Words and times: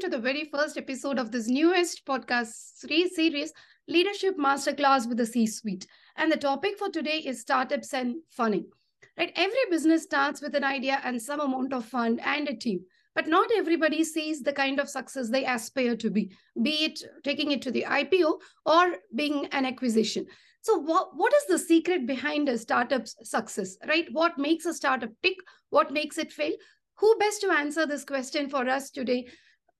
to 0.00 0.08
the 0.08 0.18
very 0.18 0.44
first 0.44 0.78
episode 0.78 1.18
of 1.18 1.30
this 1.30 1.46
newest 1.46 2.06
podcast 2.06 2.54
series, 2.78 3.52
Leadership 3.86 4.34
Masterclass 4.38 5.06
with 5.06 5.18
the 5.18 5.26
C 5.26 5.46
Suite. 5.46 5.86
And 6.16 6.32
the 6.32 6.38
topic 6.38 6.78
for 6.78 6.88
today 6.88 7.18
is 7.18 7.42
startups 7.42 7.92
and 7.92 8.16
funding. 8.30 8.64
Right? 9.18 9.30
Every 9.36 9.58
business 9.70 10.04
starts 10.04 10.40
with 10.40 10.54
an 10.54 10.64
idea 10.64 11.02
and 11.04 11.20
some 11.20 11.40
amount 11.40 11.74
of 11.74 11.84
fund 11.84 12.18
and 12.24 12.48
a 12.48 12.56
team. 12.56 12.80
But 13.14 13.26
not 13.26 13.50
everybody 13.54 14.02
sees 14.02 14.40
the 14.40 14.54
kind 14.54 14.80
of 14.80 14.88
success 14.88 15.28
they 15.28 15.44
aspire 15.44 15.96
to 15.96 16.08
be, 16.08 16.32
be 16.62 16.84
it 16.84 17.02
taking 17.22 17.50
it 17.50 17.60
to 17.62 17.70
the 17.70 17.84
IPO 17.86 18.40
or 18.64 18.94
being 19.14 19.46
an 19.52 19.66
acquisition. 19.66 20.24
So, 20.62 20.78
what, 20.78 21.10
what 21.14 21.34
is 21.34 21.44
the 21.46 21.58
secret 21.58 22.06
behind 22.06 22.48
a 22.48 22.56
startup's 22.56 23.16
success, 23.22 23.76
right? 23.86 24.06
What 24.12 24.38
makes 24.38 24.64
a 24.64 24.72
startup 24.72 25.10
tick? 25.22 25.36
What 25.68 25.92
makes 25.92 26.16
it 26.16 26.32
fail? 26.32 26.52
Who 27.00 27.18
best 27.18 27.42
to 27.42 27.50
answer 27.50 27.84
this 27.84 28.04
question 28.04 28.48
for 28.48 28.66
us 28.66 28.90
today, 28.90 29.26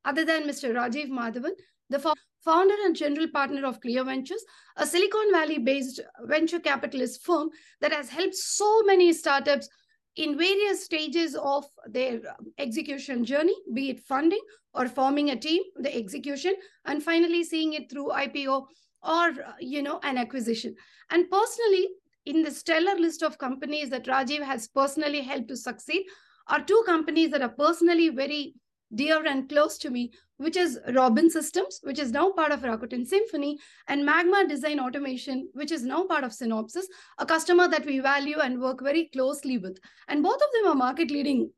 other 0.04 0.24
than 0.24 0.45
Mr. 0.45 0.72
Rajiv 0.74 1.09
Madhavan, 1.09 1.52
the 1.88 2.14
founder 2.45 2.74
and 2.84 2.96
general 2.96 3.28
partner 3.28 3.66
of 3.66 3.80
Clear 3.80 4.04
Ventures, 4.04 4.45
a 4.76 4.86
Silicon 4.86 5.32
Valley 5.32 5.59
based 5.59 6.00
venture 6.24 6.60
capitalist 6.60 7.24
firm 7.24 7.50
that 7.80 7.92
has 7.92 8.09
helped 8.09 8.34
so 8.34 8.82
many 8.84 9.12
startups 9.12 9.68
in 10.16 10.36
various 10.36 10.84
stages 10.84 11.36
of 11.36 11.64
their 11.86 12.20
execution 12.59 13.24
journey, 13.24 13.54
be 13.74 13.90
it 13.90 14.00
funding 14.00 14.40
or 14.74 14.88
forming 14.88 15.30
a 15.30 15.36
team, 15.36 15.62
the 15.76 15.95
execution, 15.95 16.54
and 16.84 17.02
finally 17.02 17.45
seeing 17.45 17.74
it 17.74 17.90
through 17.90 18.09
IPO 18.09 18.66
or 19.02 19.32
you 19.60 19.82
know 19.82 20.01
an 20.02 20.18
acquisition. 20.18 20.74
And 21.10 21.30
personally, 21.30 21.88
in 22.26 22.43
the 22.43 22.51
stellar 22.51 22.96
list 22.98 23.23
of 23.23 23.38
companies 23.38 23.90
that 23.90 24.04
Rajiv 24.04 24.43
has 24.43 24.68
personally 24.68 25.23
helped 25.23 25.48
to 25.48 25.56
succeed, 25.56 26.04
are 26.48 26.60
two 26.60 26.82
companies 26.87 27.30
that 27.30 27.43
are 27.43 27.48
personally 27.48 28.09
very 28.09 28.54
dear 28.95 29.24
and 29.27 29.49
close 29.49 29.79
to 29.79 29.91
me, 29.91 30.13
which 30.37 30.57
is 30.57 30.79
Robin 30.95 31.30
Systems, 31.30 31.80
which 31.83 31.99
is 31.99 32.13
now 32.13 32.30
part 32.33 32.52
of 32.52 32.60
Rakuten 32.60 33.07
Symphony, 33.07 33.59
and 33.88 34.05
Magma 34.05 34.46
Design 34.49 34.80
Automation, 34.80 35.49
which 35.52 35.71
is 35.71 35.85
now 35.85 36.07
part 36.07 36.24
of 36.24 36.33
Synopsys, 36.33 36.85
a 37.18 37.27
customer 37.27 37.68
that 37.68 37.87
we 37.87 38.01
value 38.01 38.38
and 38.38 38.61
work 38.61 38.83
very 38.83 39.11
closely 39.13 39.59
with. 39.59 39.79
And 40.09 40.23
both 40.23 40.41
of 40.41 40.49
them 40.55 40.73
are 40.73 40.74
market 40.74 41.11
leading 41.11 41.51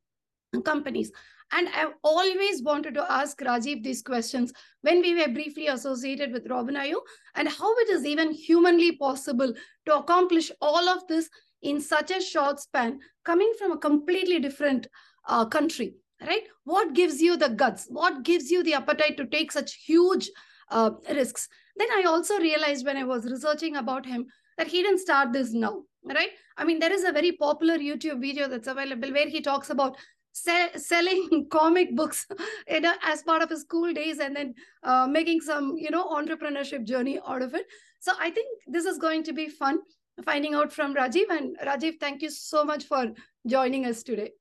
companies. 0.65 1.13
And 1.53 1.69
I've 1.69 1.93
always 2.03 2.63
wanted 2.63 2.95
to 2.95 3.13
ask 3.13 3.39
Rajiv 3.39 3.83
these 3.83 4.03
questions 4.03 4.53
when 4.81 5.03
we 5.03 5.15
were 5.15 5.33
briefly 5.33 5.69
associated 5.69 6.33
with 6.33 6.49
Robin.io 6.49 7.01
and 7.35 7.49
how 7.49 7.73
it 7.79 7.91
is 7.91 8.07
even 8.07 8.33
humanly 8.33 8.97
possible 8.97 9.53
to 9.87 9.97
accomplish 9.97 10.51
all 10.61 10.89
of 10.89 11.07
this 11.09 11.29
in 11.61 11.81
such 11.81 12.11
a 12.11 12.21
short 12.21 12.59
span 12.59 12.99
coming 13.25 13.53
from 13.59 13.73
a 13.73 13.79
completely 13.79 14.41
different 14.41 14.87
uh, 15.29 15.45
country 15.45 15.95
right? 16.27 16.43
What 16.65 16.95
gives 16.95 17.21
you 17.21 17.37
the 17.37 17.49
guts? 17.49 17.87
What 17.89 18.23
gives 18.23 18.51
you 18.51 18.63
the 18.63 18.75
appetite 18.75 19.17
to 19.17 19.27
take 19.27 19.53
such 19.53 19.75
huge 19.75 20.31
uh, 20.71 20.91
risks? 21.11 21.49
Then 21.77 21.89
i 21.97 22.03
also 22.07 22.39
realized 22.39 22.85
when 22.85 22.99
i 22.99 23.05
was 23.05 23.25
researching 23.31 23.77
about 23.77 24.05
him 24.05 24.27
that 24.59 24.67
he 24.67 24.83
didn't 24.83 24.99
start 24.99 25.33
this 25.33 25.53
now 25.53 25.83
right? 26.05 26.31
I 26.57 26.65
mean 26.65 26.79
there 26.79 26.93
is 26.93 27.05
a 27.05 27.13
very 27.13 27.33
popular 27.33 27.79
youtube 27.79 28.21
video 28.21 28.49
that's 28.49 28.69
available 28.69 29.13
where 29.13 29.29
he 29.29 29.41
talks 29.41 29.71
about 29.71 29.97
selling 30.33 31.47
comic 31.51 31.95
books 31.95 32.27
you 32.69 32.81
know, 32.81 32.95
as 33.03 33.23
part 33.23 33.43
of 33.43 33.51
his 33.51 33.63
school 33.63 33.93
days 33.93 34.19
and 34.19 34.35
then 34.35 34.55
uh, 34.83 35.07
making 35.07 35.41
some 35.41 35.77
you 35.77 35.91
know 35.91 36.09
entrepreneurship 36.09 36.85
journey 36.85 37.19
out 37.27 37.43
of 37.43 37.55
it. 37.55 37.67
So 38.01 38.13
i 38.19 38.31
think 38.31 38.49
this 38.67 38.85
is 38.85 38.99
going 38.99 39.23
to 39.25 39.33
be 39.33 39.49
fun 39.49 39.79
finding 40.25 40.55
out 40.55 40.73
from 40.73 40.95
Rajiv. 40.95 41.31
And 41.31 41.57
Rajiv, 41.59 41.99
thank 41.99 42.23
you 42.23 42.31
so 42.31 42.65
much 42.65 42.85
for 42.85 43.07
joining 43.47 43.87
us 43.87 44.03
today. 44.03 44.33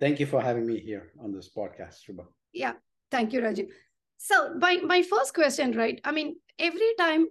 Thank 0.00 0.18
you 0.18 0.26
for 0.26 0.40
having 0.40 0.66
me 0.66 0.80
here 0.80 1.12
on 1.22 1.32
this 1.32 1.50
podcast, 1.54 1.98
Shubha. 2.08 2.24
Yeah, 2.54 2.72
thank 3.10 3.32
you, 3.32 3.40
Rajiv. 3.42 3.68
So, 4.16 4.54
my, 4.54 4.78
my 4.78 5.02
first 5.02 5.34
question, 5.34 5.76
right? 5.76 6.00
I 6.04 6.12
mean, 6.12 6.36
every 6.58 6.94
time 6.98 7.26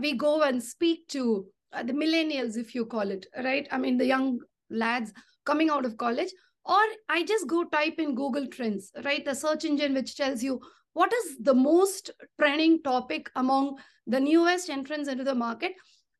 we 0.00 0.16
go 0.16 0.42
and 0.42 0.62
speak 0.62 1.08
to 1.08 1.46
uh, 1.72 1.82
the 1.82 1.92
millennials, 1.92 2.56
if 2.56 2.74
you 2.74 2.86
call 2.86 3.10
it, 3.10 3.26
right? 3.42 3.66
I 3.72 3.78
mean, 3.78 3.98
the 3.98 4.06
young 4.06 4.38
lads 4.70 5.12
coming 5.44 5.68
out 5.68 5.84
of 5.84 5.96
college, 5.96 6.30
or 6.64 6.80
I 7.08 7.24
just 7.24 7.48
go 7.48 7.64
type 7.64 7.98
in 7.98 8.14
Google 8.14 8.46
Trends, 8.46 8.92
right? 9.04 9.24
The 9.24 9.34
search 9.34 9.64
engine 9.64 9.94
which 9.94 10.16
tells 10.16 10.42
you 10.44 10.60
what 10.92 11.12
is 11.12 11.38
the 11.40 11.54
most 11.54 12.10
trending 12.38 12.82
topic 12.82 13.30
among 13.34 13.78
the 14.06 14.20
newest 14.20 14.70
entrants 14.70 15.08
into 15.08 15.24
the 15.24 15.34
market 15.34 15.72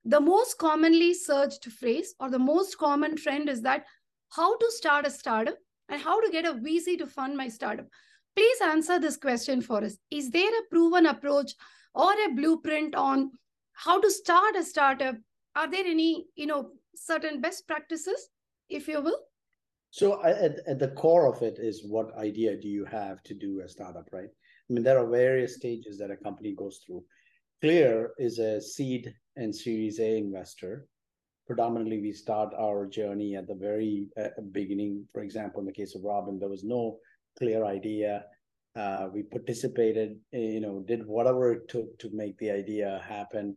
the 0.04 0.20
most 0.20 0.58
commonly 0.58 1.14
searched 1.14 1.66
phrase 1.66 2.14
or 2.18 2.28
the 2.28 2.38
most 2.38 2.76
common 2.78 3.16
trend 3.16 3.48
is 3.48 3.62
that 3.62 3.84
how 4.30 4.56
to 4.56 4.70
start 4.70 5.06
a 5.06 5.10
startup 5.10 5.56
and 5.92 6.00
how 6.00 6.18
to 6.20 6.30
get 6.32 6.46
a 6.46 6.54
VC 6.54 6.98
to 6.98 7.06
fund 7.06 7.36
my 7.36 7.48
startup. 7.48 7.86
Please 8.34 8.60
answer 8.62 8.98
this 8.98 9.18
question 9.18 9.60
for 9.60 9.84
us. 9.84 9.98
Is 10.10 10.30
there 10.30 10.48
a 10.48 10.68
proven 10.70 11.04
approach 11.04 11.52
or 11.94 12.12
a 12.12 12.32
blueprint 12.34 12.94
on 12.94 13.30
how 13.74 14.00
to 14.00 14.10
start 14.10 14.56
a 14.56 14.64
startup? 14.64 15.16
Are 15.54 15.70
there 15.70 15.84
any, 15.84 16.24
you 16.34 16.46
know, 16.46 16.70
certain 16.96 17.42
best 17.42 17.68
practices, 17.68 18.30
if 18.70 18.88
you 18.88 19.02
will? 19.02 19.18
So 19.90 20.24
at, 20.24 20.66
at 20.66 20.78
the 20.78 20.88
core 20.88 21.26
of 21.26 21.42
it 21.42 21.58
is 21.58 21.84
what 21.84 22.16
idea 22.16 22.56
do 22.56 22.68
you 22.68 22.86
have 22.86 23.22
to 23.24 23.34
do 23.34 23.60
a 23.60 23.68
startup, 23.68 24.08
right? 24.12 24.30
I 24.30 24.72
mean, 24.72 24.82
there 24.82 24.98
are 24.98 25.06
various 25.06 25.56
stages 25.56 25.98
that 25.98 26.10
a 26.10 26.16
company 26.16 26.54
goes 26.54 26.82
through. 26.86 27.04
Clear 27.60 28.12
is 28.16 28.38
a 28.38 28.62
seed 28.62 29.14
and 29.36 29.54
Series 29.54 30.00
A 30.00 30.16
investor. 30.16 30.86
Predominantly, 31.52 32.00
we 32.00 32.12
start 32.12 32.54
our 32.58 32.86
journey 32.86 33.36
at 33.36 33.46
the 33.46 33.54
very 33.54 34.06
uh, 34.18 34.28
beginning. 34.52 35.06
For 35.12 35.20
example, 35.20 35.60
in 35.60 35.66
the 35.66 35.72
case 35.72 35.94
of 35.94 36.02
Robin, 36.02 36.38
there 36.38 36.48
was 36.48 36.64
no 36.64 36.96
clear 37.38 37.66
idea. 37.66 38.24
Uh, 38.74 39.08
we 39.12 39.22
participated, 39.24 40.18
you 40.32 40.60
know, 40.60 40.82
did 40.88 41.06
whatever 41.06 41.52
it 41.52 41.68
took 41.68 41.98
to 41.98 42.08
make 42.14 42.38
the 42.38 42.50
idea 42.50 43.04
happen, 43.06 43.54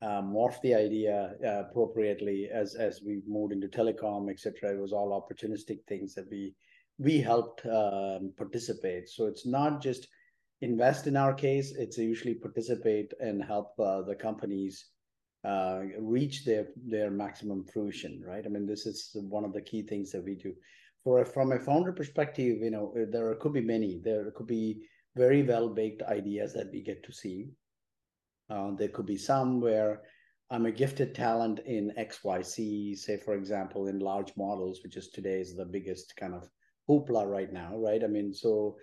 uh, 0.00 0.22
morph 0.22 0.58
the 0.62 0.74
idea 0.74 1.34
uh, 1.44 1.68
appropriately 1.68 2.48
as 2.50 2.76
as 2.76 3.02
we 3.04 3.20
moved 3.26 3.52
into 3.52 3.68
telecom, 3.68 4.30
etc. 4.30 4.72
It 4.72 4.80
was 4.80 4.94
all 4.94 5.12
opportunistic 5.12 5.80
things 5.86 6.14
that 6.14 6.30
we 6.30 6.54
we 6.96 7.20
helped 7.20 7.66
um, 7.66 8.32
participate. 8.38 9.10
So 9.10 9.26
it's 9.26 9.44
not 9.44 9.82
just 9.82 10.08
invest 10.62 11.06
in 11.06 11.14
our 11.18 11.34
case, 11.34 11.74
it's 11.76 11.98
usually 11.98 12.36
participate 12.36 13.12
and 13.20 13.44
help 13.44 13.78
uh, 13.78 14.00
the 14.00 14.14
companies 14.14 14.86
uh, 15.44 15.80
reach 15.98 16.44
their 16.44 16.68
their 16.86 17.10
maximum 17.10 17.64
fruition, 17.64 18.22
right? 18.26 18.44
I 18.46 18.48
mean, 18.48 18.66
this 18.66 18.86
is 18.86 19.10
one 19.14 19.44
of 19.44 19.52
the 19.52 19.60
key 19.60 19.82
things 19.82 20.10
that 20.12 20.24
we 20.24 20.34
do. 20.34 20.54
For 21.02 21.20
a, 21.20 21.26
from 21.26 21.52
a 21.52 21.58
founder 21.58 21.92
perspective, 21.92 22.58
you 22.62 22.70
know, 22.70 22.94
there 23.10 23.34
could 23.34 23.52
be 23.52 23.60
many. 23.60 24.00
There 24.02 24.30
could 24.30 24.46
be 24.46 24.82
very 25.14 25.42
well 25.42 25.68
baked 25.68 26.02
ideas 26.02 26.54
that 26.54 26.70
we 26.72 26.82
get 26.82 27.04
to 27.04 27.12
see. 27.12 27.50
Uh, 28.48 28.72
there 28.76 28.88
could 28.88 29.06
be 29.06 29.16
some 29.16 29.60
where 29.60 30.02
I'm 30.50 30.66
a 30.66 30.72
gifted 30.72 31.14
talent 31.14 31.60
in 31.66 31.92
XYZ, 31.98 32.96
say 32.98 33.16
for 33.16 33.34
example, 33.34 33.88
in 33.88 33.98
large 33.98 34.32
models, 34.36 34.80
which 34.82 34.96
is 34.96 35.08
today 35.08 35.40
is 35.40 35.56
the 35.56 35.64
biggest 35.64 36.16
kind 36.16 36.34
of 36.34 36.48
hoopla 36.88 37.26
right 37.26 37.52
now, 37.52 37.76
right? 37.76 38.02
I 38.04 38.06
mean, 38.06 38.32
so 38.32 38.76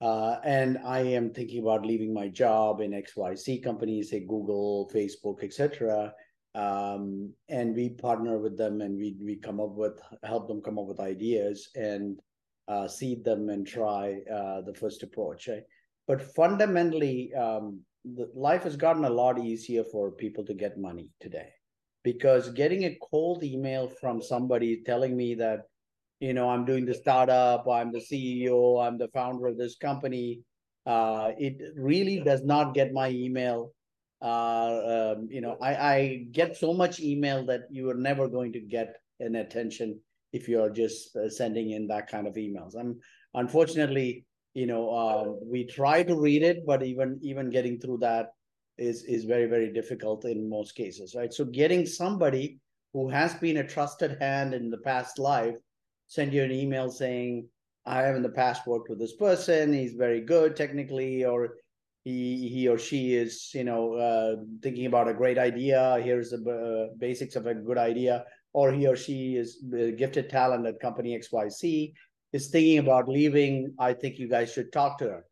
uh, 0.00 0.36
and 0.44 0.78
I 0.84 1.00
am 1.00 1.30
thinking 1.30 1.62
about 1.62 1.86
leaving 1.86 2.12
my 2.12 2.28
job 2.28 2.80
in 2.80 2.90
XYZ 2.90 3.62
companies, 3.62 4.10
say 4.10 4.20
Google, 4.20 4.90
Facebook, 4.94 5.42
etc. 5.42 6.12
Um, 6.54 7.32
and 7.48 7.74
we 7.74 7.90
partner 7.90 8.38
with 8.38 8.56
them 8.56 8.80
and 8.80 8.96
we 8.96 9.16
we 9.20 9.36
come 9.36 9.60
up 9.60 9.74
with 9.74 10.00
help 10.22 10.46
them 10.46 10.62
come 10.62 10.78
up 10.78 10.86
with 10.86 11.00
ideas 11.00 11.70
and 11.74 12.20
uh, 12.68 12.86
seed 12.86 13.24
them 13.24 13.48
and 13.48 13.66
try 13.66 14.20
uh, 14.32 14.60
the 14.60 14.74
first 14.74 15.02
approach. 15.02 15.48
Right? 15.48 15.64
But 16.06 16.22
fundamentally, 16.34 17.32
um, 17.34 17.80
the, 18.04 18.30
life 18.34 18.64
has 18.64 18.76
gotten 18.76 19.04
a 19.04 19.10
lot 19.10 19.38
easier 19.38 19.84
for 19.84 20.10
people 20.10 20.44
to 20.44 20.54
get 20.54 20.78
money 20.78 21.08
today 21.20 21.48
because 22.02 22.50
getting 22.50 22.84
a 22.84 22.98
cold 23.10 23.42
email 23.42 23.88
from 23.88 24.20
somebody 24.20 24.82
telling 24.84 25.16
me 25.16 25.34
that 25.36 25.62
you 26.24 26.32
know, 26.32 26.48
I'm 26.48 26.64
doing 26.64 26.86
the 26.86 26.94
startup, 26.94 27.68
I'm 27.68 27.92
the 27.92 27.98
CEO, 27.98 28.82
I'm 28.82 28.96
the 28.96 29.08
founder 29.08 29.46
of 29.46 29.58
this 29.58 29.76
company. 29.76 30.40
Uh, 30.86 31.32
it 31.36 31.60
really 31.76 32.20
does 32.20 32.42
not 32.42 32.72
get 32.72 32.94
my 32.94 33.10
email. 33.10 33.74
Uh, 34.22 35.12
um, 35.16 35.28
you 35.30 35.42
know, 35.42 35.58
I, 35.60 35.74
I 35.74 36.26
get 36.32 36.56
so 36.56 36.72
much 36.72 36.98
email 36.98 37.44
that 37.44 37.64
you 37.70 37.90
are 37.90 38.00
never 38.08 38.26
going 38.26 38.54
to 38.54 38.60
get 38.60 38.96
an 39.20 39.34
attention 39.36 40.00
if 40.32 40.48
you're 40.48 40.70
just 40.70 41.14
uh, 41.14 41.28
sending 41.28 41.72
in 41.72 41.86
that 41.88 42.08
kind 42.10 42.26
of 42.26 42.36
emails. 42.36 42.72
I'm 42.74 43.00
unfortunately, 43.34 44.24
you 44.54 44.66
know, 44.66 44.88
uh, 44.88 45.24
we 45.42 45.66
try 45.66 46.02
to 46.04 46.18
read 46.18 46.42
it, 46.42 46.64
but 46.64 46.82
even 46.82 47.18
even 47.22 47.50
getting 47.50 47.78
through 47.78 47.98
that 47.98 48.28
is 48.78 49.04
is 49.04 49.24
very 49.24 49.46
very 49.46 49.70
difficult 49.74 50.24
in 50.24 50.48
most 50.48 50.74
cases, 50.74 51.14
right? 51.14 51.34
So 51.34 51.44
getting 51.44 51.84
somebody 51.84 52.60
who 52.94 53.10
has 53.10 53.34
been 53.34 53.58
a 53.58 53.68
trusted 53.68 54.16
hand 54.22 54.54
in 54.54 54.70
the 54.70 54.78
past 54.78 55.18
life 55.18 55.58
send 56.06 56.32
you 56.32 56.42
an 56.42 56.52
email 56.52 56.90
saying, 56.90 57.48
I 57.86 58.02
have 58.02 58.16
in 58.16 58.22
the 58.22 58.30
past 58.30 58.66
worked 58.66 58.88
with 58.88 58.98
this 58.98 59.16
person. 59.16 59.72
He's 59.72 59.94
very 59.94 60.20
good 60.20 60.56
technically, 60.56 61.24
or 61.24 61.56
he 62.04 62.48
he 62.48 62.68
or 62.68 62.78
she 62.78 63.14
is 63.14 63.50
you 63.54 63.64
know 63.64 63.94
uh, 63.94 64.36
thinking 64.62 64.86
about 64.86 65.08
a 65.08 65.14
great 65.14 65.38
idea. 65.38 66.00
Here's 66.02 66.30
the 66.30 66.40
uh, 66.90 66.94
basics 66.98 67.36
of 67.36 67.46
a 67.46 67.54
good 67.54 67.78
idea, 67.78 68.24
or 68.52 68.72
he 68.72 68.86
or 68.86 68.96
she 68.96 69.36
is 69.36 69.62
gifted 69.96 70.30
talent 70.30 70.66
at 70.66 70.80
company 70.80 71.18
XYZ 71.18 71.92
is 72.32 72.48
thinking 72.48 72.78
about 72.78 73.08
leaving. 73.08 73.74
I 73.78 73.92
think 73.92 74.18
you 74.18 74.28
guys 74.28 74.52
should 74.52 74.72
talk 74.72 74.98
to 74.98 75.04
her. 75.04 75.24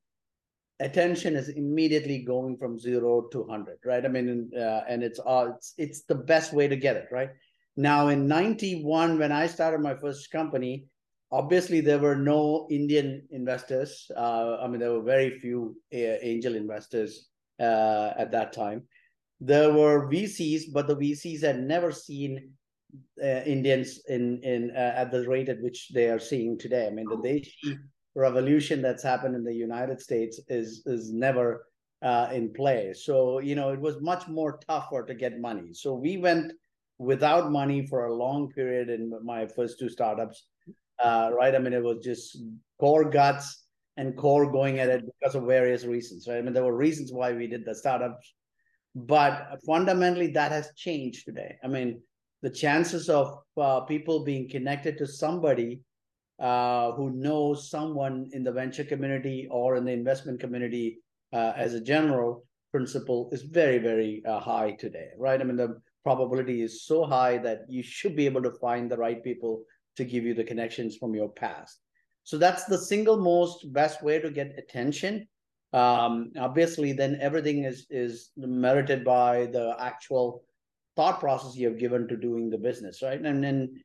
attention 0.81 1.37
is 1.37 1.49
immediately 1.49 2.19
going 2.25 2.57
from 2.57 2.79
zero 2.79 3.23
to 3.33 3.41
100 3.43 3.79
right 3.85 4.05
i 4.05 4.09
mean 4.09 4.51
uh, 4.57 4.81
and 4.89 5.03
it's 5.03 5.21
uh, 5.21 5.47
it's 5.55 5.75
it's 5.79 6.03
the 6.03 6.15
best 6.15 6.53
way 6.53 6.67
to 6.67 6.77
get 6.77 6.97
it 6.97 7.07
right 7.13 7.31
now 7.77 8.09
in 8.09 8.27
91 8.27 9.19
when 9.19 9.33
i 9.33 9.47
started 9.47 9.81
my 9.81 9.95
first 9.95 10.31
company 10.31 10.85
obviously 11.31 11.81
there 11.81 11.99
were 11.99 12.17
no 12.17 12.67
indian 12.71 13.27
investors 13.31 14.11
uh, 14.17 14.57
i 14.63 14.67
mean 14.67 14.81
there 14.81 14.93
were 14.93 15.03
very 15.03 15.39
few 15.39 15.77
uh, 15.95 16.17
angel 16.23 16.55
investors 16.55 17.29
uh, 17.61 18.13
at 18.19 18.31
that 18.31 18.53
time 18.53 18.83
there 19.41 19.73
were 19.73 20.11
vcs 20.11 20.65
but 20.73 20.87
the 20.87 20.97
vcs 20.97 21.43
had 21.43 21.61
never 21.61 21.91
seen 21.91 22.51
uh, 23.23 23.43
indians 23.47 24.01
in 24.09 24.39
in 24.43 24.71
at 24.71 25.11
the 25.11 25.27
rate 25.27 25.49
at 25.49 25.63
which 25.63 25.89
they 25.95 26.09
are 26.11 26.19
seeing 26.19 26.59
today 26.59 26.87
i 26.87 26.91
mean 26.91 27.07
the 27.09 27.17
Deshi 27.17 27.79
revolution 28.15 28.83
that's 28.83 29.03
happened 29.03 29.35
in 29.35 29.45
the 29.45 29.55
United 29.55 30.01
States 30.01 30.41
is 30.49 30.83
is 30.87 31.13
never 31.13 31.67
uh, 32.03 32.29
in 32.33 32.53
play. 32.53 32.93
So 32.93 33.39
you 33.39 33.55
know 33.55 33.71
it 33.71 33.81
was 33.81 34.01
much 34.01 34.29
more 34.29 34.59
tougher 34.69 35.05
to 35.05 35.15
get 35.15 35.41
money. 35.41 35.73
So 35.73 35.95
we 35.95 36.17
went 36.17 36.53
without 37.03 37.51
money 37.51 37.87
for 37.87 38.07
a 38.07 38.15
long 38.15 38.51
period 38.51 38.89
in 38.89 39.13
my 39.25 39.47
first 39.47 39.79
two 39.79 39.89
startups. 39.89 40.47
Uh, 41.03 41.31
right? 41.35 41.55
I 41.55 41.59
mean, 41.59 41.73
it 41.73 41.83
was 41.83 42.05
just 42.05 42.39
core 42.79 43.09
guts 43.11 43.65
and 43.97 44.17
core 44.17 44.51
going 44.51 44.79
at 44.79 44.89
it 44.89 45.05
because 45.07 45.35
of 45.35 45.45
various 45.45 45.85
reasons. 45.85 46.29
Right? 46.29 46.39
I 46.39 46.43
mean, 46.43 46.53
there 46.53 46.65
were 46.65 46.77
reasons 46.77 47.13
why 47.13 47.33
we 47.33 47.47
did 47.49 47.65
the 47.65 47.75
startups, 47.75 48.35
but 48.95 49.59
fundamentally 49.67 50.29
that 50.29 50.53
has 50.53 50.71
changed 50.77 51.25
today. 51.27 51.57
I 51.65 51.69
mean, 51.69 52.01
the 52.43 52.51
chances 52.51 53.09
of 53.09 53.39
uh, 53.57 53.81
people 53.81 54.25
being 54.25 54.49
connected 54.49 54.97
to 54.99 55.07
somebody 55.07 55.81
uh, 56.39 56.93
who 56.93 57.11
knows 57.11 57.71
someone 57.71 58.29
in 58.33 58.45
the 58.45 58.53
venture 58.53 58.85
community 58.85 59.49
or 59.51 59.77
in 59.77 59.85
the 59.85 59.93
investment 59.93 60.41
community 60.41 60.99
uh, 61.33 61.53
as 61.57 61.75
a 61.75 61.81
general 61.81 62.45
principle 62.71 63.29
is 63.33 63.43
very, 63.43 63.79
very 63.79 64.23
uh, 64.27 64.41
high 64.41 64.73
today, 64.73 65.09
right? 65.19 65.41
I 65.41 65.45
mean, 65.45 65.57
the 65.57 65.81
probability 66.05 66.63
is 66.63 66.85
so 66.85 67.05
high 67.05 67.39
that 67.39 67.61
you 67.69 67.83
should 67.83 68.17
be 68.17 68.27
able 68.27 68.43
to 68.43 68.51
find 68.51 68.91
the 68.91 68.97
right 68.97 69.23
people 69.23 69.65
to 69.97 70.05
give 70.05 70.25
you 70.25 70.35
the 70.35 70.45
connections 70.45 70.97
from 70.97 71.15
your 71.15 71.29
past. 71.29 71.81
So 72.25 72.39
that's 72.39 72.65
the 72.65 72.79
single 72.79 73.17
most 73.17 73.73
best 73.73 74.03
way 74.03 74.19
to 74.21 74.31
get 74.31 74.59
attention. 74.59 75.27
Um, 75.73 76.33
obviously, 76.39 76.93
then 76.93 77.19
everything 77.21 77.65
is 77.65 77.87
is 77.91 78.31
merited 78.37 79.05
by 79.05 79.47
the 79.47 79.75
actual 79.79 80.45
thought 80.97 81.19
process 81.21 81.57
you 81.57 81.69
have 81.69 81.79
given 81.79 82.07
to 82.09 82.17
doing 82.17 82.51
the 82.51 82.59
business, 82.59 83.03
right? 83.03 83.21
And 83.21 83.43
then 83.43 83.83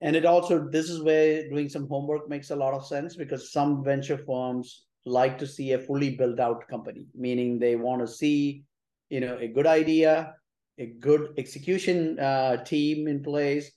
and 0.00 0.14
it 0.14 0.24
also 0.24 0.68
this 0.68 0.88
is 0.88 1.02
where 1.02 1.48
doing 1.48 1.68
some 1.68 1.88
homework 1.88 2.28
makes 2.28 2.50
a 2.50 2.56
lot 2.56 2.74
of 2.74 2.86
sense 2.86 3.16
because 3.16 3.52
some 3.52 3.84
venture 3.84 4.18
firms 4.18 4.86
like 5.04 5.38
to 5.38 5.46
see 5.46 5.72
a 5.72 5.78
fully 5.78 6.16
built 6.16 6.38
out 6.38 6.68
company 6.68 7.06
meaning 7.14 7.58
they 7.58 7.76
want 7.76 8.00
to 8.00 8.06
see 8.06 8.62
you 9.08 9.20
know 9.20 9.36
a 9.38 9.48
good 9.48 9.66
idea 9.66 10.34
a 10.78 10.86
good 10.86 11.34
execution 11.38 12.18
uh, 12.18 12.62
team 12.64 13.08
in 13.08 13.22
place 13.22 13.70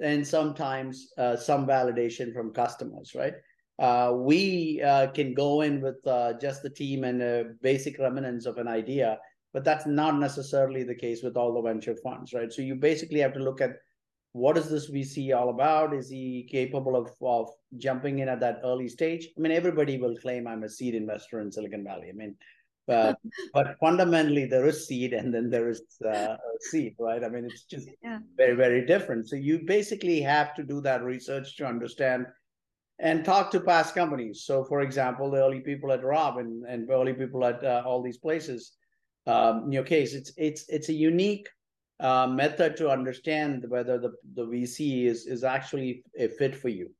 and 0.00 0.26
sometimes 0.26 1.12
uh, 1.18 1.36
some 1.36 1.66
validation 1.66 2.32
from 2.32 2.52
customers 2.52 3.12
right 3.14 3.34
uh, 3.78 4.12
we 4.14 4.80
uh, 4.82 5.06
can 5.08 5.34
go 5.34 5.62
in 5.62 5.80
with 5.80 6.06
uh, 6.06 6.34
just 6.40 6.62
the 6.62 6.70
team 6.70 7.04
and 7.04 7.22
a 7.22 7.44
basic 7.62 7.98
remnants 7.98 8.46
of 8.46 8.58
an 8.58 8.68
idea 8.68 9.18
but 9.52 9.64
that's 9.64 9.86
not 9.86 10.18
necessarily 10.18 10.82
the 10.82 10.94
case 10.94 11.22
with 11.22 11.36
all 11.36 11.54
the 11.54 11.62
venture 11.62 11.96
funds 12.02 12.32
right 12.32 12.52
so 12.52 12.62
you 12.62 12.74
basically 12.74 13.20
have 13.20 13.32
to 13.32 13.40
look 13.40 13.60
at 13.60 13.76
what 14.32 14.56
is 14.56 14.70
this 14.70 14.90
VC 14.90 15.36
all 15.36 15.50
about? 15.50 15.92
Is 15.94 16.08
he 16.08 16.48
capable 16.50 16.96
of, 16.96 17.10
of 17.20 17.50
jumping 17.76 18.20
in 18.20 18.28
at 18.28 18.40
that 18.40 18.60
early 18.64 18.88
stage? 18.88 19.28
I 19.36 19.40
mean, 19.40 19.52
everybody 19.52 19.98
will 19.98 20.16
claim 20.16 20.46
I'm 20.46 20.64
a 20.64 20.68
seed 20.68 20.94
investor 20.94 21.40
in 21.40 21.52
Silicon 21.52 21.84
Valley. 21.84 22.08
I 22.08 22.12
mean, 22.12 22.34
but 22.86 23.18
but 23.54 23.76
fundamentally 23.80 24.46
there 24.46 24.66
is 24.66 24.86
seed 24.86 25.12
and 25.12 25.32
then 25.32 25.50
there 25.50 25.68
is 25.68 25.82
uh, 26.06 26.36
seed, 26.60 26.94
right? 26.98 27.24
I 27.24 27.28
mean, 27.28 27.44
it's 27.44 27.64
just 27.64 27.88
yeah. 28.02 28.18
very 28.36 28.56
very 28.56 28.86
different. 28.86 29.28
So 29.28 29.36
you 29.36 29.60
basically 29.66 30.20
have 30.20 30.54
to 30.54 30.62
do 30.62 30.80
that 30.82 31.02
research 31.02 31.56
to 31.56 31.66
understand 31.66 32.26
and 32.98 33.24
talk 33.24 33.50
to 33.50 33.60
past 33.60 33.94
companies. 33.94 34.44
So, 34.44 34.64
for 34.64 34.80
example, 34.80 35.30
the 35.30 35.38
early 35.38 35.60
people 35.60 35.90
at 35.92 36.04
Robin, 36.04 36.62
and 36.68 36.88
early 36.88 37.12
people 37.12 37.44
at 37.44 37.62
uh, 37.64 37.82
all 37.84 38.02
these 38.02 38.18
places. 38.18 38.72
Um, 39.26 39.64
in 39.66 39.72
your 39.72 39.84
case, 39.84 40.14
it's 40.14 40.32
it's 40.36 40.64
it's 40.68 40.88
a 40.88 40.92
unique 40.92 41.48
uh, 42.02 42.26
method 42.26 42.76
to 42.76 42.90
understand 42.90 43.64
whether 43.68 43.98
the, 43.98 44.12
the 44.34 44.44
VC 44.44 45.04
is, 45.06 45.26
is 45.26 45.44
actually 45.44 46.02
a 46.18 46.28
fit 46.28 46.54
for 46.54 46.68
you. 46.68 46.90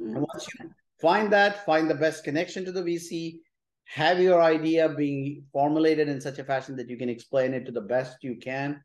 Mm-hmm. 0.00 0.16
And 0.16 0.26
once 0.32 0.48
you 0.58 0.70
find 1.00 1.32
that, 1.32 1.64
find 1.64 1.88
the 1.88 1.94
best 1.94 2.24
connection 2.24 2.64
to 2.64 2.72
the 2.72 2.82
VC, 2.82 3.38
have 3.84 4.20
your 4.20 4.42
idea 4.42 4.88
being 4.88 5.44
formulated 5.52 6.08
in 6.08 6.20
such 6.20 6.38
a 6.38 6.44
fashion 6.44 6.76
that 6.76 6.88
you 6.88 6.96
can 6.96 7.08
explain 7.08 7.54
it 7.54 7.66
to 7.66 7.72
the 7.72 7.80
best 7.80 8.18
you 8.22 8.36
can. 8.36 8.80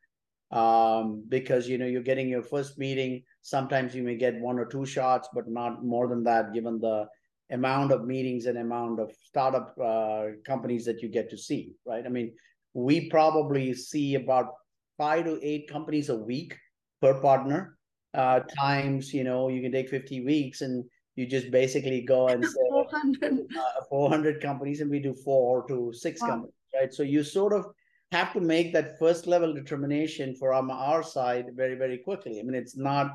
Um, 0.52 1.24
because 1.30 1.70
you 1.70 1.78
know 1.78 1.86
you're 1.86 2.02
getting 2.02 2.28
your 2.28 2.42
first 2.42 2.80
meeting. 2.80 3.22
Sometimes 3.44 3.94
you 3.94 4.02
may 4.02 4.16
get 4.16 4.40
one 4.40 4.58
or 4.58 4.66
two 4.66 4.84
shots, 4.84 5.30
but 5.32 5.48
not 5.48 5.86
more 5.86 6.08
than 6.08 6.24
that, 6.24 6.54
given 6.54 6.80
the 6.80 7.08
amount 7.52 7.92
of 7.92 8.06
meetings 8.06 8.48
and 8.48 8.58
amount 8.58 9.00
of 9.00 9.12
startup 9.22 9.76
uh, 9.80 10.26
companies 10.46 10.86
that 10.86 11.02
you 11.04 11.10
get 11.10 11.30
to 11.30 11.38
see. 11.38 11.74
Right? 11.86 12.04
I 12.04 12.10
mean, 12.10 12.34
we 12.74 13.10
probably 13.10 13.76
see 13.76 14.16
about 14.16 14.54
five 14.98 15.26
to 15.26 15.40
eight 15.44 15.70
companies 15.70 16.10
a 16.10 16.16
week 16.16 16.58
per 17.02 17.20
partner. 17.22 17.78
Uh, 18.14 18.40
times, 18.60 19.14
you 19.14 19.24
know, 19.24 19.50
you 19.50 19.62
can 19.62 19.72
take 19.72 19.88
50 19.88 20.26
weeks 20.26 20.62
and 20.62 20.84
you 21.20 21.26
just 21.26 21.52
basically 21.52 22.02
go 22.02 22.28
and 22.34 22.44
say 22.44 22.70
400, 22.70 23.48
uh, 23.58 23.84
400 23.90 24.42
companies 24.42 24.80
and 24.82 24.90
we 24.90 25.00
do 25.00 25.14
four 25.14 25.68
to 25.68 25.92
six 25.94 26.22
wow. 26.22 26.30
companies, 26.30 26.54
right? 26.74 26.94
So 26.94 27.04
you 27.04 27.24
sort 27.24 27.54
of 27.54 27.66
have 28.12 28.34
to 28.34 28.40
make 28.40 28.74
that 28.74 28.98
first 28.98 29.28
level 29.28 29.54
determination 29.54 30.34
from 30.36 30.72
our 30.72 31.04
side 31.04 31.48
very, 31.54 31.76
very 31.76 31.98
quickly. 31.98 32.40
I 32.40 32.44
mean, 32.44 32.56
it's 32.56 32.78
not, 32.78 33.12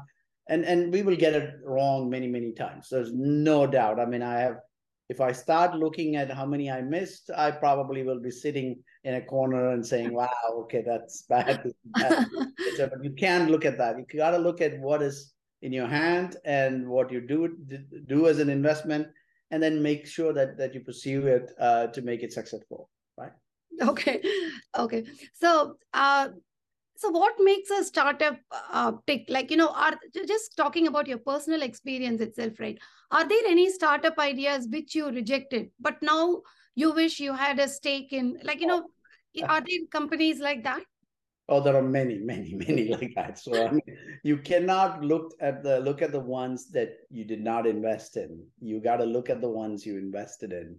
and 0.48 0.64
and 0.64 0.92
we 0.92 1.02
will 1.02 1.16
get 1.16 1.34
it 1.34 1.54
wrong 1.64 2.10
many, 2.10 2.28
many 2.28 2.52
times. 2.52 2.88
There's 2.90 3.12
no 3.14 3.66
doubt. 3.66 3.98
I 3.98 4.04
mean, 4.04 4.22
I 4.22 4.38
have 4.40 4.58
if 5.08 5.20
I 5.20 5.32
start 5.32 5.74
looking 5.74 6.16
at 6.16 6.30
how 6.30 6.46
many 6.46 6.70
I 6.70 6.80
missed, 6.80 7.30
I 7.36 7.50
probably 7.50 8.02
will 8.02 8.20
be 8.20 8.30
sitting 8.30 8.82
in 9.04 9.14
a 9.14 9.20
corner 9.20 9.70
and 9.72 9.84
saying, 9.84 10.12
wow, 10.20 10.28
okay, 10.62 10.82
that's 10.86 11.22
bad. 11.22 11.70
bad. 11.86 12.26
but 12.78 13.02
you 13.02 13.12
can't 13.12 13.50
look 13.50 13.64
at 13.64 13.78
that. 13.78 13.96
You 13.98 14.18
got 14.18 14.30
to 14.30 14.38
look 14.38 14.60
at 14.60 14.78
what 14.80 15.02
is 15.02 15.34
in 15.64 15.72
your 15.72 15.86
hand 15.88 16.36
and 16.44 16.86
what 16.86 17.10
you 17.10 17.20
do 17.20 17.56
do 18.06 18.28
as 18.28 18.38
an 18.38 18.50
investment, 18.50 19.08
and 19.50 19.62
then 19.62 19.82
make 19.82 20.06
sure 20.06 20.32
that 20.32 20.56
that 20.58 20.74
you 20.74 20.80
pursue 20.80 21.26
it 21.26 21.52
uh, 21.58 21.86
to 21.88 22.02
make 22.02 22.22
it 22.22 22.32
successful. 22.32 22.90
Right. 23.16 23.32
Okay. 23.80 24.22
Okay. 24.78 25.04
So, 25.32 25.76
uh, 25.92 26.28
so 26.96 27.10
what 27.10 27.34
makes 27.40 27.70
a 27.70 27.82
startup 27.82 28.36
uh, 28.72 28.92
tick 29.06 29.24
like 29.28 29.50
you 29.50 29.56
know 29.56 29.70
are 29.70 29.98
just 30.28 30.56
talking 30.56 30.86
about 30.86 31.08
your 31.08 31.18
personal 31.18 31.62
experience 31.62 32.20
itself 32.20 32.60
right 32.60 32.78
are 33.10 33.26
there 33.28 33.46
any 33.48 33.68
startup 33.70 34.18
ideas 34.18 34.68
which 34.70 34.94
you 34.94 35.08
rejected 35.10 35.70
but 35.80 36.00
now 36.02 36.40
you 36.76 36.92
wish 36.92 37.18
you 37.18 37.34
had 37.34 37.58
a 37.58 37.68
stake 37.68 38.12
in 38.12 38.38
like 38.44 38.60
you 38.60 38.66
know 38.66 38.84
are 39.48 39.60
there 39.60 39.86
companies 39.90 40.38
like 40.38 40.62
that 40.62 40.84
oh 41.48 41.60
there 41.60 41.76
are 41.76 41.82
many 41.82 42.18
many 42.18 42.54
many 42.66 42.88
like 42.88 43.12
that 43.14 43.38
so 43.38 43.66
I 43.66 43.70
mean, 43.70 43.82
you 44.22 44.38
cannot 44.38 45.04
look 45.04 45.32
at 45.40 45.62
the 45.62 45.80
look 45.80 46.02
at 46.02 46.12
the 46.12 46.20
ones 46.20 46.70
that 46.70 46.98
you 47.10 47.24
did 47.24 47.42
not 47.42 47.66
invest 47.66 48.16
in 48.16 48.46
you 48.60 48.80
got 48.80 48.96
to 48.96 49.04
look 49.04 49.30
at 49.30 49.40
the 49.40 49.50
ones 49.50 49.84
you 49.84 49.98
invested 49.98 50.52
in 50.52 50.76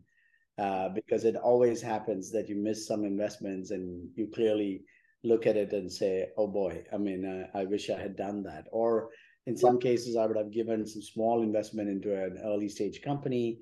uh, 0.58 0.90
because 0.90 1.26
it 1.26 1.36
always 1.36 1.82
happens 1.82 2.32
that 2.32 2.48
you 2.48 2.56
miss 2.56 2.88
some 2.88 3.04
investments 3.04 3.72
and 3.72 4.08
you 4.16 4.28
clearly 4.34 4.84
look 5.26 5.48
at 5.48 5.58
it 5.58 5.74
and 5.74 5.92
say, 5.92 6.28
oh 6.38 6.48
boy, 6.48 6.84
I 6.94 6.98
mean, 6.98 7.26
uh, 7.26 7.58
I 7.58 7.66
wish 7.66 7.90
I 7.90 8.00
had 8.00 8.16
done 8.16 8.44
that. 8.44 8.68
Or 8.72 9.10
in 9.48 9.58
some 9.58 9.80
cases, 9.80 10.16
I 10.16 10.26
would 10.26 10.38
have 10.38 10.52
given 10.52 10.86
some 10.86 11.02
small 11.02 11.44
investment 11.44 11.90
into 11.90 12.16
an 12.16 12.40
early 12.44 12.70
stage 12.70 13.02
company 13.02 13.60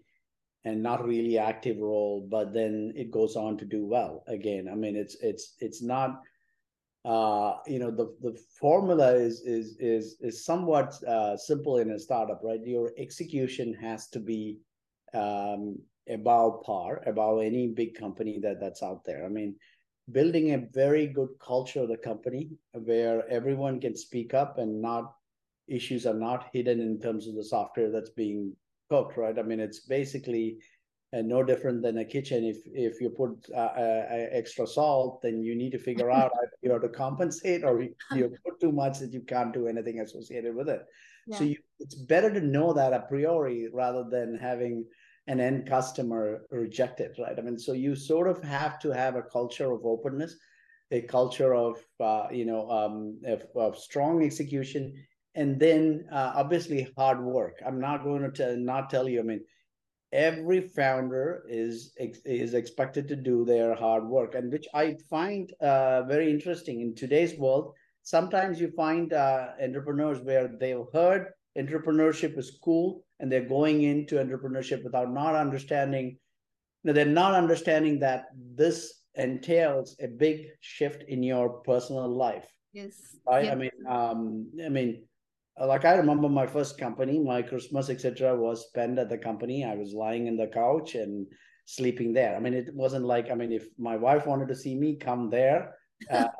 and 0.66 0.84
not 0.84 1.04
really 1.04 1.38
active 1.38 1.78
role, 1.80 2.28
but 2.30 2.54
then 2.54 2.94
it 2.96 3.12
goes 3.12 3.36
on 3.36 3.58
to 3.58 3.66
do 3.66 3.86
well 3.86 4.24
again. 4.28 4.68
I 4.72 4.76
mean, 4.76 4.96
it's 4.96 5.18
it's 5.22 5.56
it's 5.60 5.82
not 5.82 6.22
uh, 7.06 7.58
you 7.68 7.80
know 7.80 7.92
the 7.92 8.16
the 8.22 8.38
formula 8.60 9.14
is 9.14 9.42
is 9.42 9.76
is 9.80 10.16
is 10.22 10.46
somewhat 10.46 11.02
uh, 11.04 11.36
simple 11.36 11.78
in 11.78 11.92
a 11.92 12.00
startup, 12.00 12.42
right? 12.44 12.66
Your 12.66 12.92
execution 12.98 13.74
has 13.74 14.08
to 14.10 14.20
be 14.20 14.60
um, 15.14 15.78
above 16.10 16.64
par, 16.64 17.04
above 17.06 17.42
any 17.42 17.68
big 17.68 17.96
company 17.96 18.40
that 18.40 18.60
that's 18.60 18.84
out 18.84 19.04
there. 19.04 19.26
I 19.26 19.30
mean, 19.30 19.56
building 20.12 20.54
a 20.54 20.66
very 20.74 21.08
good 21.08 21.30
culture 21.40 21.82
of 21.82 21.90
the 21.90 21.98
company 21.98 22.52
where 22.74 23.28
everyone 23.30 23.80
can 23.80 23.96
speak 23.96 24.34
up 24.34 24.58
and 24.58 24.82
not 24.82 25.14
issues 25.68 26.06
are 26.06 26.14
not 26.14 26.50
hidden 26.52 26.82
in 26.82 27.00
terms 27.00 27.28
of 27.28 27.36
the 27.36 27.44
software 27.44 27.90
that's 27.90 28.10
being 28.10 28.54
cooked 28.90 29.16
right 29.16 29.40
i 29.40 29.42
mean 29.42 29.62
it's 29.62 29.80
basically 29.80 30.58
uh, 31.14 31.22
no 31.22 31.44
different 31.44 31.82
than 31.82 32.00
a 32.00 32.06
kitchen 32.06 32.44
if 32.44 32.58
if 32.66 33.00
you 33.02 33.10
put 33.10 33.32
uh, 33.56 33.74
uh, 33.84 34.28
extra 34.32 34.66
salt 34.66 35.22
then 35.22 35.44
you 35.44 35.56
need 35.56 35.72
to 35.72 35.80
figure 35.80 36.12
out 36.12 36.32
you 36.62 36.72
have 36.72 36.82
to 36.82 36.90
compensate 36.90 37.64
or 37.64 37.82
you 38.16 38.36
put 38.46 38.60
too 38.60 38.72
much 38.72 39.00
that 39.00 39.14
you 39.14 39.22
can't 39.22 39.54
do 39.54 39.68
anything 39.68 40.00
associated 40.00 40.56
with 40.56 40.70
it 40.70 40.82
yeah. 41.28 41.38
so 41.38 41.44
you, 41.44 41.58
it's 41.80 41.96
better 41.96 42.34
to 42.34 42.42
know 42.42 42.74
that 42.74 42.94
a 42.94 43.02
priori 43.02 43.68
rather 43.72 44.04
than 44.10 44.38
having 44.38 44.86
an 45.28 45.40
end 45.40 45.68
customer 45.68 46.46
reject 46.52 47.00
it, 47.00 47.16
right? 47.20 47.38
I 47.38 47.42
mean, 47.42 47.58
so 47.58 47.74
you 47.74 47.96
sort 47.96 48.28
of 48.28 48.44
have 48.44 48.80
to 48.80 48.92
have 48.92 49.16
a 49.16 49.22
culture 49.22 49.72
of 49.72 49.86
openness, 49.86 50.36
a 50.92 51.02
culture 51.02 51.54
of 51.56 51.78
uh, 52.00 52.28
you 52.32 52.46
know 52.46 52.70
um, 52.70 53.20
of, 53.26 53.44
of, 53.56 53.78
strong 53.78 54.24
execution, 54.24 54.94
and 55.36 55.60
then 55.60 56.06
uh, 56.12 56.34
obviously 56.36 56.92
hard 56.98 57.24
work. 57.24 57.62
I'm 57.66 57.80
not 57.80 58.04
going 58.04 58.22
to 58.22 58.32
tell, 58.32 58.58
not 58.58 58.90
tell 58.90 59.08
you. 59.08 59.20
I 59.20 59.24
mean, 59.24 59.42
every 60.14 60.62
founder 60.62 61.44
is 61.50 61.94
is 61.98 62.54
expected 62.54 63.08
to 63.10 63.16
do 63.16 63.44
their 63.44 63.76
hard 63.76 64.08
work, 64.08 64.36
and 64.36 64.52
which 64.52 64.68
I 64.74 64.96
find 65.10 65.52
uh, 65.60 66.04
very 66.04 66.30
interesting. 66.30 66.82
In 66.82 66.96
today's 66.96 67.38
world. 67.38 67.74
Sometimes 68.06 68.60
you 68.60 68.70
find 68.72 69.14
uh, 69.14 69.52
entrepreneurs 69.62 70.20
where 70.20 70.50
they've 70.60 70.92
heard 70.92 71.28
entrepreneurship 71.58 72.38
is 72.38 72.60
cool 72.62 73.06
and 73.22 73.32
they're 73.32 73.48
going 73.48 73.84
into 73.84 74.16
entrepreneurship 74.16 74.84
without 74.84 75.10
not 75.14 75.36
understanding 75.36 76.18
you 76.84 76.90
know, 76.90 76.94
they're 76.94 77.06
not 77.06 77.34
understanding 77.34 78.00
that 78.00 78.26
this 78.36 79.04
entails 79.16 79.96
a 80.02 80.08
big 80.08 80.48
shift 80.60 81.04
in 81.08 81.24
your 81.24 81.62
personal 81.62 82.10
life. 82.10 82.48
Yes. 82.74 83.16
Right? 83.26 83.50
I 83.50 83.56
mean 83.56 83.72
um 83.88 84.50
i 84.66 84.70
mean 84.70 85.04
like 85.60 85.86
i 85.86 85.94
remember 85.94 86.28
my 86.28 86.48
first 86.48 86.78
company 86.78 87.20
my 87.20 87.42
christmas 87.42 87.90
etc 87.90 88.36
was 88.36 88.68
spent 88.68 88.98
at 88.98 89.10
the 89.10 89.18
company 89.18 89.64
i 89.64 89.76
was 89.76 89.94
lying 89.94 90.28
in 90.28 90.36
the 90.36 90.48
couch 90.48 90.96
and 90.96 91.28
sleeping 91.66 92.12
there 92.12 92.36
i 92.36 92.40
mean 92.40 92.54
it 92.54 92.74
wasn't 92.74 93.06
like 93.06 93.30
i 93.30 93.36
mean 93.36 93.52
if 93.52 93.68
my 93.78 93.96
wife 93.96 94.26
wanted 94.26 94.48
to 94.48 94.56
see 94.56 94.76
me 94.76 94.96
come 94.96 95.30
there 95.30 95.76
uh, 96.12 96.28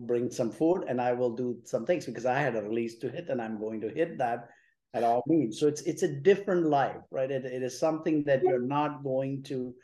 bring 0.00 0.30
some 0.30 0.50
food 0.50 0.84
and 0.88 1.00
I 1.00 1.12
will 1.12 1.34
do 1.34 1.58
some 1.64 1.86
things 1.86 2.06
because 2.06 2.26
I 2.26 2.38
had 2.38 2.56
a 2.56 2.62
release 2.62 2.98
to 2.98 3.10
hit 3.10 3.28
and 3.28 3.40
I'm 3.40 3.58
going 3.58 3.80
to 3.80 3.88
hit 3.88 4.18
that 4.18 4.48
at 4.94 5.02
all 5.02 5.22
means. 5.26 5.58
So 5.58 5.66
it's 5.66 5.82
it's 5.82 6.02
a 6.02 6.20
different 6.20 6.66
life, 6.66 7.02
right? 7.10 7.30
It, 7.30 7.44
it 7.44 7.62
is 7.62 7.78
something 7.78 8.24
that 8.24 8.42
you're 8.42 8.60
not 8.60 9.02
going 9.02 9.42
to 9.44 9.74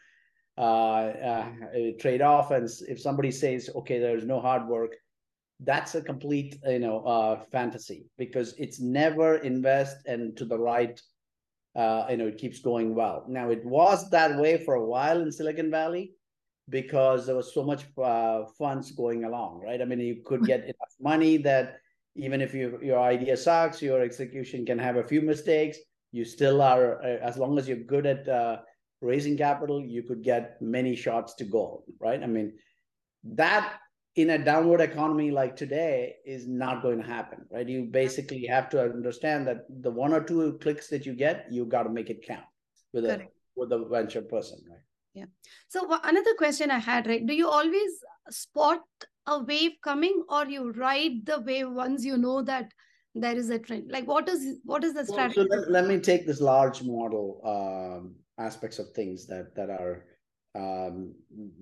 uh, 0.57 0.61
uh, 0.61 1.47
trade 1.99 2.23
off. 2.23 2.51
And 2.51 2.69
if 2.89 3.01
somebody 3.01 3.31
says, 3.31 3.71
okay, 3.75 3.99
there's 3.99 4.25
no 4.25 4.41
hard 4.41 4.69
work, 4.69 4.97
that's 5.61 5.95
a 5.95 6.03
complete 6.03 6.59
you 6.67 6.79
know 6.79 7.01
uh, 7.05 7.43
fantasy 7.51 8.07
because 8.17 8.55
it's 8.59 8.81
never 8.81 9.37
invest 9.37 9.97
and 10.07 10.37
to 10.37 10.45
the 10.45 10.59
right. 10.59 11.01
Uh, 11.77 12.07
you 12.11 12.17
know, 12.17 12.27
it 12.27 12.39
keeps 12.39 12.61
going 12.61 12.93
well. 12.95 13.25
Now 13.29 13.51
it 13.51 13.65
was 13.65 14.11
that 14.11 14.37
way 14.37 14.65
for 14.65 14.75
a 14.75 14.85
while 14.85 15.21
in 15.21 15.31
Silicon 15.31 15.71
Valley 15.71 16.13
because 16.69 17.27
there 17.27 17.37
was 17.37 17.55
so 17.55 17.63
much 17.63 17.85
uh, 18.03 18.45
funds 18.59 18.91
going 18.93 19.25
along, 19.25 19.61
right? 19.65 19.81
I 19.81 19.85
mean, 19.85 20.01
you 20.01 20.23
could 20.25 20.45
get 20.45 20.65
enough 20.65 20.95
money 21.01 21.37
that 21.39 21.77
even 22.17 22.41
if 22.41 22.53
you, 22.53 22.79
your 22.83 22.99
idea 22.99 23.37
sucks, 23.37 23.81
your 23.81 24.03
execution 24.03 24.67
can 24.67 24.79
have 24.79 24.97
a 24.97 25.05
few 25.05 25.23
mistakes. 25.23 25.79
You 26.11 26.25
still 26.25 26.61
are, 26.63 27.01
uh, 27.03 27.19
as 27.23 27.37
long 27.37 27.59
as 27.59 27.69
you're 27.69 27.79
good 27.79 28.07
at 28.07 28.29
uh, 28.29 28.59
raising 29.01 29.37
capital, 29.37 29.81
you 29.81 30.03
could 30.03 30.23
get 30.23 30.61
many 30.61 30.97
shots 30.97 31.35
to 31.37 31.45
goal, 31.45 31.85
right? 32.01 32.23
I 32.23 32.27
mean, 32.27 32.55
that 33.25 33.75
in 34.19 34.31
a 34.31 34.39
downward 34.39 34.81
economy 34.81 35.31
like 35.31 35.55
today 35.55 36.17
is 36.27 36.49
not 36.49 36.83
going 36.83 37.01
to 37.01 37.07
happen, 37.07 37.47
right? 37.53 37.69
You 37.69 37.85
basically 37.85 38.45
have 38.47 38.69
to 38.71 38.83
understand 38.83 39.47
that 39.47 39.67
the 39.83 39.93
one 39.93 40.13
or 40.13 40.21
two 40.21 40.59
clicks 40.61 40.89
that 40.89 41.07
you 41.07 41.15
get, 41.15 41.47
you 41.53 41.65
got 41.65 41.85
to 41.85 41.89
make 41.89 42.11
it 42.11 42.27
count 42.27 42.45
with 42.93 43.05
a 43.05 43.23
with 43.55 43.71
a 43.71 43.85
venture 43.85 44.23
person, 44.23 44.59
right? 44.69 44.81
Yeah. 45.15 45.27
So 45.69 45.87
another 46.03 46.35
question 46.37 46.73
I 46.73 46.79
had, 46.79 47.07
right? 47.07 47.25
Do 47.25 47.33
you 47.33 47.49
always 47.49 47.93
spot 48.31 48.81
a 49.29 49.39
wave 49.39 49.73
coming 49.85 50.25
or 50.29 50.47
you 50.47 50.73
ride 50.73 51.25
the 51.25 51.41
wave 51.41 51.71
once 51.71 52.05
you 52.05 52.19
know 52.19 52.43
that 52.43 52.73
there 53.15 53.37
is 53.37 53.51
a 53.51 53.61
trend? 53.61 53.93
Like 53.93 54.09
what 54.09 54.29
is 54.29 54.59
what 54.65 54.83
is 54.83 54.95
the 54.95 55.07
strategy? 55.07 55.47
Well, 55.49 55.61
so 55.61 55.71
let, 55.71 55.71
let, 55.71 55.87
me 55.87 56.01
take 56.01 56.27
this 56.27 56.41
large 56.41 56.83
model 56.83 57.41
um, 57.55 58.17
aspects 58.45 58.81
of 58.81 58.91
things 58.91 59.29
that 59.29 59.55
that 59.55 59.71
are 59.71 60.07
um, 60.55 61.15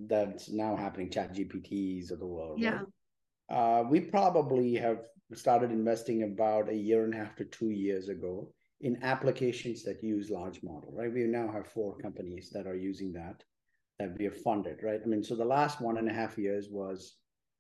that's 0.07 0.51
now 0.51 0.77
happening, 0.77 1.11
chat 1.11 1.35
GPTs 1.35 2.11
of 2.11 2.19
the 2.19 2.27
world. 2.27 2.61
Yeah. 2.61 2.81
Right? 2.81 2.87
Uh, 3.49 3.85
we 3.89 4.01
probably 4.01 4.75
have 4.75 4.99
started 5.35 5.71
investing 5.71 6.23
about 6.23 6.69
a 6.69 6.75
year 6.75 7.05
and 7.05 7.15
a 7.15 7.17
half 7.17 7.37
to 7.37 7.45
two 7.45 7.71
years 7.71 8.09
ago 8.09 8.53
in 8.81 9.03
applications 9.03 9.83
that 9.85 10.03
use 10.03 10.31
large 10.31 10.63
model, 10.63 10.93
right? 10.95 11.13
We 11.13 11.25
now 11.25 11.51
have 11.51 11.67
four 11.67 11.97
companies 11.97 12.51
that 12.53 12.67
are 12.67 12.77
using 12.77 13.13
that, 13.15 13.43
that 13.99 14.17
we 14.19 14.25
have 14.25 14.41
funded, 14.43 14.81
right? 14.83 15.01
I 15.03 15.07
mean, 15.07 15.25
so 15.25 15.35
the 15.35 15.45
last 15.45 15.81
one 15.81 15.97
and 15.97 16.11
a 16.11 16.13
half 16.13 16.37
years 16.37 16.69
was 16.71 17.17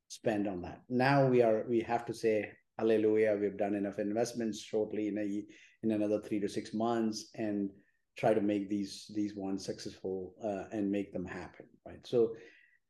spent 0.08 0.46
on 0.46 0.60
that. 0.62 0.82
Now 0.88 1.26
we 1.26 1.42
are, 1.42 1.64
we 1.68 1.80
have 1.80 2.04
to 2.06 2.14
say, 2.14 2.50
hallelujah, 2.78 3.38
we've 3.40 3.56
done 3.56 3.74
enough 3.74 3.98
investments 3.98 4.60
shortly 4.60 5.08
in 5.08 5.18
a, 5.18 5.44
in 5.84 5.92
another 5.92 6.20
three 6.20 6.40
to 6.40 6.48
six 6.48 6.74
months 6.74 7.30
and 7.34 7.70
try 8.16 8.34
to 8.34 8.40
make 8.40 8.68
these, 8.68 9.10
these 9.14 9.34
ones 9.34 9.64
successful 9.64 10.34
uh, 10.42 10.64
and 10.74 10.90
make 10.90 11.12
them 11.12 11.24
happen, 11.24 11.66
right? 11.86 12.04
So, 12.04 12.34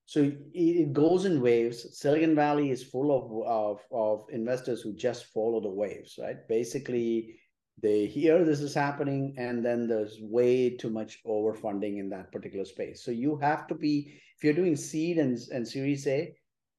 so 0.05 0.31
it 0.55 0.93
goes 0.93 1.25
in 1.25 1.41
waves. 1.41 1.99
Silicon 1.99 2.37
Valley 2.37 2.71
is 2.71 2.83
full 2.83 3.11
of, 3.11 3.47
of, 3.47 3.81
of 3.91 4.27
investors 4.31 4.81
who 4.81 4.95
just 4.95 5.27
follow 5.27 5.61
the 5.61 5.69
waves, 5.69 6.17
right? 6.23 6.47
Basically, 6.49 7.41
they 7.81 8.07
hear 8.07 8.45
this 8.45 8.61
is 8.61 8.75
happening 8.75 9.35
and 9.37 9.65
then 9.65 9.87
there's 9.87 10.19
way 10.21 10.71
too 10.71 10.91
much 10.91 11.19
overfunding 11.27 11.99
in 11.99 12.09
that 12.09 12.33
particular 12.33 12.65
space 12.65 13.05
so 13.05 13.11
you 13.11 13.37
have 13.37 13.67
to 13.67 13.75
be 13.75 14.21
if 14.37 14.45
you're 14.45 14.55
doing 14.55 14.77
seed 14.77 15.19
and, 15.19 15.39
and 15.53 15.67
series 15.67 16.07
a 16.07 16.35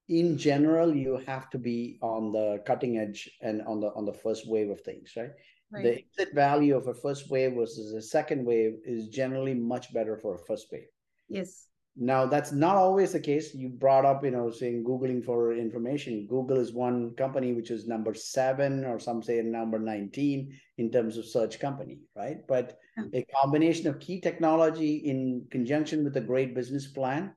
in 0.10 0.38
general 0.38 0.96
you 0.96 1.22
have 1.28 1.50
to 1.50 1.58
be 1.58 2.00
on 2.02 2.32
the 2.32 2.62
cutting 2.66 2.98
edge 2.98 3.30
and 3.42 3.62
on 3.64 3.80
the 3.80 3.88
on 3.94 4.06
the 4.06 4.14
first 4.14 4.50
wave 4.50 4.70
of 4.70 4.82
things 4.82 5.14
right, 5.16 5.32
right. 5.72 5.84
the 5.84 5.98
exit 6.00 6.34
value 6.34 6.76
of 6.76 6.88
a 6.88 6.94
first 6.94 7.30
wave 7.30 7.54
versus 7.54 7.94
a 7.94 8.02
second 8.02 8.46
wave 8.46 8.74
is 8.86 9.08
generally 9.08 9.54
much 9.54 9.94
better 9.94 10.18
for 10.18 10.36
a 10.36 10.46
first 10.46 10.68
wave 10.72 10.88
yes 11.30 11.68
now, 12.00 12.28
that's 12.28 12.52
not 12.52 12.76
always 12.76 13.14
the 13.14 13.20
case. 13.20 13.56
You 13.56 13.70
brought 13.70 14.06
up, 14.06 14.24
you 14.24 14.30
know, 14.30 14.52
saying 14.52 14.84
Googling 14.84 15.26
for 15.26 15.56
information. 15.56 16.28
Google 16.28 16.58
is 16.58 16.72
one 16.72 17.16
company 17.16 17.54
which 17.54 17.72
is 17.72 17.88
number 17.88 18.14
seven, 18.14 18.86
or 18.86 19.00
some 19.00 19.24
say 19.24 19.42
number 19.42 19.80
19 19.80 20.56
in 20.78 20.92
terms 20.92 21.18
of 21.18 21.26
search 21.26 21.60
company, 21.60 21.98
right? 22.16 22.38
But 22.48 22.78
a 23.14 23.26
combination 23.42 23.88
of 23.88 24.00
key 24.00 24.22
technology 24.22 24.98
in 24.98 25.48
conjunction 25.50 26.04
with 26.04 26.16
a 26.18 26.22
great 26.22 26.54
business 26.54 26.86
plan 26.86 27.34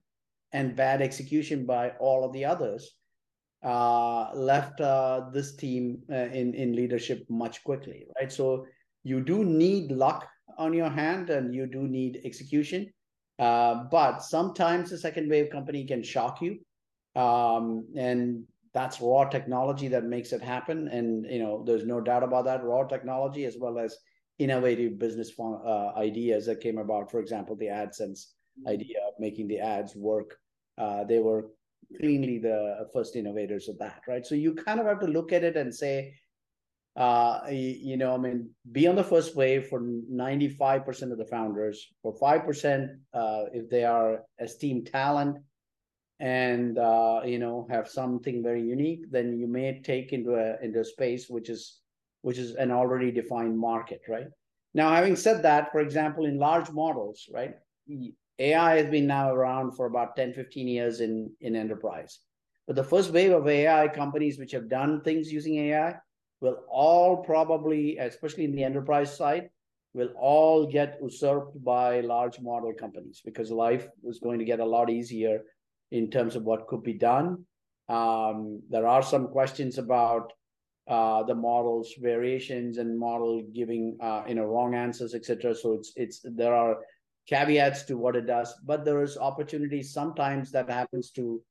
and 0.53 0.77
bad 0.77 1.01
execution 1.01 1.65
by 1.65 1.93
all 1.99 2.23
of 2.23 2.35
the 2.35 2.45
others 2.45 2.97
uh, 3.63 4.33
left 4.35 4.81
uh, 4.81 5.23
this 5.33 5.57
team 5.57 6.03
uh, 6.11 6.15
in, 6.15 6.55
in 6.55 6.75
leadership 6.75 7.25
much 7.29 7.63
quickly, 7.65 8.07
right? 8.19 8.33
So 8.33 8.67
you 9.05 9.21
do 9.21 9.45
need 9.45 9.93
luck 9.93 10.27
on 10.59 10.73
your 10.73 10.91
hand 10.91 11.31
and 11.31 11.55
you 11.55 11.67
do 11.67 11.83
need 11.83 12.21
execution 12.25 12.91
uh, 13.41 13.85
but 13.91 14.23
sometimes 14.23 14.91
the 14.91 14.99
second 14.99 15.31
wave 15.31 15.49
company 15.51 15.85
can 15.87 16.03
shock 16.03 16.43
you. 16.43 16.59
Um, 17.17 17.87
and 17.97 18.45
that's 18.75 19.01
raw 19.01 19.25
technology 19.25 19.89
that 19.89 20.05
makes 20.05 20.33
it 20.33 20.43
happen. 20.43 20.89
And, 20.89 21.25
you 21.25 21.39
know, 21.39 21.65
there's 21.65 21.87
no 21.87 22.03
doubt 22.03 22.23
about 22.23 22.45
that. 22.45 22.63
Raw 22.63 22.85
technology 22.85 23.47
as 23.47 23.57
well 23.59 23.79
as 23.79 23.97
innovative 24.39 24.99
business 24.99 25.33
uh, 25.41 25.93
ideas 25.97 26.45
that 26.47 26.61
came 26.61 26.77
about. 26.77 27.11
For 27.11 27.19
example, 27.19 27.57
the 27.57 27.67
AdSense 27.67 28.27
idea 28.69 28.99
of 29.09 29.15
making 29.19 29.49
the 29.49 29.59
ads 29.59 29.97
work. 29.97 30.37
Uh, 30.77 31.05
they 31.05 31.19
were 31.19 31.47
cleanly 31.99 32.39
the 32.39 32.89
first 32.93 33.17
innovators 33.17 33.69
of 33.69 33.79
that, 33.79 34.03
right? 34.07 34.27
So 34.27 34.35
you 34.35 34.55
kind 34.55 34.81
of 34.81 34.87
have 34.87 35.01
to 35.01 35.07
look 35.07 35.33
at 35.33 35.45
it 35.45 35.57
and 35.57 35.75
say, 35.75 36.15
uh, 36.97 37.41
you 37.51 37.97
know, 37.97 38.15
I 38.15 38.19
mean, 38.19 38.51
be 38.73 38.87
on 38.87 38.97
the 38.97 39.05
first 39.05 39.37
wave 39.37 39.69
for 39.69 39.81
95% 39.81 41.13
of 41.13 41.19
the 41.19 41.25
founders, 41.25 41.89
for 42.03 42.17
5%, 42.19 42.89
uh, 43.15 43.45
if 43.53 43.71
they 43.71 43.85
are 43.85 44.23
esteemed 44.41 44.87
talent 44.87 45.39
and, 46.19 46.79
uh, 46.79 47.21
you 47.25 47.39
know, 47.39 47.67
have 47.71 47.89
something 47.89 48.43
very 48.43 48.63
unique, 48.63 49.11
then 49.11 49.39
you 49.39 49.47
may 49.47 49.81
take 49.83 50.13
into 50.13 50.35
a, 50.35 50.63
into 50.63 50.81
a 50.81 50.85
space 50.85 51.31
which 51.31 51.49
is, 51.49 51.81
which 52.23 52.39
is 52.39 52.55
an 52.57 52.71
already 52.71 53.11
defined 53.11 53.59
market, 53.59 54.03
right? 54.09 54.27
Now, 54.75 54.93
having 54.93 55.17
said 55.17 55.43
that, 55.43 55.73
for 55.73 55.81
example, 55.81 56.27
in 56.27 56.39
large 56.39 56.71
models, 56.71 57.29
right, 57.33 57.55
AI 58.41 58.79
has 58.79 58.91
been 58.91 59.07
now 59.07 59.33
around 59.33 59.73
for 59.73 59.87
about 59.87 60.17
10, 60.17 60.33
15 60.33 60.67
years 60.67 61.01
in, 61.01 61.31
in 61.41 61.55
enterprise. 61.55 62.21
But 62.67 62.75
the 62.75 62.85
first 62.85 63.13
wave 63.13 63.33
of 63.33 63.47
AI 63.47 63.89
companies 63.89 64.39
which 64.39 64.53
have 64.53 64.69
done 64.69 65.03
things 65.03 65.31
using 65.31 65.57
AI 65.57 65.97
will 66.41 66.59
all 66.69 67.19
probably, 67.19 67.99
especially 67.99 68.45
in 68.45 68.53
the 68.53 68.65
enterprise 68.65 69.15
side, 69.15 69.51
will 69.93 70.11
all 70.17 70.67
get 70.67 70.99
usurped 71.03 71.63
by 71.63 72.01
large 72.01 72.41
model 72.41 72.73
companies 72.73 73.21
because 73.25 73.51
life 73.51 73.89
is 74.05 74.21
going 74.21 74.39
to 74.39 74.45
get 74.45 74.61
a 74.61 74.65
lot 74.65 74.89
easier 74.89 75.43
in 75.91 76.11
terms 76.11 76.37
of 76.37 76.45
what 76.45 76.69
could 76.69 76.83
be 76.83 76.95
done. 76.95 77.45
Um, 77.89 78.63
there 78.71 78.87
are 78.87 79.03
some 79.03 79.29
questions 79.29 79.79
about 79.79 80.33
uh, 80.89 81.25
the 81.25 81.35
models 81.35 81.93
variations 82.01 82.79
and 82.79 82.99
model 82.99 83.43
giving 83.53 83.99
uh, 84.01 84.23
you 84.27 84.35
know 84.35 84.45
wrong 84.45 84.75
answers, 84.75 85.15
etc. 85.15 85.55
So 85.55 85.75
it's 85.75 85.93
it's 85.97 86.21
there 86.25 86.55
are 86.55 86.79
caveats 87.27 87.85
to 87.85 87.97
what 87.97 88.17
it 88.17 88.27
does, 88.27 88.55
but 88.65 88.85
there 88.85 89.03
is 89.03 89.17
opportunities 89.17 89.93
sometimes 89.93 90.51
that 90.53 90.71
happens 90.71 91.11
to 91.13 91.43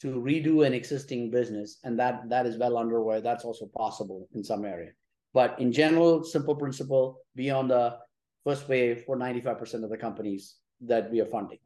to 0.00 0.20
redo 0.20 0.66
an 0.66 0.74
existing 0.74 1.30
business, 1.30 1.78
and 1.84 1.98
that 1.98 2.28
that 2.28 2.46
is 2.46 2.58
well 2.58 2.76
underway. 2.76 3.20
That's 3.20 3.44
also 3.44 3.66
possible 3.66 4.28
in 4.34 4.44
some 4.44 4.64
area. 4.64 4.90
But 5.32 5.58
in 5.58 5.72
general, 5.72 6.24
simple 6.24 6.56
principle: 6.56 7.20
be 7.34 7.50
on 7.50 7.68
the 7.68 7.96
first 8.44 8.68
wave 8.68 9.04
for 9.04 9.16
95% 9.16 9.84
of 9.84 9.90
the 9.90 9.96
companies 9.96 10.56
that 10.82 11.10
we 11.10 11.20
are 11.20 11.26
funding. 11.26 11.58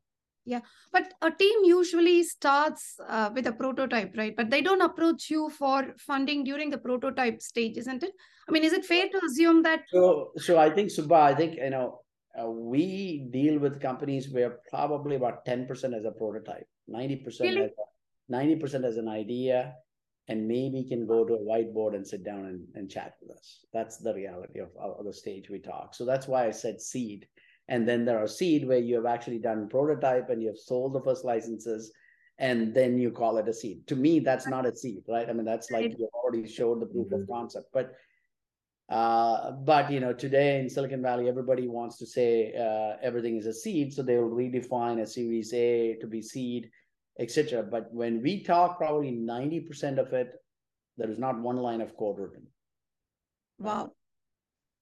Yeah, 0.44 0.60
but 0.92 1.12
a 1.20 1.30
team 1.30 1.64
usually 1.64 2.22
starts 2.22 2.98
uh, 3.06 3.30
with 3.34 3.46
a 3.46 3.52
prototype, 3.52 4.16
right? 4.16 4.34
But 4.34 4.48
they 4.48 4.62
don't 4.62 4.80
approach 4.80 5.28
you 5.28 5.50
for 5.50 5.94
funding 5.98 6.42
during 6.42 6.70
the 6.70 6.78
prototype 6.78 7.42
stage, 7.42 7.76
isn't 7.76 8.02
it? 8.02 8.12
I 8.48 8.52
mean, 8.52 8.64
is 8.64 8.72
it 8.72 8.86
fair 8.86 9.08
to 9.10 9.20
assume 9.26 9.62
that? 9.64 9.82
So, 9.92 10.30
so 10.38 10.58
I 10.58 10.70
think 10.70 10.88
Subha, 10.90 11.20
I 11.20 11.34
think 11.34 11.56
you 11.56 11.68
know 11.68 12.00
uh, 12.40 12.50
we 12.50 13.28
deal 13.30 13.58
with 13.58 13.80
companies 13.80 14.30
where 14.30 14.58
probably 14.70 15.16
about 15.16 15.44
10% 15.44 15.68
as 15.96 16.04
a 16.04 16.10
prototype, 16.10 16.66
90% 16.90 17.40
Really? 17.40 17.62
as 17.64 17.70
a, 17.70 18.32
90% 18.32 18.84
as 18.84 18.96
an 18.96 19.08
idea, 19.08 19.74
and 20.28 20.46
maybe 20.46 20.84
can 20.84 21.06
go 21.06 21.24
to 21.24 21.34
a 21.34 21.38
whiteboard 21.38 21.94
and 21.94 22.06
sit 22.06 22.22
down 22.22 22.44
and, 22.44 22.62
and 22.74 22.90
chat 22.90 23.14
with 23.22 23.36
us. 23.36 23.64
That's 23.72 23.96
the 23.96 24.14
reality 24.14 24.60
of, 24.60 24.68
of 24.78 25.04
the 25.06 25.12
stage 25.12 25.48
we 25.48 25.58
talk. 25.58 25.94
So 25.94 26.04
that's 26.04 26.28
why 26.28 26.46
I 26.46 26.50
said 26.50 26.80
seed. 26.80 27.26
And 27.68 27.88
then 27.88 28.04
there 28.04 28.18
are 28.18 28.26
seed 28.28 28.66
where 28.66 28.78
you 28.78 28.94
have 28.96 29.06
actually 29.06 29.38
done 29.38 29.68
prototype 29.68 30.28
and 30.28 30.42
you 30.42 30.48
have 30.48 30.58
sold 30.58 30.92
the 30.92 31.00
first 31.02 31.24
licenses, 31.24 31.92
and 32.38 32.74
then 32.74 32.98
you 32.98 33.10
call 33.10 33.38
it 33.38 33.48
a 33.48 33.52
seed. 33.54 33.86
To 33.88 33.96
me, 33.96 34.20
that's 34.20 34.46
not 34.46 34.66
a 34.66 34.76
seed, 34.76 35.02
right? 35.08 35.28
I 35.28 35.32
mean, 35.32 35.44
that's 35.44 35.70
like 35.70 35.86
Right. 35.86 35.98
you 35.98 36.08
already 36.14 36.46
showed 36.46 36.80
the 36.80 36.86
proof 36.86 37.10
of 37.12 37.26
concept. 37.28 37.66
But 37.72 37.94
uh, 38.88 39.50
but 39.52 39.90
you 39.90 40.00
know, 40.00 40.12
today 40.12 40.60
in 40.60 40.68
Silicon 40.68 41.02
Valley, 41.02 41.28
everybody 41.28 41.68
wants 41.68 41.98
to 41.98 42.06
say 42.06 42.54
uh, 42.54 42.96
everything 43.02 43.36
is 43.36 43.46
a 43.46 43.52
seed, 43.52 43.92
so 43.92 44.02
they'll 44.02 44.30
redefine 44.30 45.00
a 45.02 45.06
Series 45.06 45.52
A 45.52 45.96
to 46.00 46.06
be 46.06 46.22
seed, 46.22 46.70
etc. 47.18 47.62
But 47.62 47.92
when 47.92 48.22
we 48.22 48.42
talk, 48.42 48.78
probably 48.78 49.10
ninety 49.10 49.60
percent 49.60 49.98
of 49.98 50.12
it, 50.14 50.32
there 50.96 51.10
is 51.10 51.18
not 51.18 51.38
one 51.38 51.56
line 51.56 51.82
of 51.82 51.96
code 51.96 52.18
written. 52.18 52.46
Wow. 53.58 53.92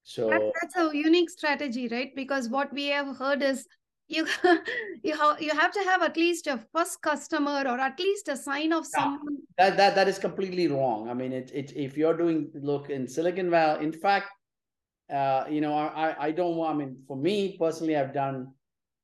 So 0.04 0.30
That, 0.30 0.52
that's 0.62 0.76
a 0.76 0.96
unique 0.96 1.30
strategy, 1.30 1.88
right? 1.88 2.14
Because 2.14 2.48
what 2.48 2.72
we 2.72 2.86
have 2.86 3.16
heard 3.16 3.42
is 3.42 3.66
you 4.08 4.26
you 5.02 5.16
have 5.16 5.40
you 5.42 5.50
have 5.50 5.72
to 5.72 5.80
have 5.80 6.02
at 6.02 6.16
least 6.16 6.46
a 6.46 6.58
first 6.72 7.00
customer 7.02 7.62
or 7.66 7.78
at 7.80 7.98
least 7.98 8.28
a 8.28 8.36
sign 8.36 8.72
of 8.72 8.86
Yeah. 8.86 9.02
someone. 9.02 9.38
that 9.58 9.76
that 9.76 9.94
that 9.94 10.08
is 10.08 10.18
completely 10.18 10.68
wrong. 10.68 11.08
I 11.08 11.14
mean, 11.14 11.32
it 11.32 11.50
it 11.54 11.72
if 11.76 11.96
you're 11.96 12.16
doing 12.16 12.50
look 12.54 12.90
in 12.90 13.06
Silicon 13.08 13.50
Valley, 13.50 13.84
in 13.84 13.92
fact, 13.92 14.30
uh, 15.10 15.44
you 15.48 15.60
know, 15.60 15.74
I 15.74 16.26
I- 16.26 16.32
don't 16.32 16.56
want. 16.56 16.74
I 16.74 16.78
mean, 16.84 17.04
for 17.06 17.16
me 17.16 17.56
personally, 17.58 17.96
I've 17.96 18.12
done 18.14 18.52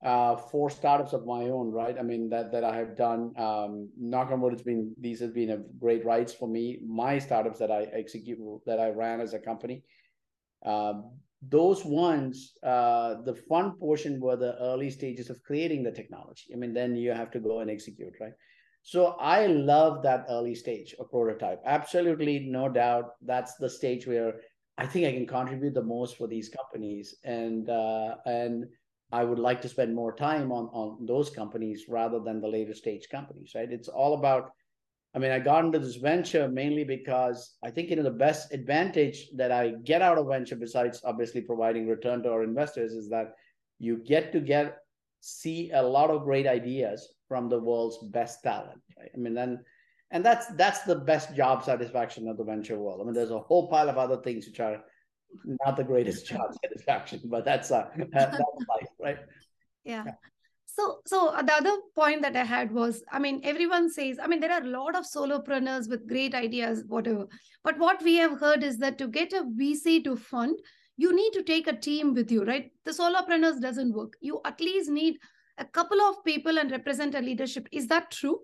uh 0.04 0.36
four 0.36 0.68
startups 0.68 1.12
of 1.12 1.26
my 1.26 1.42
own, 1.44 1.70
right? 1.70 1.96
I 1.98 2.02
mean 2.02 2.28
that 2.30 2.52
that 2.52 2.64
I 2.64 2.76
have 2.76 2.96
done. 2.96 3.32
Um, 3.38 3.90
knock 3.96 4.30
on 4.30 4.40
wood, 4.40 4.52
it's 4.54 4.62
been 4.62 4.94
these 4.98 5.20
have 5.20 5.34
been 5.34 5.50
a 5.50 5.58
great 5.58 6.04
rides 6.04 6.34
for 6.34 6.48
me. 6.48 6.80
My 6.86 7.18
startups 7.18 7.58
that 7.60 7.70
I 7.70 7.84
execute 8.02 8.38
that 8.66 8.80
I 8.80 8.90
ran 8.90 9.20
as 9.20 9.32
a 9.34 9.38
company. 9.38 9.84
Um, 10.64 11.21
those 11.48 11.84
ones, 11.84 12.52
uh, 12.62 13.16
the 13.24 13.34
fun 13.34 13.76
portion 13.78 14.20
were 14.20 14.36
the 14.36 14.56
early 14.60 14.90
stages 14.90 15.28
of 15.30 15.42
creating 15.42 15.82
the 15.82 15.90
technology. 15.90 16.44
I 16.52 16.56
mean, 16.56 16.72
then 16.72 16.94
you 16.96 17.12
have 17.12 17.30
to 17.32 17.40
go 17.40 17.60
and 17.60 17.70
execute, 17.70 18.14
right? 18.20 18.32
So 18.82 19.16
I 19.20 19.46
love 19.46 20.02
that 20.02 20.26
early 20.28 20.54
stage 20.54 20.94
of 20.98 21.10
prototype. 21.10 21.60
Absolutely, 21.64 22.40
no 22.40 22.68
doubt. 22.68 23.10
That's 23.22 23.54
the 23.56 23.70
stage 23.70 24.06
where 24.06 24.40
I 24.78 24.86
think 24.86 25.06
I 25.06 25.12
can 25.12 25.26
contribute 25.26 25.74
the 25.74 25.82
most 25.82 26.16
for 26.16 26.26
these 26.26 26.48
companies, 26.48 27.14
and 27.24 27.68
uh, 27.68 28.16
and 28.26 28.66
I 29.12 29.24
would 29.24 29.38
like 29.38 29.60
to 29.62 29.68
spend 29.68 29.94
more 29.94 30.14
time 30.14 30.50
on 30.50 30.66
on 30.72 31.06
those 31.06 31.30
companies 31.30 31.84
rather 31.88 32.18
than 32.18 32.40
the 32.40 32.48
later 32.48 32.74
stage 32.74 33.08
companies. 33.10 33.52
Right? 33.54 33.70
It's 33.70 33.88
all 33.88 34.14
about. 34.14 34.50
I 35.14 35.18
mean, 35.18 35.30
I 35.30 35.38
got 35.38 35.64
into 35.64 35.78
this 35.78 35.96
venture 35.96 36.48
mainly 36.48 36.84
because 36.84 37.56
I 37.62 37.70
think 37.70 37.90
you 37.90 37.96
know 37.96 38.02
the 38.02 38.10
best 38.10 38.52
advantage 38.52 39.28
that 39.36 39.52
I 39.52 39.74
get 39.84 40.00
out 40.00 40.18
of 40.18 40.28
venture, 40.28 40.56
besides 40.56 41.02
obviously 41.04 41.42
providing 41.42 41.86
return 41.86 42.22
to 42.22 42.30
our 42.30 42.42
investors, 42.42 42.92
is 42.92 43.10
that 43.10 43.34
you 43.78 43.98
get 43.98 44.32
to 44.32 44.40
get 44.40 44.78
see 45.20 45.70
a 45.72 45.82
lot 45.82 46.10
of 46.10 46.24
great 46.24 46.46
ideas 46.46 47.14
from 47.28 47.48
the 47.48 47.58
world's 47.58 47.98
best 48.10 48.42
talent. 48.42 48.80
Right? 48.98 49.10
I 49.14 49.18
mean, 49.18 49.34
then, 49.34 49.62
and 50.10 50.24
that's 50.24 50.46
that's 50.54 50.80
the 50.82 50.96
best 50.96 51.34
job 51.34 51.62
satisfaction 51.62 52.26
of 52.26 52.38
the 52.38 52.44
venture 52.44 52.78
world. 52.78 53.00
I 53.02 53.04
mean, 53.04 53.14
there's 53.14 53.30
a 53.30 53.38
whole 53.38 53.68
pile 53.68 53.90
of 53.90 53.98
other 53.98 54.16
things 54.16 54.46
which 54.46 54.60
are 54.60 54.82
not 55.64 55.76
the 55.76 55.84
greatest 55.84 56.26
job 56.30 56.54
satisfaction, 56.64 57.20
but 57.24 57.44
that's 57.44 57.70
uh, 57.70 57.88
that's 58.12 58.38
life, 58.38 58.88
right? 58.98 59.18
Yeah. 59.84 60.04
Yeah. 60.06 60.12
So, 60.74 61.00
so 61.06 61.28
uh, 61.28 61.42
the 61.42 61.52
other 61.52 61.76
point 61.94 62.22
that 62.22 62.34
I 62.34 62.44
had 62.44 62.72
was, 62.72 63.02
I 63.12 63.18
mean, 63.18 63.42
everyone 63.44 63.90
says, 63.90 64.18
I 64.22 64.26
mean, 64.26 64.40
there 64.40 64.52
are 64.52 64.62
a 64.62 64.68
lot 64.68 64.96
of 64.96 65.04
solopreneurs 65.04 65.88
with 65.88 66.08
great 66.08 66.34
ideas, 66.34 66.84
whatever. 66.88 67.26
But 67.62 67.78
what 67.78 68.02
we 68.02 68.16
have 68.16 68.40
heard 68.40 68.62
is 68.62 68.78
that 68.78 68.96
to 68.98 69.06
get 69.06 69.34
a 69.34 69.44
VC 69.44 70.02
to 70.04 70.16
fund, 70.16 70.58
you 70.96 71.14
need 71.14 71.32
to 71.32 71.42
take 71.42 71.66
a 71.66 71.76
team 71.76 72.14
with 72.14 72.32
you, 72.32 72.44
right? 72.44 72.70
The 72.86 72.92
solopreneurs 72.92 73.60
doesn't 73.60 73.92
work. 73.92 74.14
You 74.22 74.40
at 74.46 74.60
least 74.60 74.88
need 74.88 75.18
a 75.58 75.64
couple 75.66 76.00
of 76.00 76.24
people 76.24 76.58
and 76.58 76.70
represent 76.70 77.14
a 77.14 77.20
leadership. 77.20 77.68
Is 77.70 77.86
that 77.88 78.10
true? 78.10 78.40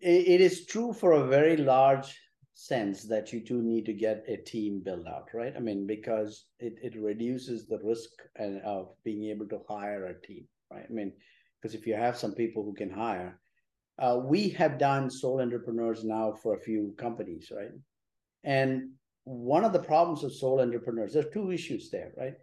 It, 0.00 0.40
is 0.40 0.64
true 0.64 0.94
for 0.94 1.12
a 1.12 1.26
very 1.26 1.58
large 1.58 2.18
sense 2.54 3.04
that 3.04 3.34
you 3.34 3.40
do 3.40 3.60
need 3.60 3.84
to 3.84 3.92
get 3.92 4.24
a 4.28 4.38
team 4.38 4.80
built 4.82 5.06
out, 5.06 5.28
right? 5.34 5.52
I 5.54 5.60
mean, 5.60 5.86
because 5.86 6.46
it, 6.58 6.78
it 6.82 6.98
reduces 6.98 7.66
the 7.66 7.80
risk 7.84 8.08
and 8.36 8.62
of 8.62 8.94
being 9.04 9.24
able 9.24 9.46
to 9.48 9.60
hire 9.68 10.06
a 10.06 10.26
team, 10.26 10.46
right? 10.70 10.86
I 10.88 10.92
mean, 10.92 11.12
because 11.60 11.74
if 11.74 11.86
you 11.86 11.94
have 11.94 12.16
some 12.16 12.34
people 12.34 12.64
who 12.64 12.74
can 12.74 12.90
hire, 12.90 13.40
uh, 13.98 14.20
we 14.22 14.50
have 14.50 14.78
done 14.78 15.10
sole 15.10 15.40
entrepreneurs 15.40 16.04
now 16.04 16.34
for 16.42 16.54
a 16.54 16.60
few 16.60 16.94
companies, 16.98 17.50
right? 17.54 17.70
And 18.44 18.90
one 19.24 19.64
of 19.64 19.72
the 19.72 19.78
problems 19.80 20.22
of 20.22 20.34
sole 20.34 20.60
entrepreneurs, 20.60 21.14
there's 21.14 21.32
two 21.32 21.50
issues 21.50 21.90
there, 21.90 22.12
right? 22.16 22.34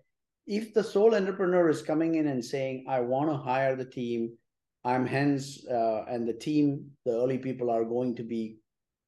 If 0.47 0.73
the 0.73 0.83
sole 0.83 1.15
entrepreneur 1.15 1.69
is 1.69 1.81
coming 1.81 2.15
in 2.15 2.27
and 2.27 2.43
saying, 2.43 2.85
I 2.89 2.99
want 2.99 3.29
to 3.29 3.37
hire 3.37 3.75
the 3.75 3.85
team, 3.85 4.31
I'm 4.83 5.05
hence, 5.05 5.65
uh, 5.67 6.03
and 6.09 6.27
the 6.27 6.33
team, 6.33 6.91
the 7.05 7.11
early 7.11 7.37
people 7.37 7.69
are 7.69 7.85
going 7.85 8.15
to 8.15 8.23
be 8.23 8.57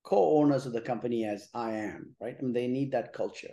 co-owners 0.03 0.65
of 0.65 0.71
the 0.71 0.79
company 0.79 1.25
as 1.25 1.49
I 1.53 1.71
am, 1.71 2.15
right? 2.21 2.39
And 2.39 2.55
they 2.55 2.67
need 2.67 2.91
that 2.91 3.11
culture. 3.11 3.51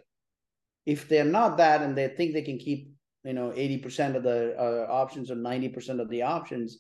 If 0.87 1.09
they're 1.09 1.25
not 1.25 1.57
that 1.57 1.83
and 1.83 1.96
they 1.96 2.09
think 2.09 2.33
they 2.33 2.42
can 2.42 2.59
keep, 2.59 2.91
you 3.25 3.33
know, 3.33 3.51
80% 3.51 4.17
of 4.17 4.23
the 4.23 4.57
uh, 4.59 4.91
options 4.91 5.31
or 5.31 5.37
90% 5.37 6.01
of 6.01 6.09
the 6.09 6.23
options, 6.23 6.79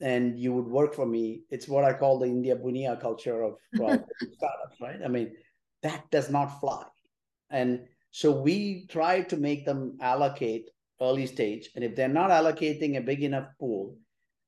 and 0.00 0.38
you 0.38 0.52
would 0.52 0.66
work 0.66 0.94
for 0.94 1.06
me, 1.06 1.42
it's 1.50 1.68
what 1.68 1.84
I 1.84 1.92
call 1.92 2.18
the 2.18 2.26
India 2.26 2.56
Bunia 2.56 3.00
culture 3.00 3.42
of 3.42 3.54
well, 3.78 4.04
startups, 4.32 4.80
right? 4.80 5.00
I 5.04 5.08
mean, 5.08 5.32
that 5.82 6.10
does 6.10 6.30
not 6.30 6.60
fly. 6.60 6.84
And 7.50 7.86
so 8.10 8.30
we 8.32 8.86
try 8.88 9.22
to 9.22 9.36
make 9.36 9.64
them 9.64 9.98
allocate 10.00 10.70
early 11.00 11.26
stage. 11.26 11.70
And 11.74 11.84
if 11.84 11.96
they're 11.96 12.08
not 12.08 12.30
allocating 12.30 12.96
a 12.96 13.00
big 13.00 13.22
enough 13.22 13.48
pool, 13.58 13.96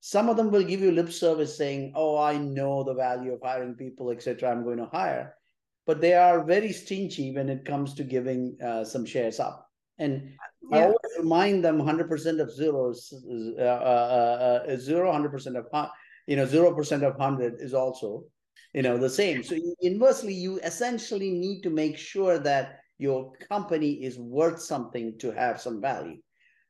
some 0.01 0.29
of 0.29 0.37
them 0.37 0.51
will 0.51 0.65
give 0.65 0.81
you 0.81 0.91
lip 0.91 1.12
service 1.12 1.57
saying, 1.57 1.93
"Oh, 1.95 2.19
I 2.19 2.37
know 2.37 2.83
the 2.83 2.95
value 2.95 3.33
of 3.33 3.41
hiring 3.43 3.75
people, 3.75 4.11
etc. 4.11 4.51
I'm 4.51 4.65
going 4.65 4.79
to 4.79 4.87
hire," 4.87 5.37
but 5.87 6.01
they 6.01 6.15
are 6.15 6.45
very 6.45 6.73
stingy 6.73 7.33
when 7.33 7.49
it 7.49 7.65
comes 7.65 7.95
to 7.95 8.05
giving 8.05 8.59
uh, 8.61 8.85
some 8.85 9.07
shares 9.07 9.38
up. 9.38 9.71
And 9.99 10.35
I 10.70 10.83
always 10.83 10.98
remind 11.18 11.64
them 11.64 11.81
100% 11.81 12.40
of 12.40 12.55
zeros, 12.55 13.12
is, 13.12 13.59
uh, 13.59 13.62
uh, 13.62 14.64
uh, 14.68 14.77
zero, 14.77 15.12
100% 15.12 15.57
of 15.57 15.66
you 16.27 16.37
know, 16.37 16.46
zero 16.46 16.75
percent 16.75 17.03
of 17.03 17.16
hundred 17.18 17.57
is 17.59 17.75
also 17.75 18.25
you 18.72 18.83
know 18.83 18.96
the 18.96 19.11
same. 19.11 19.42
So 19.42 19.57
inversely, 19.81 20.35
you 20.35 20.59
essentially 20.61 21.31
need 21.31 21.62
to 21.62 21.70
make 21.70 21.98
sure 21.98 22.38
that 22.38 22.79
your 22.98 23.33
company 23.48 24.05
is 24.05 24.18
worth 24.18 24.61
something 24.61 25.18
to 25.18 25.33
have 25.33 25.61
some 25.61 25.81
value. 25.81 26.18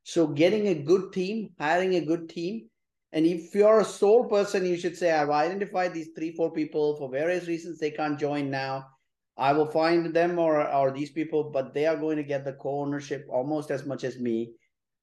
So 0.03 0.27
getting 0.27 0.67
a 0.67 0.73
good 0.73 1.13
team, 1.13 1.49
hiring 1.59 1.95
a 1.95 2.05
good 2.05 2.29
team, 2.29 2.69
and 3.13 3.25
if 3.25 3.53
you're 3.53 3.79
a 3.79 3.85
sole 3.85 4.25
person, 4.25 4.65
you 4.65 4.75
should 4.75 4.97
say, 4.97 5.11
I've 5.11 5.29
identified 5.29 5.93
these 5.93 6.09
three, 6.15 6.35
four 6.35 6.51
people 6.51 6.97
for 6.97 7.09
various 7.09 7.47
reasons 7.47 7.77
they 7.77 7.91
can't 7.91 8.19
join 8.19 8.49
now. 8.49 8.87
I 9.37 9.53
will 9.53 9.65
find 9.65 10.13
them 10.13 10.37
or 10.37 10.67
or 10.71 10.91
these 10.91 11.11
people, 11.11 11.49
but 11.51 11.73
they 11.73 11.85
are 11.85 11.97
going 11.97 12.17
to 12.17 12.23
get 12.23 12.45
the 12.45 12.53
co-ownership 12.53 13.25
almost 13.29 13.71
as 13.71 13.85
much 13.85 14.03
as 14.03 14.19
me. 14.19 14.53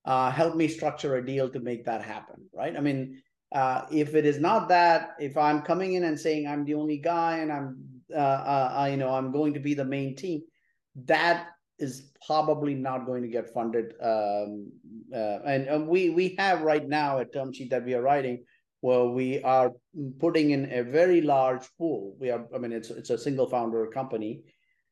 Uh, 0.05 0.31
help 0.31 0.57
me 0.57 0.67
structure 0.67 1.17
a 1.17 1.27
deal 1.27 1.51
to 1.51 1.61
make 1.61 1.85
that 1.85 2.03
happen, 2.03 2.49
right? 2.55 2.75
I 2.75 2.81
mean, 2.81 3.21
uh, 3.53 3.83
if 3.93 4.15
it 4.15 4.25
is 4.25 4.39
not 4.39 4.69
that, 4.69 5.11
if 5.21 5.37
I'm 5.37 5.61
coming 5.63 5.95
in 5.95 6.05
and 6.05 6.19
saying 6.19 6.47
I'm 6.47 6.65
the 6.65 6.75
only 6.75 6.99
guy 6.99 7.39
and 7.39 7.53
I'm, 7.53 7.85
uh, 8.15 8.19
uh, 8.19 8.75
uh, 8.81 8.89
you 8.91 8.97
know, 8.97 9.13
I'm 9.13 9.31
going 9.31 9.53
to 9.55 9.61
be 9.61 9.75
the 9.75 9.85
main 9.85 10.17
team, 10.17 10.43
that 11.05 11.49
is 11.79 12.13
probably 12.27 12.75
not 12.75 13.07
going 13.07 13.23
to 13.23 13.29
get 13.29 13.53
funded. 13.53 13.95
Um, 14.01 14.73
uh, 15.15 15.41
and, 15.45 15.67
and 15.67 15.89
we 15.89 16.11
we 16.11 16.35
have 16.39 16.63
right 16.63 16.87
now 16.87 17.19
a 17.19 17.25
term 17.25 17.53
sheet 17.53 17.71
that 17.71 17.85
we 17.85 17.95
are 17.95 18.03
writing 18.03 18.45
where 18.81 19.05
we 19.05 19.43
are 19.43 19.73
putting 20.19 20.51
in 20.51 20.71
a 20.73 20.83
very 20.83 21.21
large 21.21 21.67
pool. 21.77 22.17
We 22.19 22.31
are, 22.31 22.47
I 22.55 22.59
mean, 22.59 22.73
it's 22.73 22.91
it's 22.91 23.11
a 23.11 23.19
single 23.19 23.49
founder 23.49 23.87
company, 23.87 24.43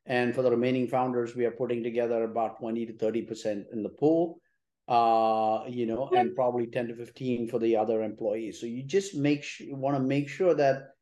and 0.06 0.34
for 0.34 0.42
the 0.42 0.50
remaining 0.50 0.88
founders, 0.88 1.34
we 1.34 1.46
are 1.46 1.50
putting 1.50 1.82
together 1.82 2.24
about 2.24 2.58
twenty 2.58 2.86
to 2.86 2.92
thirty 2.92 3.22
percent 3.22 3.66
in 3.72 3.82
the 3.82 3.88
pool. 3.88 4.40
Uh, 4.86 5.64
you 5.68 5.84
know, 5.84 6.08
and 6.16 6.34
probably 6.34 6.66
ten 6.66 6.88
to 6.88 6.94
fifteen 6.94 7.46
for 7.46 7.58
the 7.58 7.76
other 7.76 8.02
employees. 8.02 8.60
So 8.60 8.66
you 8.66 8.82
just 8.82 9.14
make 9.14 9.42
sure 9.42 9.66
you 9.66 9.76
want 9.76 9.96
to 9.96 10.02
make 10.02 10.28
sure 10.28 10.54
that 10.54 10.94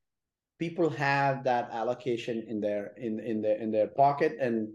people 0.59 0.91
have 0.91 1.45
that 1.45 1.69
allocation 1.73 2.45
in 2.49 2.61
their 2.61 2.93
in 2.97 3.21
in 3.21 3.43
their 3.43 3.57
in 3.59 3.71
their 3.71 3.89
pocket 3.89 4.37
and 4.41 4.69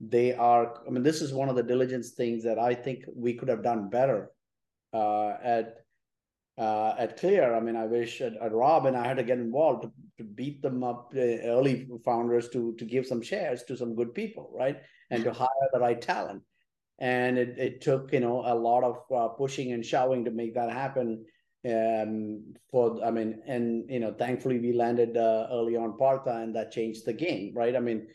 they 0.00 0.32
are 0.34 0.74
i 0.86 0.90
mean 0.90 1.02
this 1.02 1.20
is 1.20 1.32
one 1.32 1.48
of 1.48 1.56
the 1.56 1.62
diligence 1.62 2.10
things 2.10 2.44
that 2.44 2.58
i 2.58 2.74
think 2.74 3.04
we 3.14 3.34
could 3.34 3.48
have 3.48 3.62
done 3.62 3.88
better 3.88 4.30
uh, 4.92 5.34
at 5.42 5.77
uh, 6.58 6.94
at 6.98 7.16
clear. 7.16 7.54
I 7.54 7.60
mean 7.60 7.76
i 7.76 7.86
wish 7.86 8.20
at, 8.20 8.34
at 8.36 8.52
Robin 8.52 8.94
i 8.96 9.06
had 9.06 9.16
to 9.16 9.22
get 9.22 9.38
involved 9.38 9.82
to, 9.82 9.92
to 10.18 10.24
beat 10.24 10.60
them 10.60 10.82
up 10.82 11.12
uh, 11.16 11.20
early 11.20 11.88
founders 12.04 12.48
to 12.50 12.74
to 12.74 12.84
give 12.84 13.06
some 13.06 13.22
shares 13.22 13.62
to 13.64 13.76
some 13.76 13.94
good 13.94 14.14
people 14.14 14.50
right? 14.52 14.78
And 15.10 15.24
to 15.24 15.32
hire 15.32 15.68
the 15.72 15.80
right 15.80 16.00
talent. 16.00 16.42
And 16.98 17.38
it, 17.38 17.58
it 17.58 17.80
took 17.80 18.12
you 18.12 18.20
know 18.20 18.42
a 18.44 18.54
lot 18.54 18.82
of 18.84 18.96
uh, 19.14 19.28
pushing 19.28 19.72
and 19.72 19.86
shoving 19.86 20.24
to 20.24 20.30
make 20.30 20.54
that 20.54 20.70
happen 20.70 21.24
um 21.68 22.54
for 22.70 23.04
i 23.04 23.10
mean 23.10 23.42
and 23.46 23.90
you 23.90 23.98
know 23.98 24.12
thankfully 24.12 24.60
we 24.60 24.72
landed 24.72 25.16
uh, 25.16 25.48
early 25.50 25.76
on 25.76 25.98
partha 25.98 26.36
and 26.36 26.54
that 26.54 26.70
changed 26.70 27.04
the 27.04 27.12
game 27.12 27.52
right? 27.54 27.74
I 27.74 27.80
mean 27.80 28.06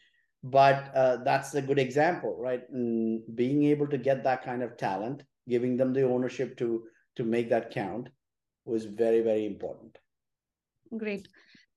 but 0.44 0.92
uh, 0.96 1.18
that's 1.24 1.54
a 1.54 1.62
good 1.62 1.80
example 1.80 2.36
right? 2.40 2.64
And 2.70 3.22
being 3.36 3.64
able 3.64 3.88
to 3.88 3.98
get 3.98 4.24
that 4.24 4.44
kind 4.44 4.64
of 4.64 4.78
talent 4.78 5.24
giving 5.48 5.78
them 5.78 5.94
the 5.94 6.04
ownership 6.04 6.58
to 6.58 6.84
to 7.16 7.24
make 7.24 7.50
that 7.50 7.72
count 7.72 8.10
was 8.66 8.86
very 8.86 9.22
very 9.22 9.46
important. 9.46 9.98
Great. 10.98 11.28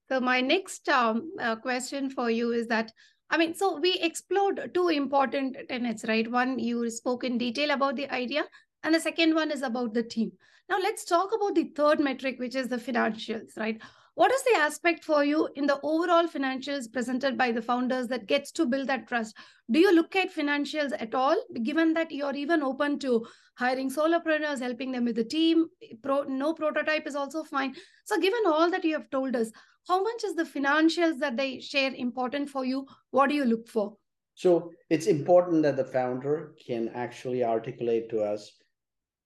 So 0.08 0.20
my 0.20 0.40
next 0.40 0.88
um, 0.88 1.32
uh, 1.40 1.56
question 1.56 2.10
for 2.10 2.30
you 2.30 2.52
is 2.52 2.68
that 2.68 2.92
i 3.28 3.36
mean 3.36 3.54
so 3.54 3.80
we 3.80 3.94
explored 3.94 4.70
two 4.72 4.88
important 4.88 5.56
tenets 5.68 6.04
right? 6.06 6.30
One 6.30 6.58
you 6.58 6.90
spoke 6.90 7.24
in 7.24 7.38
detail 7.38 7.72
about 7.72 7.96
the 7.96 8.08
idea 8.10 8.44
and 8.84 8.94
the 8.94 9.00
second 9.00 9.34
one 9.34 9.50
is 9.50 9.62
about 9.62 9.94
the 9.94 10.02
team. 10.02 10.32
Now 10.68 10.78
let's 10.78 11.04
talk 11.04 11.30
about 11.34 11.54
the 11.54 11.70
third 11.76 12.00
metric 12.00 12.38
which 12.38 12.54
is 12.54 12.68
the 12.68 12.76
financials 12.76 13.56
right 13.56 13.80
what 14.16 14.32
is 14.32 14.42
the 14.44 14.56
aspect 14.56 15.04
for 15.04 15.24
you 15.24 15.46
in 15.56 15.66
the 15.66 15.78
overall 15.82 16.26
financials 16.26 16.90
presented 16.90 17.36
by 17.36 17.52
the 17.52 17.60
founders 17.60 18.08
that 18.08 18.26
gets 18.26 18.50
to 18.52 18.64
build 18.64 18.88
that 18.88 19.06
trust? 19.06 19.36
Do 19.70 19.78
you 19.78 19.94
look 19.94 20.16
at 20.16 20.34
financials 20.34 20.92
at 20.98 21.14
all 21.14 21.36
given 21.62 21.92
that 21.92 22.10
you're 22.10 22.34
even 22.34 22.62
open 22.62 22.98
to 23.00 23.26
hiring 23.58 23.90
solopreneurs 23.90 24.58
helping 24.58 24.90
them 24.90 25.04
with 25.04 25.16
the 25.16 25.24
team? 25.24 25.66
Pro, 26.02 26.22
no 26.22 26.54
prototype 26.54 27.06
is 27.06 27.14
also 27.14 27.44
fine. 27.44 27.74
So 28.06 28.18
given 28.18 28.40
all 28.46 28.70
that 28.70 28.84
you 28.84 28.94
have 28.94 29.10
told 29.10 29.36
us 29.36 29.50
how 29.86 30.02
much 30.02 30.24
is 30.24 30.34
the 30.34 30.44
financials 30.44 31.18
that 31.18 31.36
they 31.36 31.60
share 31.60 31.92
important 31.94 32.48
for 32.48 32.64
you? 32.64 32.86
What 33.10 33.28
do 33.28 33.34
you 33.34 33.44
look 33.44 33.68
for? 33.68 33.98
So 34.34 34.72
it's 34.88 35.08
important 35.08 35.62
that 35.64 35.76
the 35.76 35.84
founder 35.84 36.54
can 36.66 36.88
actually 36.94 37.44
articulate 37.44 38.08
to 38.10 38.22
us 38.22 38.50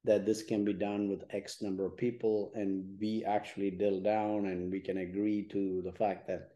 that 0.05 0.25
this 0.25 0.43
can 0.43 0.65
be 0.65 0.73
done 0.73 1.09
with 1.09 1.25
X 1.31 1.61
number 1.61 1.85
of 1.85 1.97
people, 1.97 2.53
and 2.55 2.99
we 3.01 3.25
actually 3.25 3.71
drill 3.71 4.01
down 4.01 4.47
and 4.47 4.73
we 4.73 4.81
can 4.81 4.99
agree 4.99 5.47
to 5.49 5.83
the 5.85 5.93
fact 5.93 6.27
that 6.27 6.51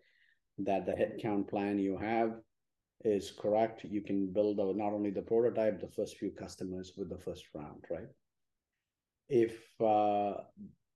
that 0.59 0.87
the 0.87 0.93
headcount 0.93 1.49
plan 1.49 1.79
you 1.79 1.99
have 1.99 2.41
is 3.05 3.33
correct. 3.39 3.85
You 3.85 4.01
can 4.01 4.33
build 4.33 4.61
a, 4.61 4.73
not 4.77 4.93
only 4.93 5.11
the 5.11 5.23
prototype, 5.23 5.81
the 5.81 5.89
first 5.89 6.17
few 6.17 6.31
customers 6.31 6.93
with 6.97 7.11
the 7.11 7.19
first 7.19 7.45
round, 7.55 7.85
right? 7.91 8.09
If 9.29 9.59
uh, 9.81 10.35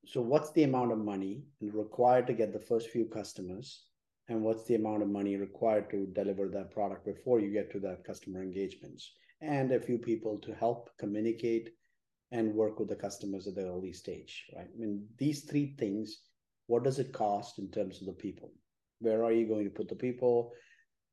so, 0.07 0.23
what's 0.23 0.53
the 0.53 0.63
amount 0.63 0.93
of 0.93 0.99
money 0.99 1.43
required 1.61 2.27
to 2.29 2.33
get 2.33 2.53
the 2.53 2.61
first 2.61 2.89
few 2.89 3.05
customers, 3.07 3.85
and 4.29 4.43
what's 4.43 4.65
the 4.65 4.77
amount 4.77 5.03
of 5.03 5.09
money 5.09 5.37
required 5.37 5.91
to 5.91 6.07
deliver 6.07 6.49
that 6.49 6.71
product 6.71 7.05
before 7.05 7.41
you 7.41 7.53
get 7.53 7.71
to 7.73 7.81
that 7.81 8.05
customer 8.05 8.43
engagements, 8.43 9.13
and 9.43 9.71
a 9.73 9.81
few 9.81 9.99
people 9.99 10.39
to 10.39 10.55
help 10.55 10.91
communicate 10.99 11.71
and 12.31 12.55
work 12.55 12.79
with 12.79 12.89
the 12.89 12.97
customers 12.97 13.47
at 13.47 13.55
the 13.55 13.67
early 13.67 13.93
stage, 13.93 14.47
right? 14.55 14.67
I 14.67 14.79
mean, 14.79 15.07
these 15.17 15.45
three 15.45 15.75
things, 15.79 16.23
what 16.67 16.85
does 16.85 16.99
it 16.99 17.13
cost 17.13 17.59
in 17.59 17.71
terms 17.71 18.01
of 18.01 18.07
the 18.07 18.13
people? 18.13 18.53
Where 19.01 19.25
are 19.25 19.33
you 19.33 19.47
going 19.47 19.65
to 19.65 19.71
put 19.71 19.89
the 19.89 19.95
people? 19.95 20.53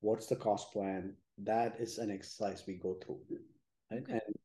What's 0.02 0.28
the 0.28 0.36
cost 0.36 0.74
plan? 0.74 1.16
That 1.38 1.76
is 1.80 1.98
an 1.98 2.12
exercise 2.12 2.64
we 2.68 2.76
go 2.76 2.98
through. 3.06 3.20
Right? 3.92 4.02
Okay. 4.02 4.14
And 4.14 4.36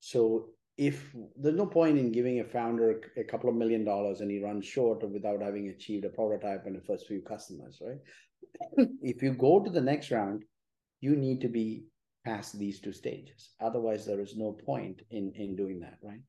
so 0.00 0.50
if 0.78 1.14
there's 1.36 1.56
no 1.56 1.66
point 1.66 1.98
in 1.98 2.12
giving 2.12 2.40
a 2.40 2.44
founder 2.44 3.00
a 3.16 3.24
couple 3.24 3.50
of 3.50 3.56
million 3.56 3.84
dollars 3.84 4.20
and 4.20 4.30
he 4.30 4.42
runs 4.42 4.64
short 4.64 5.08
without 5.10 5.42
having 5.42 5.68
achieved 5.68 6.04
a 6.04 6.08
prototype 6.08 6.66
and 6.66 6.76
the 6.76 6.80
first 6.80 7.06
few 7.06 7.20
customers, 7.20 7.80
right? 7.84 8.88
if 9.02 9.22
you 9.22 9.32
go 9.32 9.60
to 9.60 9.70
the 9.70 9.80
next 9.80 10.10
round, 10.10 10.44
you 11.00 11.16
need 11.16 11.40
to 11.40 11.48
be 11.48 11.84
past 12.24 12.58
these 12.58 12.80
two 12.80 12.92
stages. 12.92 13.50
Otherwise, 13.60 14.06
there 14.06 14.20
is 14.20 14.36
no 14.36 14.52
point 14.52 15.02
in 15.10 15.32
in 15.34 15.56
doing 15.56 15.80
that, 15.80 15.98
right? 16.02 16.22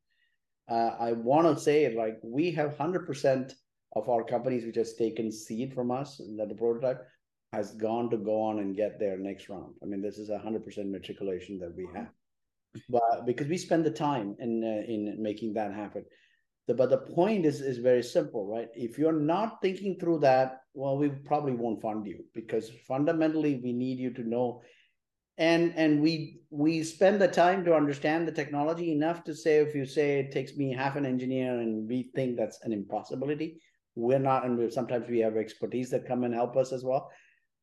Uh, 0.69 0.95
I 0.99 1.11
want 1.13 1.45
to 1.47 1.61
say 1.61 1.93
like 1.95 2.19
we 2.23 2.51
have 2.51 2.77
hundred 2.77 3.05
percent 3.05 3.55
of 3.95 4.09
our 4.09 4.23
companies 4.23 4.65
which 4.65 4.77
has 4.77 4.95
taken 4.95 5.31
seed 5.31 5.73
from 5.73 5.91
us 5.91 6.17
that 6.37 6.49
the 6.49 6.55
prototype 6.55 7.05
has 7.51 7.71
gone 7.73 8.09
to 8.09 8.17
go 8.17 8.41
on 8.41 8.59
and 8.59 8.75
get 8.75 8.99
their 8.99 9.17
next 9.17 9.47
round. 9.49 9.75
I 9.83 9.85
mean, 9.85 10.01
this 10.01 10.17
is 10.17 10.29
a 10.29 10.39
hundred 10.39 10.65
percent 10.65 10.89
matriculation 10.89 11.59
that 11.59 11.75
we 11.75 11.87
have, 11.93 12.09
but 12.89 13.25
because 13.25 13.47
we 13.47 13.57
spend 13.57 13.85
the 13.85 13.91
time 13.91 14.35
in 14.39 14.63
uh, 14.63 14.91
in 14.91 15.21
making 15.21 15.53
that 15.53 15.73
happen. 15.73 16.05
The, 16.65 16.73
but 16.73 16.89
the 16.89 16.97
point 16.97 17.45
is 17.45 17.61
is 17.61 17.77
very 17.77 18.01
simple, 18.01 18.47
right? 18.47 18.69
If 18.73 18.97
you're 18.97 19.11
not 19.11 19.61
thinking 19.61 19.97
through 19.99 20.19
that, 20.19 20.61
well, 20.73 20.97
we 20.97 21.09
probably 21.09 21.53
won't 21.53 21.81
fund 21.81 22.07
you 22.07 22.23
because 22.33 22.71
fundamentally 22.87 23.59
we 23.61 23.73
need 23.73 23.99
you 23.99 24.11
to 24.11 24.23
know 24.23 24.61
and 25.37 25.73
and 25.75 26.01
we 26.01 26.41
we 26.51 26.83
spend 26.83 27.19
the 27.19 27.27
time 27.27 27.65
to 27.65 27.75
understand 27.75 28.27
the 28.27 28.31
technology 28.31 28.91
enough 28.91 29.23
to 29.23 29.33
say 29.33 29.57
if 29.57 29.73
you 29.73 29.85
say 29.85 30.19
it 30.19 30.31
takes 30.31 30.55
me 30.55 30.71
half 30.71 30.95
an 30.95 31.05
engineer 31.05 31.59
and 31.59 31.89
we 31.89 32.11
think 32.15 32.37
that's 32.37 32.59
an 32.63 32.71
impossibility 32.71 33.59
we're 33.95 34.19
not 34.19 34.45
and 34.45 34.71
sometimes 34.71 35.07
we 35.09 35.19
have 35.19 35.35
expertise 35.35 35.89
that 35.89 36.07
come 36.07 36.23
and 36.23 36.33
help 36.33 36.55
us 36.55 36.71
as 36.71 36.83
well 36.83 37.09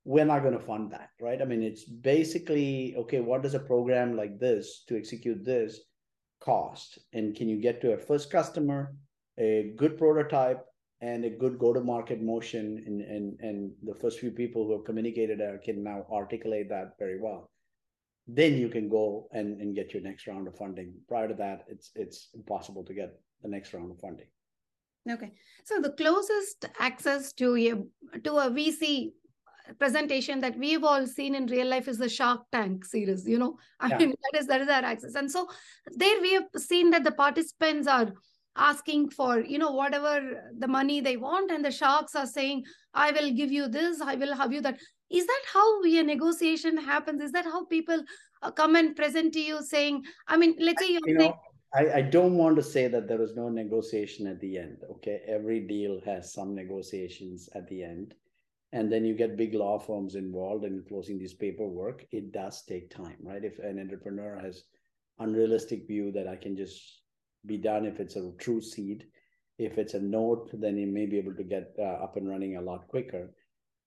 we're 0.05 0.25
not 0.25 0.43
going 0.43 0.59
to 0.59 0.65
fund 0.65 0.91
that 0.91 1.11
right? 1.21 1.41
I 1.41 1.45
mean 1.45 1.63
it's 1.63 1.85
basically 1.85 2.95
okay 2.97 3.21
what 3.21 3.43
does 3.43 3.55
a 3.55 3.61
program 3.61 4.17
like 4.17 4.41
this 4.41 4.85
to 4.89 4.97
execute 4.97 5.45
this 5.45 5.81
cost? 6.41 6.99
And 7.13 7.37
can 7.37 7.49
you 7.49 7.61
get 7.61 7.81
to 7.83 7.93
a 7.93 7.99
first 7.99 8.31
customer 8.31 8.95
a 9.39 9.73
good 9.77 9.97
prototype 9.97 10.65
and 11.01 11.25
a 11.25 11.31
good 11.31 11.59
go-to-market 11.59 12.21
motion? 12.21 12.83
And, 12.87 13.01
and 13.03 13.41
and 13.41 13.71
the 13.83 13.95
first 13.95 14.19
few 14.19 14.31
people 14.31 14.67
who 14.67 14.73
have 14.73 14.85
communicated 14.85 15.41
can 15.65 15.85
now 15.85 16.07
articulate 16.11 16.69
that 16.71 16.99
very 16.99 17.21
well 17.21 17.51
then 18.35 18.57
you 18.57 18.69
can 18.69 18.89
go 18.89 19.29
and, 19.33 19.61
and 19.61 19.75
get 19.75 19.93
your 19.93 20.03
next 20.03 20.27
round 20.27 20.47
of 20.47 20.57
funding. 20.57 20.95
Prior 21.09 21.29
to 21.29 21.35
that, 21.35 21.65
it's 21.69 21.91
it's 21.95 22.29
impossible 22.35 22.85
to 22.85 22.95
get 22.95 23.19
the 23.43 23.49
next 23.49 23.73
round 23.75 23.91
of 23.91 23.99
funding. 23.99 24.27
Okay, 25.11 25.33
so 25.65 25.81
the 25.81 25.93
closest 25.93 26.67
access 26.79 27.33
to 27.35 27.57
a 27.57 28.19
to 28.21 28.33
a 28.37 28.51
VC 28.51 29.13
presentation 29.79 30.41
that 30.41 30.59
we've 30.59 30.85
all 30.85 31.07
seen 31.07 31.35
in 31.35 31.47
real 31.47 31.67
life 31.67 31.89
is 31.89 31.99
the 31.99 32.09
Shark 32.09 32.43
Tank 32.53 32.85
series. 32.85 33.27
You 33.27 33.39
know, 33.39 33.59
I 33.81 33.89
yeah. 33.89 33.99
mean 33.99 34.11
that 34.11 34.41
is 34.41 34.47
that 34.47 34.61
is 34.61 34.69
our 34.69 34.85
access, 34.85 35.15
and 35.15 35.31
so 35.31 35.49
there 35.93 36.21
we 36.21 36.35
have 36.35 36.49
seen 36.57 36.91
that 36.91 37.05
the 37.05 37.13
participants 37.13 37.89
are 37.89 38.13
asking 38.57 39.11
for 39.11 39.41
you 39.41 39.59
know 39.59 39.71
whatever 39.71 40.51
the 40.59 40.69
money 40.69 41.01
they 41.01 41.17
want 41.17 41.51
and 41.51 41.65
the 41.65 41.71
sharks 41.71 42.17
are 42.17 42.27
saying 42.27 42.65
i 42.95 43.13
will 43.13 43.31
give 43.31 43.53
you 43.53 43.69
this 43.69 44.01
i 44.01 44.17
will 44.17 44.35
have 44.35 44.53
you 44.53 44.61
that 44.61 44.77
is 45.11 45.27
that 45.27 45.43
how 45.53 45.83
a 45.83 46.03
negotiation 46.03 46.77
happens? 46.77 47.23
Is 47.23 47.33
that 47.33 47.45
how 47.45 47.65
people 47.65 48.03
uh, 48.43 48.51
come 48.51 48.77
and 48.77 48.97
present 48.97 49.33
to 49.35 49.41
you 49.41 49.63
saying 49.63 50.03
i 50.29 50.37
mean 50.37 50.55
let's 50.59 50.81
say 50.81 50.93
you're 50.93 51.01
you 51.07 51.19
saying, 51.19 51.31
know, 51.31 51.41
I, 51.75 51.99
I 51.99 52.03
don't 52.03 52.37
want 52.37 52.57
to 52.57 52.63
say 52.63 52.89
that 52.89 53.07
there 53.07 53.21
is 53.21 53.35
no 53.37 53.49
negotiation 53.49 54.27
at 54.27 54.41
the 54.41 54.59
end 54.59 54.79
okay? 54.91 55.21
Every 55.27 55.61
deal 55.61 56.01
has 56.05 56.33
some 56.33 56.55
negotiations 56.55 57.49
at 57.55 57.69
the 57.69 57.85
end 57.85 58.15
and 58.73 58.91
then 58.91 59.05
you 59.05 59.15
get 59.15 59.37
big 59.37 59.55
law 59.55 59.79
firms 59.79 60.15
involved 60.15 60.65
in 60.65 60.85
closing 60.89 61.19
this 61.19 61.35
paperwork. 61.35 62.07
It 62.13 62.33
does 62.33 62.63
take 62.65 62.89
time 62.89 63.19
right? 63.23 63.45
If 63.45 63.59
an 63.59 63.79
entrepreneur 63.79 64.39
has 64.43 64.65
unrealistic 65.21 65.87
view 65.87 66.11
that 66.11 66.27
i 66.27 66.35
can 66.35 66.57
just 66.57 67.03
be 67.47 67.57
done 67.57 67.85
if 67.85 68.01
it's 68.01 68.17
a 68.17 68.33
true 68.39 68.61
seed 68.61 69.07
if 69.59 69.79
it's 69.79 69.95
a 69.95 70.01
note 70.01 70.51
then 70.55 70.77
you 70.77 70.87
may 70.87 71.07
be 71.07 71.19
able 71.19 71.35
to 71.35 71.45
get 71.45 71.75
uh, 71.79 72.05
up 72.05 72.17
and 72.17 72.29
running 72.29 72.57
a 72.57 72.61
lot 72.61 72.89
quicker 72.89 73.31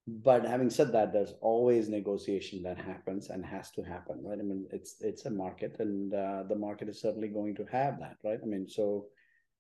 but 0.05 0.45
having 0.45 0.69
said 0.69 0.91
that 0.91 1.13
there's 1.13 1.33
always 1.41 1.87
negotiation 1.87 2.61
that 2.63 2.77
happens 2.77 3.29
and 3.29 3.45
has 3.45 3.71
to 3.71 3.81
happen 3.81 4.21
right? 4.23 4.39
I 4.39 4.43
mean 4.43 4.67
it's 4.71 4.95
it's 4.99 5.25
a 5.25 5.29
market 5.29 5.77
and 5.79 6.13
uh, 6.13 6.43
the 6.47 6.55
market 6.55 6.89
is 6.89 7.01
certainly 7.01 7.29
going 7.29 7.55
to 7.55 7.65
have 7.71 7.99
that 7.99 8.17
right? 8.23 8.39
I 8.41 8.45
mean 8.45 8.67
so 8.67 9.05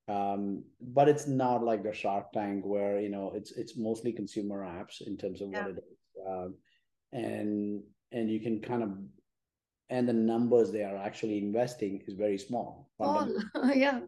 um, 0.09 0.63
but 0.81 1.07
it's 1.07 1.27
not 1.27 1.63
like 1.63 1.81
the 1.81 1.93
shark 1.93 2.33
tank 2.33 2.65
where 2.65 2.99
you 2.99 3.09
know 3.09 3.31
it's 3.33 3.51
it's 3.53 3.77
mostly 3.77 4.11
consumer 4.11 4.63
apps 4.63 5.05
in 5.05 5.15
terms 5.15 5.41
of 5.41 5.49
yeah. 5.49 5.61
what 5.61 5.77
it 5.77 5.83
is 5.89 6.27
um, 6.27 6.55
and 7.13 7.83
and 8.11 8.29
you 8.29 8.41
can 8.41 8.59
kind 8.59 8.83
of 8.83 8.89
and 9.89 10.07
the 10.07 10.13
numbers 10.13 10.71
they 10.71 10.83
are 10.83 10.97
actually 10.97 11.37
investing 11.37 12.01
is 12.07 12.15
very 12.15 12.37
small. 12.37 12.89
Oh, 12.99 13.29
yeah. 13.75 14.01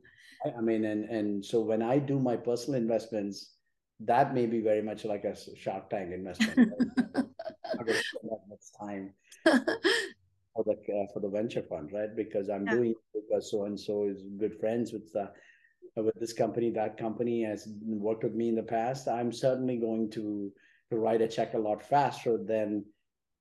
I, 0.46 0.58
I 0.58 0.62
mean 0.62 0.84
and 0.86 1.06
and 1.06 1.46
so 1.46 1.62
when 1.62 1.82
i 1.82 1.98
do 1.98 2.20
my 2.20 2.36
personal 2.36 2.80
investments 2.80 3.55
that 4.02 4.34
may 4.34 4.46
be 4.46 4.62
very 4.62 4.82
much 4.82 5.06
like 5.06 5.24
a 5.24 5.36
Shark 5.56 5.90
Tank 5.90 6.12
investment. 6.12 6.74
I'm 7.16 7.86
going 7.86 8.02
that 8.24 8.40
much 8.50 8.66
time 8.80 9.14
for 9.46 10.64
the 10.64 10.74
uh, 10.74 11.08
for 11.14 11.20
the 11.22 11.30
venture 11.30 11.64
fund, 11.64 11.92
right? 11.94 12.16
Because 12.16 12.50
I'm 12.50 12.66
yeah. 12.66 12.74
doing 12.74 12.92
it 12.92 12.98
because 13.14 13.52
so 13.52 13.66
and 13.66 13.80
so 13.80 14.06
is 14.06 14.24
good 14.38 14.60
friends 14.60 14.92
with 14.92 15.12
the 15.14 15.32
with 15.96 16.16
this 16.20 16.34
company, 16.34 16.72
that 16.72 16.98
company 16.98 17.44
has 17.44 17.70
worked 17.86 18.24
with 18.24 18.34
me 18.34 18.50
in 18.50 18.56
the 18.56 18.64
past. 18.64 19.08
I'm 19.08 19.32
certainly 19.32 19.78
going 19.78 20.12
to 20.12 20.52
to 20.92 20.98
write 20.98 21.22
a 21.22 21.28
check 21.28 21.54
a 21.54 21.58
lot 21.58 21.82
faster 21.82 22.38
than 22.38 22.84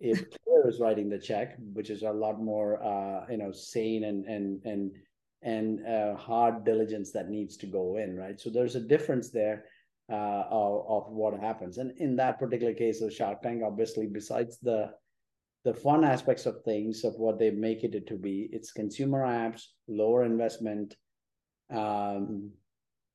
if 0.01 0.19
Clear 0.45 0.69
is 0.69 0.81
writing 0.81 1.09
the 1.09 1.19
check, 1.19 1.57
which 1.73 1.91
is 1.91 2.03
a 2.03 2.11
lot 2.11 2.41
more 2.41 2.83
uh, 2.83 3.27
you 3.29 3.39
know 3.39 3.51
sane 3.51 4.05
and 4.05 4.25
and 4.27 4.65
and 4.65 4.93
and 5.43 5.87
uh, 5.87 6.17
hard 6.17 6.65
diligence 6.65 7.13
that 7.13 7.29
needs 7.29 7.57
to 7.59 7.67
go 7.67 7.97
in, 7.97 8.17
right? 8.17 8.41
So 8.41 8.51
there's 8.51 8.77
a 8.77 8.81
difference 8.81 9.31
there 9.31 9.65
uh, 10.11 10.45
of, 10.51 10.87
of 10.89 11.13
what 11.13 11.39
happens. 11.39 11.79
And 11.79 11.93
in 11.99 12.17
that 12.17 12.39
particular 12.39 12.75
case 12.75 13.01
of 13.01 13.13
Shark 13.13 13.43
Tank, 13.43 13.63
obviously, 13.65 14.07
besides 14.07 14.59
the 14.61 14.91
the 15.65 15.73
fun 15.73 16.05
aspects 16.05 16.45
of 16.45 16.63
things 16.63 17.05
of 17.05 17.15
what 17.15 17.39
they 17.39 17.51
make 17.51 17.85
it 17.85 18.07
to 18.07 18.17
be, 18.19 18.51
it's 18.53 18.71
consumer 18.71 19.23
apps, 19.27 19.63
lower 19.89 20.25
investment, 20.25 20.95
um, 21.71 22.51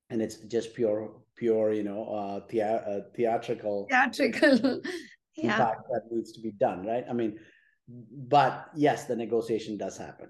and 0.10 0.20
it's 0.20 0.38
just 0.38 0.74
pure 0.74 1.12
pure 1.36 1.72
you 1.72 1.84
know 1.84 2.06
uh, 2.10 2.40
thea- 2.48 2.84
uh, 2.88 3.02
theatrical 3.16 3.88
theatrical 3.90 4.82
yeah. 5.36 5.44
impact 5.44 5.84
that 5.92 6.02
needs 6.12 6.32
to 6.32 6.42
be 6.42 6.52
done, 6.52 6.86
right? 6.86 7.06
I 7.10 7.14
mean, 7.14 7.40
but 7.88 8.70
yes, 8.76 9.06
the 9.06 9.16
negotiation 9.16 9.78
does 9.78 9.98
happen. 9.98 10.30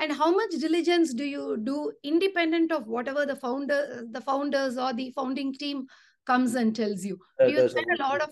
And 0.00 0.12
how 0.12 0.30
much 0.30 0.50
diligence 0.60 1.12
do 1.12 1.24
you 1.24 1.56
do 1.62 1.92
independent 2.04 2.70
of 2.70 2.86
whatever 2.86 3.26
the 3.26 3.36
founder, 3.36 4.04
the 4.10 4.20
founders 4.20 4.78
or 4.78 4.92
the 4.92 5.10
founding 5.10 5.52
team 5.52 5.86
comes 6.26 6.54
and 6.54 6.74
tells 6.74 7.04
you? 7.04 7.18
Do 7.40 7.50
you 7.50 7.68
spend 7.68 7.86
a, 7.98 8.02
lot 8.02 8.22
of 8.22 8.30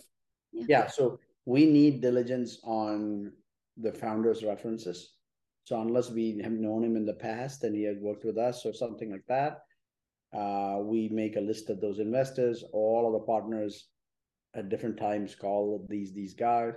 yeah. 0.52 0.66
yeah. 0.68 0.86
So 0.86 1.18
we 1.44 1.66
need 1.66 2.00
diligence 2.00 2.58
on 2.62 3.32
the 3.76 3.92
founder's 3.92 4.44
references. 4.44 5.14
So 5.64 5.80
unless 5.80 6.10
we 6.10 6.40
have 6.42 6.52
known 6.52 6.84
him 6.84 6.96
in 6.96 7.04
the 7.04 7.14
past 7.14 7.64
and 7.64 7.74
he 7.74 7.82
has 7.84 7.98
worked 7.98 8.24
with 8.24 8.38
us 8.38 8.64
or 8.64 8.72
something 8.72 9.10
like 9.10 9.26
that, 9.28 9.62
uh, 10.32 10.78
we 10.80 11.08
make 11.08 11.36
a 11.36 11.40
list 11.40 11.70
of 11.70 11.80
those 11.80 11.98
investors. 11.98 12.62
All 12.72 13.06
of 13.06 13.12
the 13.12 13.26
partners 13.26 13.88
at 14.54 14.68
different 14.68 14.96
times 14.96 15.34
call 15.34 15.84
these 15.88 16.12
these 16.14 16.34
guys 16.34 16.74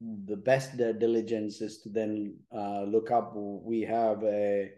the 0.00 0.36
best 0.36 0.76
diligence 0.76 1.60
is 1.60 1.78
to 1.82 1.88
then 1.90 2.38
uh, 2.54 2.82
look 2.84 3.10
up. 3.10 3.34
We 3.36 3.82
have 3.82 4.22
a 4.24 4.70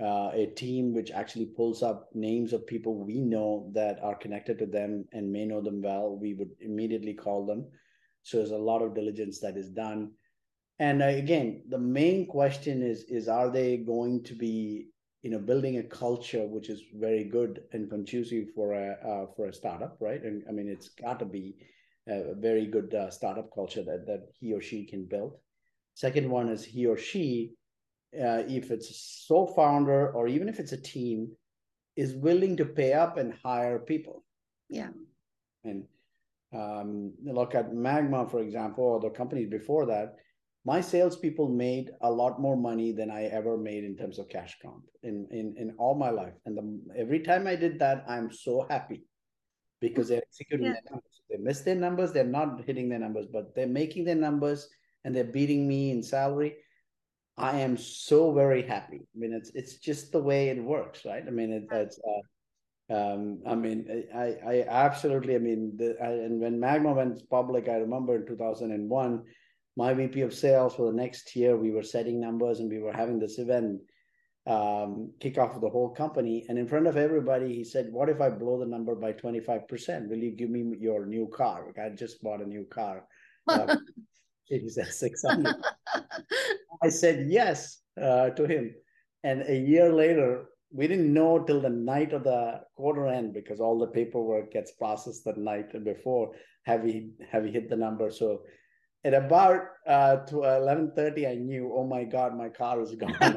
uh, 0.00 0.30
a 0.32 0.46
team 0.54 0.94
which 0.94 1.10
actually 1.10 1.46
pulls 1.46 1.82
up 1.82 2.08
names 2.14 2.52
of 2.52 2.64
people 2.66 2.94
we 3.04 3.20
know 3.20 3.68
that 3.74 3.98
are 4.00 4.14
connected 4.14 4.56
to 4.56 4.66
them 4.66 5.04
and 5.12 5.32
may 5.32 5.44
know 5.44 5.60
them 5.60 5.82
well. 5.82 6.16
We 6.16 6.34
would 6.34 6.50
immediately 6.60 7.14
call 7.14 7.44
them. 7.46 7.66
So 8.22 8.36
there's 8.36 8.52
a 8.52 8.56
lot 8.56 8.80
of 8.80 8.94
diligence 8.94 9.40
that 9.40 9.56
is 9.56 9.70
done. 9.70 10.12
And 10.78 11.02
uh, 11.02 11.06
again 11.06 11.64
the 11.68 11.78
main 11.78 12.26
question 12.26 12.82
is 12.82 13.04
is 13.04 13.26
are 13.26 13.50
they 13.50 13.78
going 13.78 14.22
to 14.24 14.34
be 14.34 14.88
you 15.22 15.30
know 15.30 15.40
building 15.40 15.78
a 15.78 15.82
culture 15.82 16.46
which 16.46 16.68
is 16.68 16.82
very 16.94 17.24
good 17.24 17.62
and 17.72 17.90
conducive 17.90 18.50
for 18.54 18.74
a 18.74 18.92
uh, 19.04 19.26
for 19.34 19.48
a 19.48 19.52
startup 19.52 19.96
right? 19.98 20.22
And 20.22 20.44
i 20.48 20.52
mean 20.52 20.68
it's 20.68 20.90
got 20.90 21.18
to 21.18 21.24
be 21.24 21.56
a 22.08 22.34
very 22.34 22.66
good 22.66 22.94
uh, 22.94 23.10
startup 23.10 23.54
culture 23.54 23.82
that 23.82 24.06
that 24.06 24.28
he 24.40 24.52
or 24.52 24.60
she 24.60 24.84
can 24.84 25.04
build. 25.04 25.34
Second 25.94 26.30
one 26.30 26.48
is 26.48 26.64
he 26.64 26.86
or 26.86 26.96
she 26.96 27.52
uh, 28.14 28.42
if 28.48 28.70
it's 28.70 28.90
a 28.90 28.94
sole 28.94 29.46
founder 29.48 30.12
or 30.12 30.28
even 30.28 30.48
if 30.48 30.58
it's 30.58 30.72
a 30.72 30.80
team 30.80 31.30
is 31.96 32.14
willing 32.14 32.56
to 32.56 32.64
pay 32.64 32.92
up 32.92 33.18
and 33.18 33.34
hire 33.42 33.78
people. 33.78 34.24
Yeah. 34.70 34.90
And 35.64 35.84
um, 36.54 37.12
look 37.24 37.54
at 37.54 37.74
magma 37.74 38.26
for 38.26 38.40
example 38.40 38.84
or 38.84 39.00
the 39.00 39.10
companies 39.10 39.50
before 39.50 39.86
that. 39.86 40.16
My 40.64 40.80
salespeople 40.80 41.48
made 41.48 41.90
a 42.02 42.10
lot 42.10 42.40
more 42.40 42.56
money 42.56 42.92
than 42.92 43.10
I 43.10 43.24
ever 43.24 43.56
made 43.56 43.84
in 43.84 43.96
terms 43.96 44.18
of 44.18 44.28
cash 44.28 44.56
comp 44.62 44.84
in 45.02 45.26
in, 45.30 45.54
in 45.58 45.74
all 45.78 45.94
my 45.94 46.10
life. 46.10 46.34
And 46.46 46.56
the, 46.56 46.64
every 46.96 47.20
time 47.20 47.46
I 47.46 47.56
did 47.56 47.78
that, 47.78 48.04
I'm 48.08 48.30
so 48.30 48.66
happy 48.70 49.04
because 49.80 50.08
they're 50.08 50.22
executing 50.22 50.66
yeah. 50.66 50.72
their 50.72 50.82
numbers. 50.90 51.20
They 51.30 51.36
miss 51.36 51.60
their 51.60 51.74
numbers, 51.74 52.12
they're 52.12 52.24
not 52.24 52.64
hitting 52.64 52.88
their 52.88 52.98
numbers, 52.98 53.26
but 53.32 53.54
they're 53.54 53.66
making 53.66 54.04
their 54.04 54.14
numbers 54.14 54.68
and 55.04 55.14
they're 55.14 55.24
beating 55.24 55.68
me 55.68 55.90
in 55.90 56.02
salary. 56.02 56.56
I 57.36 57.60
am 57.60 57.76
so 57.76 58.32
very 58.32 58.62
happy. 58.62 58.96
I 58.96 59.18
mean, 59.18 59.32
it's 59.32 59.50
it's 59.54 59.76
just 59.76 60.10
the 60.10 60.20
way 60.20 60.48
it 60.48 60.62
works, 60.62 61.04
right? 61.04 61.22
I 61.26 61.30
mean, 61.30 61.52
it, 61.52 61.64
it's. 61.70 61.98
Uh, 61.98 62.22
um, 62.90 63.42
I 63.46 63.54
mean, 63.54 63.86
I, 64.14 64.36
I 64.44 64.64
absolutely. 64.66 65.36
I 65.36 65.38
mean, 65.38 65.76
the, 65.76 65.96
I, 66.02 66.08
and 66.08 66.40
when 66.40 66.58
Magma 66.58 66.92
went 66.94 67.28
public, 67.30 67.68
I 67.68 67.74
remember 67.74 68.16
in 68.16 68.26
two 68.26 68.36
thousand 68.36 68.72
and 68.72 68.88
one, 68.88 69.22
my 69.76 69.94
VP 69.94 70.22
of 70.22 70.34
sales 70.34 70.74
for 70.74 70.90
the 70.90 70.96
next 70.96 71.36
year, 71.36 71.56
we 71.56 71.70
were 71.70 71.84
setting 71.84 72.20
numbers 72.20 72.58
and 72.58 72.68
we 72.68 72.80
were 72.80 72.92
having 72.92 73.20
this 73.20 73.38
event 73.38 73.82
um, 74.48 75.12
kick 75.20 75.36
off 75.36 75.60
the 75.60 75.68
whole 75.68 75.90
company. 75.90 76.46
And 76.48 76.58
in 76.58 76.66
front 76.66 76.86
of 76.86 76.96
everybody, 76.96 77.54
he 77.54 77.64
said, 77.64 77.88
What 77.92 78.08
if 78.08 78.20
I 78.20 78.30
blow 78.30 78.58
the 78.58 78.66
number 78.66 78.94
by 78.94 79.12
25%? 79.12 80.08
Will 80.08 80.16
you 80.16 80.30
give 80.32 80.50
me 80.50 80.74
your 80.80 81.04
new 81.04 81.28
car? 81.28 81.72
I 81.80 81.90
just 81.90 82.22
bought 82.22 82.40
a 82.40 82.46
new 82.46 82.64
car. 82.64 83.04
Uh, 83.46 83.76
he 84.44 84.68
said 84.70 84.86
600. 84.86 85.54
I 86.82 86.88
said 86.88 87.26
yes 87.28 87.82
uh, 88.00 88.30
to 88.30 88.46
him. 88.46 88.74
And 89.22 89.42
a 89.42 89.56
year 89.56 89.92
later, 89.92 90.46
we 90.72 90.86
didn't 90.86 91.12
know 91.12 91.40
till 91.40 91.60
the 91.60 91.68
night 91.68 92.12
of 92.12 92.24
the 92.24 92.60
quarter 92.74 93.06
end 93.06 93.34
because 93.34 93.60
all 93.60 93.78
the 93.78 93.86
paperwork 93.86 94.52
gets 94.52 94.72
processed 94.72 95.24
the 95.24 95.34
night 95.34 95.72
before 95.84 96.32
have 96.64 96.82
we 96.82 97.10
have 97.30 97.42
we 97.42 97.50
hit 97.50 97.68
the 97.68 97.76
number. 97.76 98.10
So 98.10 98.42
at 99.04 99.14
about 99.14 99.62
uh, 99.86 100.16
to 100.26 100.36
11.30 100.36 101.30
i 101.30 101.34
knew 101.34 101.72
oh 101.74 101.84
my 101.84 102.04
god 102.04 102.36
my 102.36 102.48
car 102.48 102.80
is 102.80 102.94
gone 102.94 103.16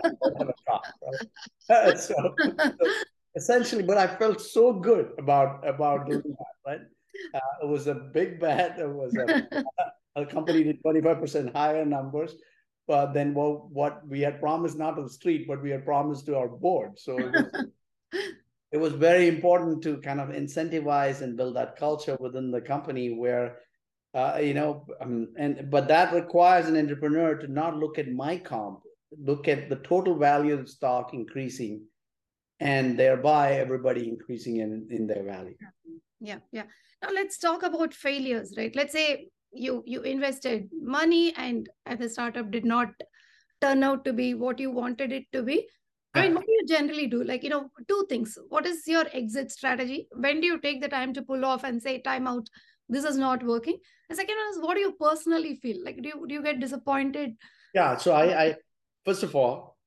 i 0.83 0.91
don't 1.01 1.13
have 1.13 1.21
a 1.21 1.25
car 1.67 1.85
right? 1.87 1.99
so, 1.99 2.15
so, 2.57 2.91
essentially 3.35 3.83
but 3.83 3.97
i 3.97 4.07
felt 4.07 4.41
so 4.41 4.73
good 4.73 5.11
about 5.17 5.67
about 5.67 6.07
doing 6.07 6.23
that 6.23 6.71
right? 6.71 6.81
Uh, 7.33 7.39
it 7.63 7.67
was 7.67 7.87
a 7.87 7.93
big 7.93 8.39
bet. 8.39 8.79
It 8.79 8.89
was 8.89 9.15
a, 9.15 9.47
a 10.15 10.25
company 10.25 10.63
did 10.63 10.81
25% 10.83 11.53
higher 11.53 11.85
numbers 11.85 12.35
but 12.87 13.13
then 13.13 13.33
what, 13.33 13.69
what 13.71 14.07
we 14.07 14.21
had 14.21 14.39
promised 14.39 14.77
not 14.77 14.95
to 14.95 15.03
the 15.03 15.09
street 15.09 15.47
but 15.47 15.61
we 15.61 15.69
had 15.69 15.85
promised 15.85 16.25
to 16.25 16.37
our 16.37 16.47
board. 16.47 16.97
So 16.97 17.17
it 17.17 17.31
was, 17.31 17.65
it 18.73 18.77
was 18.77 18.93
very 18.93 19.27
important 19.27 19.81
to 19.83 19.97
kind 19.97 20.19
of 20.19 20.29
incentivize 20.29 21.21
and 21.21 21.37
build 21.37 21.55
that 21.55 21.77
culture 21.77 22.17
within 22.19 22.51
the 22.51 22.61
company 22.61 23.13
where 23.13 23.59
uh, 24.13 24.39
you 24.43 24.53
know, 24.53 24.85
um, 24.99 25.29
and 25.37 25.69
but 25.71 25.87
that 25.87 26.13
requires 26.13 26.67
an 26.67 26.75
entrepreneur 26.75 27.35
to 27.35 27.47
not 27.47 27.77
look 27.77 27.97
at 27.97 28.11
my 28.11 28.35
comp, 28.35 28.81
look 29.17 29.47
at 29.47 29.69
the 29.69 29.77
total 29.77 30.17
value 30.17 30.53
of 30.53 30.65
the 30.65 30.71
stock 30.71 31.13
increasing, 31.13 31.83
and 32.59 32.97
thereby 32.97 33.53
everybody 33.53 34.07
increasing 34.07 34.57
in 34.57 34.87
in 34.89 35.07
their 35.07 35.23
value. 35.23 35.55
Yeah, 36.19 36.39
yeah. 36.51 36.63
Now 37.01 37.09
let's 37.11 37.37
talk 37.37 37.63
about 37.63 37.93
failures, 37.93 38.53
right? 38.57 38.75
Let's 38.75 38.93
say 38.93 39.29
you 39.51 39.83
you 39.85 40.01
invested 40.01 40.69
money 40.81 41.33
and 41.35 41.69
and 41.85 41.99
the 41.99 42.09
startup 42.09 42.51
did 42.51 42.65
not 42.65 42.89
turn 43.61 43.83
out 43.83 44.05
to 44.05 44.13
be 44.13 44.33
what 44.33 44.59
you 44.59 44.71
wanted 44.71 45.11
it 45.11 45.25
to 45.33 45.43
be. 45.43 45.67
I 46.13 46.23
mean, 46.23 46.35
what 46.35 46.45
do 46.45 46.51
you 46.51 46.65
generally 46.67 47.07
do? 47.07 47.23
Like, 47.23 47.41
you 47.41 47.49
know, 47.49 47.69
two 47.87 48.05
things. 48.09 48.37
What 48.49 48.65
is 48.65 48.85
your 48.85 49.05
exit 49.13 49.49
strategy? 49.49 50.09
When 50.11 50.41
do 50.41 50.47
you 50.47 50.59
take 50.59 50.81
the 50.81 50.89
time 50.89 51.13
to 51.13 51.21
pull 51.21 51.45
off 51.45 51.63
and 51.63 51.81
say, 51.81 52.01
time 52.01 52.27
out, 52.27 52.49
this 52.89 53.05
is 53.05 53.15
not 53.17 53.43
working? 53.43 53.77
The 54.09 54.15
second 54.17 54.35
one 54.35 54.49
is 54.49 54.59
what 54.59 54.73
do 54.73 54.81
you 54.81 54.91
personally 54.99 55.55
feel? 55.61 55.77
Like 55.85 56.01
do 56.01 56.09
you 56.09 56.25
do 56.27 56.33
you 56.33 56.43
get 56.43 56.59
disappointed? 56.59 57.35
Yeah. 57.73 57.95
So 57.95 58.11
I, 58.11 58.43
I 58.43 58.55
first 59.05 59.23
of 59.23 59.35
all, 59.35 59.77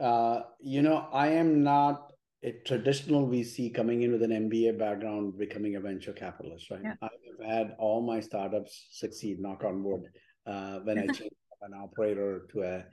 uh, 0.00 0.42
you 0.60 0.82
know, 0.82 1.08
I 1.12 1.28
am 1.28 1.62
not 1.62 2.12
a 2.44 2.52
traditional 2.64 3.26
VC 3.26 3.74
coming 3.74 4.02
in 4.02 4.12
with 4.12 4.22
an 4.22 4.30
MBA 4.30 4.78
background, 4.78 5.36
becoming 5.36 5.76
a 5.76 5.80
venture 5.80 6.12
capitalist, 6.12 6.70
right? 6.70 6.80
Yeah. 6.82 6.94
I 7.02 7.08
have 7.40 7.50
had 7.50 7.76
all 7.78 8.00
my 8.00 8.20
startups 8.20 8.88
succeed, 8.92 9.40
knock 9.40 9.64
on 9.64 9.82
wood, 9.82 10.04
uh, 10.46 10.78
when 10.80 10.98
I 10.98 11.06
changed 11.06 11.34
from 11.58 11.72
an 11.72 11.80
operator 11.80 12.46
to 12.52 12.62
a 12.62 12.84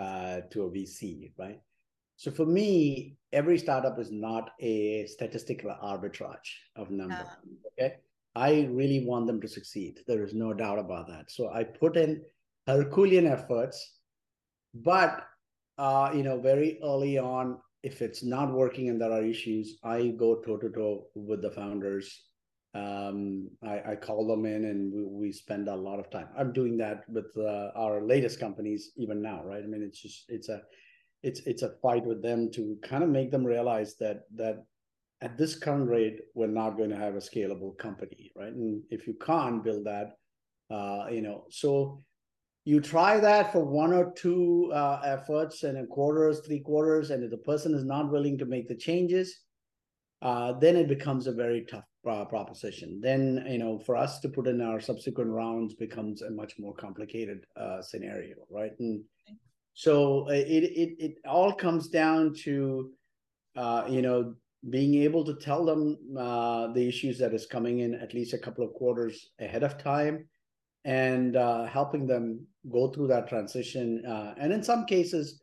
uh, 0.00 0.40
to 0.50 0.62
a 0.62 0.70
VC, 0.70 1.32
right? 1.38 1.60
So 2.16 2.30
for 2.30 2.46
me, 2.46 3.16
every 3.32 3.58
startup 3.58 3.98
is 3.98 4.10
not 4.10 4.50
a 4.60 5.06
statistical 5.06 5.74
arbitrage 5.82 6.50
of 6.76 6.90
number. 6.90 7.14
Um, 7.14 7.56
okay. 7.72 7.94
I 8.34 8.68
really 8.70 9.04
want 9.04 9.26
them 9.26 9.40
to 9.40 9.48
succeed. 9.48 10.00
There 10.06 10.22
is 10.22 10.34
no 10.34 10.52
doubt 10.52 10.78
about 10.78 11.08
that. 11.08 11.30
So 11.30 11.50
I 11.50 11.64
put 11.64 11.96
in 11.96 12.22
Herculean 12.66 13.26
efforts, 13.26 13.97
but 14.74 15.24
uh, 15.78 16.10
you 16.12 16.22
know, 16.22 16.40
very 16.40 16.78
early 16.82 17.18
on, 17.18 17.58
if 17.82 18.02
it's 18.02 18.24
not 18.24 18.52
working 18.52 18.88
and 18.88 19.00
there 19.00 19.12
are 19.12 19.24
issues, 19.24 19.78
I 19.84 20.08
go 20.08 20.36
toe 20.36 20.56
to 20.56 20.68
toe 20.68 21.06
with 21.14 21.40
the 21.42 21.50
founders. 21.50 22.24
Um, 22.74 23.48
I, 23.62 23.92
I, 23.92 23.96
call 23.96 24.26
them 24.26 24.44
in 24.44 24.66
and 24.66 24.92
we, 24.92 25.04
we, 25.04 25.32
spend 25.32 25.68
a 25.68 25.74
lot 25.74 25.98
of 25.98 26.10
time. 26.10 26.28
I'm 26.36 26.52
doing 26.52 26.76
that 26.78 27.08
with 27.08 27.34
uh, 27.36 27.70
our 27.74 28.02
latest 28.02 28.38
companies 28.38 28.92
even 28.96 29.22
now, 29.22 29.42
right? 29.42 29.64
I 29.64 29.66
mean, 29.66 29.82
it's 29.82 30.02
just 30.02 30.26
it's 30.28 30.50
a 30.50 30.60
it's 31.22 31.40
it's 31.46 31.62
a 31.62 31.76
fight 31.82 32.04
with 32.04 32.22
them 32.22 32.50
to 32.52 32.76
kind 32.82 33.02
of 33.02 33.08
make 33.08 33.30
them 33.30 33.42
realize 33.42 33.96
that 33.96 34.24
that 34.34 34.64
at 35.22 35.38
this 35.38 35.58
current 35.58 35.88
rate, 35.88 36.20
we're 36.34 36.46
not 36.46 36.76
going 36.76 36.90
to 36.90 36.96
have 36.96 37.14
a 37.14 37.18
scalable 37.18 37.76
company, 37.78 38.30
right? 38.36 38.52
And 38.52 38.82
if 38.90 39.06
you 39.06 39.14
can't 39.14 39.64
build 39.64 39.86
that, 39.86 40.16
uh, 40.70 41.06
you 41.10 41.22
know, 41.22 41.44
so 41.50 42.04
you 42.68 42.80
try 42.80 43.18
that 43.18 43.50
for 43.50 43.64
one 43.64 43.94
or 43.94 44.12
two 44.24 44.70
uh, 44.74 45.00
efforts 45.02 45.56
and 45.62 45.78
a 45.78 45.86
quarters, 45.86 46.40
three 46.40 46.62
quarters, 46.70 47.06
and 47.10 47.24
if 47.24 47.30
the 47.30 47.44
person 47.50 47.72
is 47.74 47.86
not 47.92 48.12
willing 48.14 48.36
to 48.38 48.44
make 48.54 48.66
the 48.68 48.80
changes, 48.88 49.28
uh, 50.20 50.52
then 50.62 50.76
it 50.76 50.86
becomes 50.86 51.26
a 51.26 51.32
very 51.32 51.62
tough 51.70 51.88
uh, 52.12 52.26
proposition. 52.26 53.00
Then, 53.08 53.22
you 53.48 53.60
know, 53.62 53.78
for 53.86 53.96
us 53.96 54.20
to 54.20 54.28
put 54.28 54.46
in 54.46 54.60
our 54.60 54.80
subsequent 54.80 55.30
rounds 55.30 55.72
becomes 55.86 56.20
a 56.20 56.30
much 56.30 56.52
more 56.58 56.74
complicated 56.74 57.38
uh, 57.56 57.80
scenario, 57.80 58.36
right? 58.50 58.74
And 58.80 59.02
so 59.72 60.28
uh, 60.28 60.32
it 60.32 60.64
it 60.82 60.90
it 61.06 61.14
all 61.26 61.52
comes 61.54 61.88
down 61.88 62.34
to, 62.44 62.90
uh, 63.56 63.84
you 63.88 64.02
know, 64.02 64.34
being 64.68 64.94
able 65.06 65.24
to 65.24 65.36
tell 65.36 65.64
them 65.64 65.96
the 66.76 66.84
issues 66.92 67.16
that 67.20 67.32
is 67.32 67.46
coming 67.46 67.76
in 67.84 67.94
at 67.94 68.12
least 68.12 68.34
a 68.34 68.44
couple 68.44 68.62
of 68.64 68.74
quarters 68.74 69.30
ahead 69.40 69.62
of 69.62 69.78
time, 69.78 70.28
and 70.84 71.36
uh, 71.36 71.64
helping 71.66 72.06
them 72.06 72.46
go 72.70 72.88
through 72.88 73.08
that 73.08 73.28
transition. 73.28 74.04
Uh, 74.06 74.34
and 74.38 74.52
in 74.52 74.62
some 74.62 74.86
cases, 74.86 75.40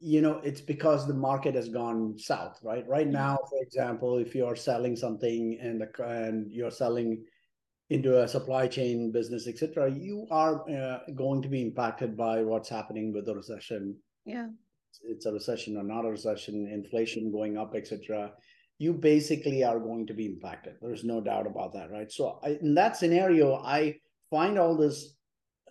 you 0.00 0.20
know 0.20 0.40
it's 0.44 0.60
because 0.60 1.06
the 1.06 1.14
market 1.14 1.54
has 1.54 1.68
gone 1.68 2.16
south 2.18 2.58
right? 2.62 2.86
Right 2.88 3.08
now 3.08 3.38
for 3.50 3.60
example 3.60 4.18
if 4.18 4.34
you're 4.34 4.56
selling 4.56 4.96
something 4.96 5.58
and 5.60 5.80
the 5.80 6.04
and 6.04 6.50
you're 6.52 6.70
selling 6.70 7.24
into 7.90 8.22
a 8.22 8.28
supply 8.28 8.68
chain 8.68 9.10
business 9.10 9.48
etc 9.48 9.90
you 9.90 10.26
are 10.30 10.68
uh, 10.70 10.98
going 11.14 11.42
to 11.42 11.48
be 11.48 11.62
impacted 11.62 12.16
by 12.16 12.42
what's 12.42 12.68
happening 12.68 13.12
with 13.12 13.26
the 13.26 13.34
recession. 13.34 13.96
Yeah. 14.24 14.48
It's 15.04 15.26
a 15.26 15.32
recession 15.32 15.76
or 15.76 15.82
not 15.82 16.04
a 16.04 16.10
recession 16.10 16.68
inflation 16.72 17.32
going 17.32 17.58
up 17.58 17.74
etc 17.74 18.32
you 18.80 18.92
basically 18.92 19.64
are 19.64 19.80
going 19.80 20.06
to 20.06 20.14
be 20.14 20.26
impacted. 20.26 20.74
There's 20.80 21.02
no 21.02 21.20
doubt 21.20 21.48
about 21.48 21.72
that 21.72 21.90
right? 21.90 22.12
So 22.12 22.38
I, 22.44 22.58
in 22.60 22.74
that 22.74 22.96
scenario 22.96 23.56
i 23.56 23.96
find 24.30 24.58
all 24.58 24.76
this 24.76 25.16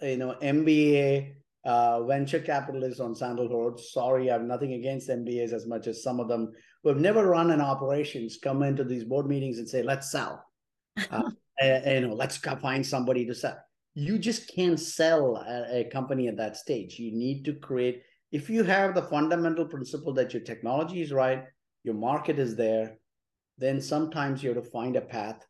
you 0.02 0.18
know 0.18 0.36
mba 0.42 1.34
uh, 1.68 2.02
venture 2.04 2.40
capitalists 2.40 3.02
on 3.02 3.14
Sand 3.14 3.40
Hill 3.40 3.50
Road. 3.50 3.78
Sorry, 3.78 4.30
I 4.30 4.34
have 4.34 4.44
nothing 4.44 4.74
against 4.74 5.10
MBAs 5.10 5.52
as 5.52 5.68
much 5.68 5.88
as 5.88 6.02
some 6.02 6.22
of 6.22 6.30
them 6.30 6.54
who 6.82 6.90
have 6.90 7.00
never 7.00 7.28
run 7.28 7.52
an 7.52 7.60
operations 7.60 8.40
come 8.42 8.64
into 8.64 8.86
these 8.86 9.04
board 9.04 9.28
meetings 9.28 9.58
and 9.58 9.68
say, 9.68 9.84
"Let's 9.84 10.10
sell," 10.10 10.46
uh, 11.12 11.30
and, 11.60 12.04
you 12.04 12.08
know, 12.08 12.16
let's 12.16 12.38
find 12.38 12.86
somebody 12.86 13.26
to 13.26 13.36
sell. 13.36 13.58
You 13.96 14.18
just 14.18 14.54
can't 14.56 14.80
sell 14.80 15.36
a, 15.36 15.82
a 15.82 15.90
company 15.92 16.30
at 16.30 16.38
that 16.38 16.56
stage. 16.56 16.98
You 17.00 17.12
need 17.12 17.44
to 17.46 17.54
create. 17.54 18.04
If 18.32 18.50
you 18.50 18.64
have 18.64 18.96
the 18.96 19.02
fundamental 19.02 19.66
principle 19.66 20.14
that 20.14 20.34
your 20.34 20.44
technology 20.44 21.02
is 21.02 21.12
right, 21.12 21.44
your 21.84 21.96
market 21.96 22.40
is 22.40 22.56
there, 22.56 22.98
then 23.58 23.82
sometimes 23.82 24.42
you 24.42 24.54
have 24.54 24.64
to 24.64 24.70
find 24.70 24.96
a 24.96 25.02
path 25.02 25.46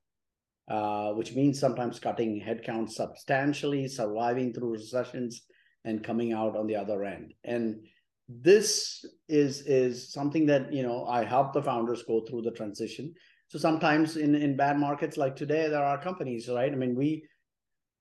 uh, 0.68 1.12
which 1.14 1.34
means 1.34 1.60
sometimes 1.60 2.00
cutting 2.00 2.42
headcount 2.42 2.90
substantially, 2.90 3.88
surviving 3.88 4.54
through 4.54 4.74
recessions, 4.74 5.44
and 5.86 6.04
coming 6.04 6.34
out 6.34 6.58
on 6.58 6.68
the 6.68 6.76
other 6.76 7.04
end. 7.04 7.34
And 7.44 7.86
this 8.28 9.06
is 9.30 9.62
is 9.62 10.12
something 10.12 10.46
that 10.48 10.74
you 10.74 10.84
know 10.84 11.06
I 11.06 11.24
help 11.24 11.54
the 11.54 11.64
founders 11.64 12.04
go 12.04 12.22
through 12.22 12.42
the 12.42 12.52
transition. 12.52 13.14
So 13.48 13.58
sometimes 13.58 14.18
in 14.18 14.36
in 14.36 14.58
bad 14.58 14.78
markets 14.78 15.16
like 15.16 15.36
today, 15.36 15.70
there 15.70 15.84
are 15.84 16.02
companies, 16.02 16.50
right? 16.50 16.72
I 16.72 16.76
mean, 16.76 16.96
we 16.96 17.24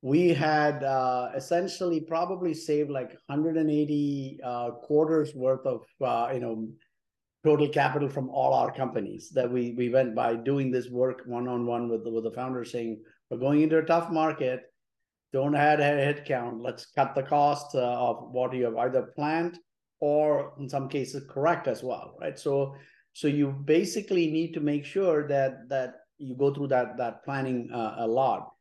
we 0.03 0.29
had 0.29 0.83
uh, 0.83 1.31
essentially 1.35 2.01
probably 2.01 2.55
saved 2.55 2.91
like 2.91 3.11
180 3.27 4.39
uh, 4.45 4.71
quarters 4.83 5.35
worth 5.35 5.65
of 5.67 5.83
uh, 6.01 6.33
you 6.35 6.41
know 6.41 6.69
total 7.47 7.69
capital 7.69 8.09
from 8.09 8.29
all 8.31 8.53
our 8.53 8.73
companies 8.73 9.31
that 9.31 9.51
we 9.51 9.75
we 9.79 9.89
went 9.89 10.15
by 10.15 10.35
doing 10.35 10.71
this 10.71 10.89
work 10.91 11.23
one 11.27 11.47
on 11.49 11.65
one 11.65 11.89
with 11.89 12.03
the, 12.05 12.11
with 12.11 12.25
the 12.25 12.31
founders 12.39 12.73
saying 12.73 13.01
we're 13.31 13.39
going 13.39 13.63
into 13.63 13.79
a 13.79 13.91
tough 13.93 14.11
market 14.11 14.65
don't 15.33 15.55
add 15.55 15.81
a 15.81 15.85
head 15.85 16.25
count. 16.25 16.63
Let's 16.63 16.87
cut 16.87 17.15
the 17.15 17.23
cost 17.23 17.75
uh, 17.75 18.09
of 18.09 18.31
what 18.31 18.55
you 18.55 18.65
have 18.65 18.77
either 18.77 19.13
planned 19.15 19.59
or 20.01 20.55
in 20.59 20.69
some 20.69 20.89
cases 20.89 21.25
correct 21.29 21.69
as 21.69 21.83
well, 21.83 22.17
right? 22.21 22.39
So 22.39 22.75
so 23.13 23.29
you 23.29 23.49
basically 23.49 24.31
need 24.31 24.53
to 24.55 24.61
make 24.61 24.85
sure 24.85 25.27
that 25.29 25.69
that 25.69 25.95
you 26.19 26.35
go 26.37 26.53
through 26.55 26.69
that 26.69 26.97
that 26.99 27.25
planning 27.25 27.71
uh, 27.73 27.97
a 27.99 28.07
lot. 28.07 28.53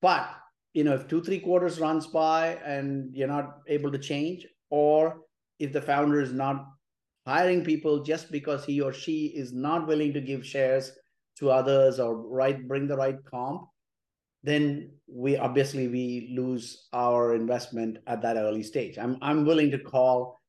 But 0.00 0.28
you 0.74 0.84
know, 0.84 0.94
if 0.94 1.08
two 1.08 1.22
three 1.22 1.40
quarters 1.40 1.80
runs 1.80 2.06
by 2.06 2.58
and 2.64 3.14
you're 3.14 3.28
not 3.28 3.58
able 3.66 3.90
to 3.92 3.98
change, 3.98 4.46
or 4.70 5.20
if 5.58 5.72
the 5.72 5.82
founder 5.82 6.20
is 6.20 6.32
not 6.32 6.66
hiring 7.26 7.64
people 7.64 8.02
just 8.02 8.30
because 8.30 8.64
he 8.64 8.80
or 8.80 8.92
she 8.92 9.26
is 9.26 9.52
not 9.52 9.86
willing 9.86 10.12
to 10.12 10.20
give 10.20 10.46
shares 10.46 10.92
to 11.38 11.50
others 11.50 11.98
or 12.00 12.16
right 12.16 12.66
bring 12.68 12.86
the 12.86 12.96
right 12.96 13.18
comp 13.24 13.68
then 14.42 14.90
we 15.06 15.36
obviously 15.36 15.88
we 15.88 16.34
lose 16.36 16.88
our 16.92 17.34
investment 17.34 17.98
at 18.06 18.22
that 18.22 18.36
early 18.36 18.62
stage. 18.62 18.98
I'm 18.98 19.16
I'm 19.22 19.44
willing 19.44 19.70
to 19.70 19.78
call, 19.78 20.40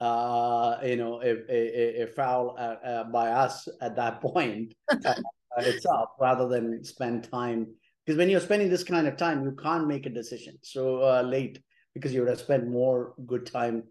uh, 0.00 0.78
you 0.84 0.96
know, 0.96 1.22
a, 1.22 1.36
a, 1.48 2.02
a 2.02 2.06
foul 2.08 2.56
uh, 2.58 2.86
uh, 2.86 3.04
by 3.04 3.28
us 3.30 3.68
at 3.80 3.94
that 3.96 4.20
point 4.26 4.74
uh, 4.90 5.14
itself, 5.58 6.10
rather 6.20 6.48
than 6.48 6.82
spend 6.82 7.30
time. 7.30 7.68
Because 8.04 8.18
when 8.18 8.28
you're 8.28 8.40
spending 8.40 8.68
this 8.68 8.84
kind 8.84 9.06
of 9.06 9.16
time, 9.16 9.44
you 9.44 9.52
can't 9.52 9.88
make 9.88 10.06
a 10.06 10.10
decision 10.10 10.56
so 10.62 11.02
uh, 11.02 11.22
late 11.22 11.60
because 11.94 12.12
you 12.12 12.20
would 12.20 12.28
have 12.28 12.40
spent 12.40 12.68
more 12.68 13.14
good 13.26 13.46
time, 13.46 13.84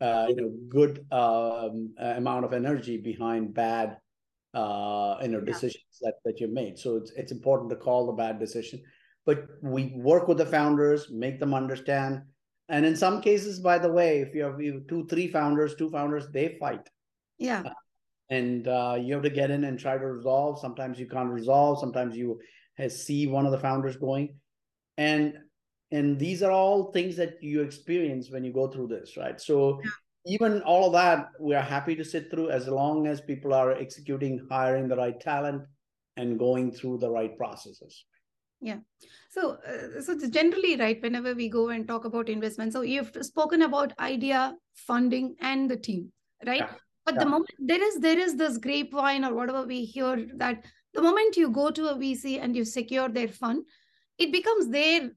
uh, 0.00 0.26
you 0.28 0.36
know, 0.36 0.52
good 0.68 1.06
um, 1.12 1.94
amount 1.98 2.44
of 2.44 2.52
energy 2.52 2.98
behind 2.98 3.54
bad 3.54 3.96
uh, 4.54 5.16
you 5.20 5.28
know 5.28 5.40
decisions 5.40 5.84
yeah. 6.00 6.10
that 6.10 6.14
that 6.24 6.40
you 6.40 6.48
made. 6.48 6.78
So 6.78 6.96
it's 6.96 7.10
it's 7.12 7.32
important 7.32 7.70
to 7.70 7.76
call 7.76 8.06
the 8.06 8.12
bad 8.12 8.38
decision, 8.38 8.80
but 9.26 9.46
we 9.62 9.92
work 9.96 10.28
with 10.28 10.38
the 10.38 10.46
founders, 10.46 11.10
make 11.10 11.40
them 11.40 11.54
understand. 11.54 12.22
And 12.68 12.86
in 12.86 12.96
some 12.96 13.20
cases, 13.20 13.60
by 13.60 13.78
the 13.78 13.92
way, 13.92 14.20
if 14.20 14.34
you 14.34 14.44
have, 14.44 14.60
you 14.60 14.84
two, 14.88 15.06
three 15.06 15.28
founders, 15.28 15.74
two 15.74 15.90
founders, 15.90 16.28
they 16.32 16.56
fight. 16.58 16.88
Yeah. 17.36 17.62
Uh, 17.66 17.70
and 18.30 18.66
uh, 18.66 18.96
you 18.98 19.12
have 19.12 19.22
to 19.24 19.30
get 19.30 19.50
in 19.50 19.64
and 19.64 19.78
try 19.78 19.98
to 19.98 20.06
resolve. 20.06 20.58
Sometimes 20.58 20.98
you 20.98 21.06
can't 21.06 21.28
resolve. 21.28 21.78
Sometimes 21.78 22.16
you 22.16 22.40
see 22.88 23.26
one 23.26 23.44
of 23.44 23.52
the 23.52 23.58
founders 23.58 23.96
going, 23.96 24.36
and 24.96 25.34
and 25.94 26.18
these 26.18 26.42
are 26.42 26.50
all 26.50 26.92
things 26.92 27.16
that 27.16 27.42
you 27.42 27.62
experience 27.62 28.30
when 28.30 28.44
you 28.44 28.52
go 28.52 28.68
through 28.68 28.88
this, 28.88 29.16
right? 29.16 29.40
So. 29.40 29.80
Yeah 29.84 29.90
even 30.26 30.62
all 30.62 30.86
of 30.86 30.92
that, 30.92 31.28
we 31.38 31.54
are 31.54 31.62
happy 31.62 31.94
to 31.94 32.04
sit 32.04 32.30
through 32.30 32.50
as 32.50 32.66
long 32.66 33.06
as 33.06 33.20
people 33.20 33.52
are 33.52 33.72
executing, 33.72 34.46
hiring 34.50 34.88
the 34.88 34.96
right 34.96 35.20
talent, 35.20 35.62
and 36.16 36.38
going 36.38 36.72
through 36.72 36.98
the 36.98 37.10
right 37.10 37.36
processes. 37.36 38.04
Yeah. 38.60 38.78
So, 39.30 39.58
uh, 39.68 40.00
so 40.00 40.12
it's 40.12 40.28
generally, 40.28 40.76
right, 40.76 41.00
whenever 41.02 41.34
we 41.34 41.48
go 41.50 41.68
and 41.68 41.86
talk 41.86 42.06
about 42.06 42.28
investment, 42.30 42.72
so 42.72 42.80
you've 42.80 43.12
spoken 43.20 43.62
about 43.62 43.92
idea, 43.98 44.54
funding, 44.74 45.36
and 45.40 45.70
the 45.70 45.76
team, 45.76 46.10
right? 46.46 46.60
Yeah. 46.60 46.72
But 47.04 47.16
yeah. 47.16 47.24
the 47.24 47.30
moment 47.30 47.50
there 47.58 47.82
is 47.82 47.98
there 47.98 48.18
is 48.18 48.36
this 48.36 48.56
grapevine 48.56 49.26
or 49.26 49.34
whatever 49.34 49.66
we 49.66 49.84
hear 49.84 50.26
that 50.36 50.64
the 50.94 51.02
moment 51.02 51.36
you 51.36 51.50
go 51.50 51.70
to 51.70 51.88
a 51.88 51.94
VC 51.94 52.42
and 52.42 52.56
you 52.56 52.64
secure 52.64 53.10
their 53.10 53.28
fund, 53.28 53.66
it 54.16 54.32
becomes 54.32 54.68
their 54.68 55.10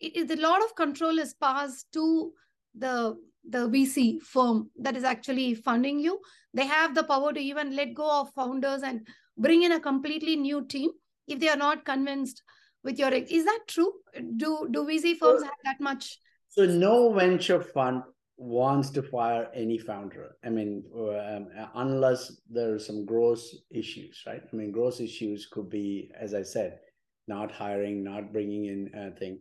it 0.00 0.16
is 0.16 0.30
a 0.30 0.40
lot 0.40 0.62
of 0.62 0.74
control 0.74 1.18
is 1.18 1.34
passed 1.34 1.90
to 1.92 2.32
the 2.74 3.16
the 3.48 3.68
VC 3.68 4.20
firm 4.20 4.70
that 4.78 4.96
is 4.96 5.04
actually 5.04 5.54
funding 5.54 5.98
you. 5.98 6.20
They 6.52 6.66
have 6.66 6.94
the 6.94 7.04
power 7.04 7.32
to 7.32 7.40
even 7.40 7.74
let 7.74 7.94
go 7.94 8.20
of 8.20 8.32
founders 8.34 8.82
and 8.82 9.06
bring 9.38 9.62
in 9.62 9.72
a 9.72 9.80
completely 9.80 10.36
new 10.36 10.66
team 10.66 10.90
if 11.26 11.38
they 11.38 11.48
are 11.48 11.56
not 11.56 11.84
convinced 11.84 12.42
with 12.84 12.98
your 12.98 13.10
is 13.10 13.44
that 13.44 13.60
true? 13.66 13.92
Do 14.36 14.68
do 14.70 14.84
vc 14.84 15.16
firms 15.16 15.40
so, 15.40 15.44
have 15.44 15.64
that 15.64 15.80
much? 15.80 16.18
so 16.48 16.64
no 16.64 17.12
venture 17.12 17.60
fund 17.60 18.02
wants 18.36 18.90
to 18.90 19.02
fire 19.02 19.48
any 19.54 19.78
founder. 19.78 20.36
I 20.44 20.50
mean 20.50 20.84
um, 20.96 21.48
unless 21.74 22.40
there 22.48 22.74
are 22.74 22.78
some 22.78 23.04
gross 23.04 23.56
issues 23.70 24.22
right? 24.26 24.42
I 24.52 24.56
mean 24.56 24.70
gross 24.70 25.00
issues 25.00 25.46
could 25.50 25.68
be 25.68 26.10
as 26.18 26.34
i 26.34 26.42
said 26.42 26.78
not 27.26 27.50
hiring 27.50 28.04
not 28.04 28.32
bringing 28.32 28.66
in 28.66 28.90
anything 28.94 29.40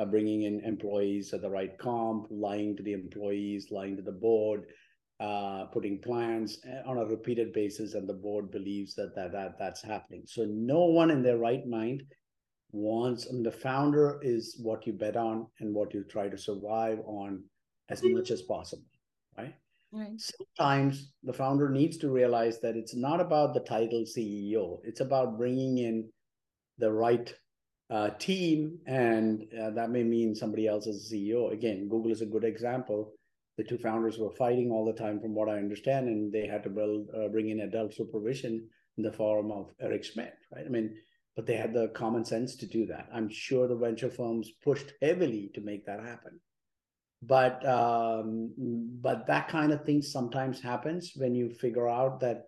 uh, 0.00 0.04
bringing 0.04 0.42
in 0.42 0.60
employees 0.64 1.32
at 1.34 1.42
the 1.42 1.50
right 1.50 1.76
comp 1.78 2.26
lying 2.30 2.76
to 2.76 2.82
the 2.82 2.92
employees 2.92 3.68
lying 3.70 3.96
to 3.96 4.02
the 4.02 4.12
board 4.12 4.64
uh, 5.20 5.66
putting 5.66 6.00
plans 6.00 6.58
uh, 6.66 6.88
on 6.88 6.96
a 6.96 7.04
repeated 7.04 7.52
basis, 7.52 7.92
and 7.92 8.08
the 8.08 8.14
board 8.14 8.50
believes 8.50 8.94
that, 8.94 9.14
that 9.14 9.32
that 9.32 9.58
that's 9.58 9.82
happening. 9.82 10.22
So 10.26 10.46
no 10.48 10.86
one 10.86 11.10
in 11.10 11.22
their 11.22 11.36
right 11.36 11.66
mind 11.66 12.04
wants. 12.72 13.26
I 13.28 13.34
mean, 13.34 13.42
the 13.42 13.52
founder 13.52 14.18
is 14.22 14.58
what 14.62 14.86
you 14.86 14.94
bet 14.94 15.18
on 15.18 15.46
and 15.60 15.74
what 15.74 15.92
you 15.92 16.04
try 16.04 16.30
to 16.30 16.38
survive 16.38 17.00
on 17.04 17.44
as 17.90 18.02
much 18.02 18.30
as 18.30 18.40
possible, 18.40 18.86
right? 19.36 19.54
Right. 19.92 20.18
Sometimes 20.18 21.12
the 21.22 21.34
founder 21.34 21.68
needs 21.68 21.98
to 21.98 22.10
realize 22.10 22.58
that 22.60 22.76
it's 22.76 22.96
not 22.96 23.20
about 23.20 23.52
the 23.52 23.60
title 23.60 24.04
CEO. 24.04 24.78
It's 24.84 25.00
about 25.00 25.36
bringing 25.36 25.78
in 25.78 26.08
the 26.78 26.90
right 26.90 27.30
uh, 27.90 28.10
team, 28.10 28.78
and 28.86 29.46
uh, 29.60 29.70
that 29.70 29.90
may 29.90 30.02
mean 30.02 30.34
somebody 30.34 30.66
else 30.66 30.86
as 30.86 31.10
CEO. 31.12 31.52
Again, 31.52 31.88
Google 31.88 32.12
is 32.12 32.22
a 32.22 32.26
good 32.26 32.44
example 32.44 33.12
the 33.60 33.68
two 33.68 33.76
founders 33.76 34.16
were 34.16 34.30
fighting 34.30 34.70
all 34.70 34.86
the 34.86 34.92
time, 34.94 35.20
from 35.20 35.34
what 35.34 35.50
I 35.50 35.58
understand, 35.58 36.08
and 36.08 36.32
they 36.32 36.46
had 36.46 36.62
to 36.62 36.70
build, 36.70 37.08
uh, 37.14 37.28
bring 37.28 37.50
in 37.50 37.60
adult 37.60 37.92
supervision 37.92 38.66
in 38.96 39.02
the 39.02 39.12
form 39.12 39.52
of 39.52 39.70
Eric 39.78 40.02
Schmidt, 40.02 40.32
right? 40.50 40.64
I 40.64 40.68
mean, 40.70 40.96
but 41.36 41.44
they 41.44 41.56
had 41.56 41.74
the 41.74 41.88
common 41.88 42.24
sense 42.24 42.56
to 42.56 42.66
do 42.66 42.86
that. 42.86 43.10
I'm 43.12 43.28
sure 43.28 43.68
the 43.68 43.76
venture 43.76 44.08
firms 44.08 44.50
pushed 44.64 44.94
heavily 45.02 45.50
to 45.54 45.60
make 45.60 45.84
that 45.84 46.00
happen. 46.00 46.40
But 47.22 47.66
um, 47.68 48.54
but 49.02 49.26
that 49.26 49.48
kind 49.48 49.72
of 49.72 49.84
thing 49.84 50.00
sometimes 50.00 50.62
happens 50.62 51.12
when 51.14 51.34
you 51.34 51.50
figure 51.50 51.86
out 51.86 52.20
that 52.20 52.46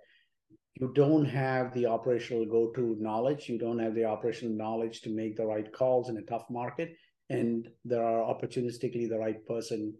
you 0.75 0.93
don't 0.95 1.27
have 1.27 1.73
the 1.75 1.87
operational 1.87 2.47
go-to 2.47 2.97
knowledge. 2.99 3.49
You 3.49 3.59
don't 3.59 3.79
have 3.79 3.95
the 3.95 4.05
operational 4.05 4.55
knowledge 4.55 5.03
to 5.03 5.11
make 5.11 5.37
the 5.37 5.47
right 5.47 5.70
calls 5.73 6.09
in 6.09 6.16
a 6.16 6.23
tough 6.23 6.45
market. 6.51 6.97
And 7.31 7.68
there 7.85 8.03
are 8.03 8.35
opportunistically 8.35 9.09
the 9.09 9.18
right 9.18 9.47
person 9.47 9.95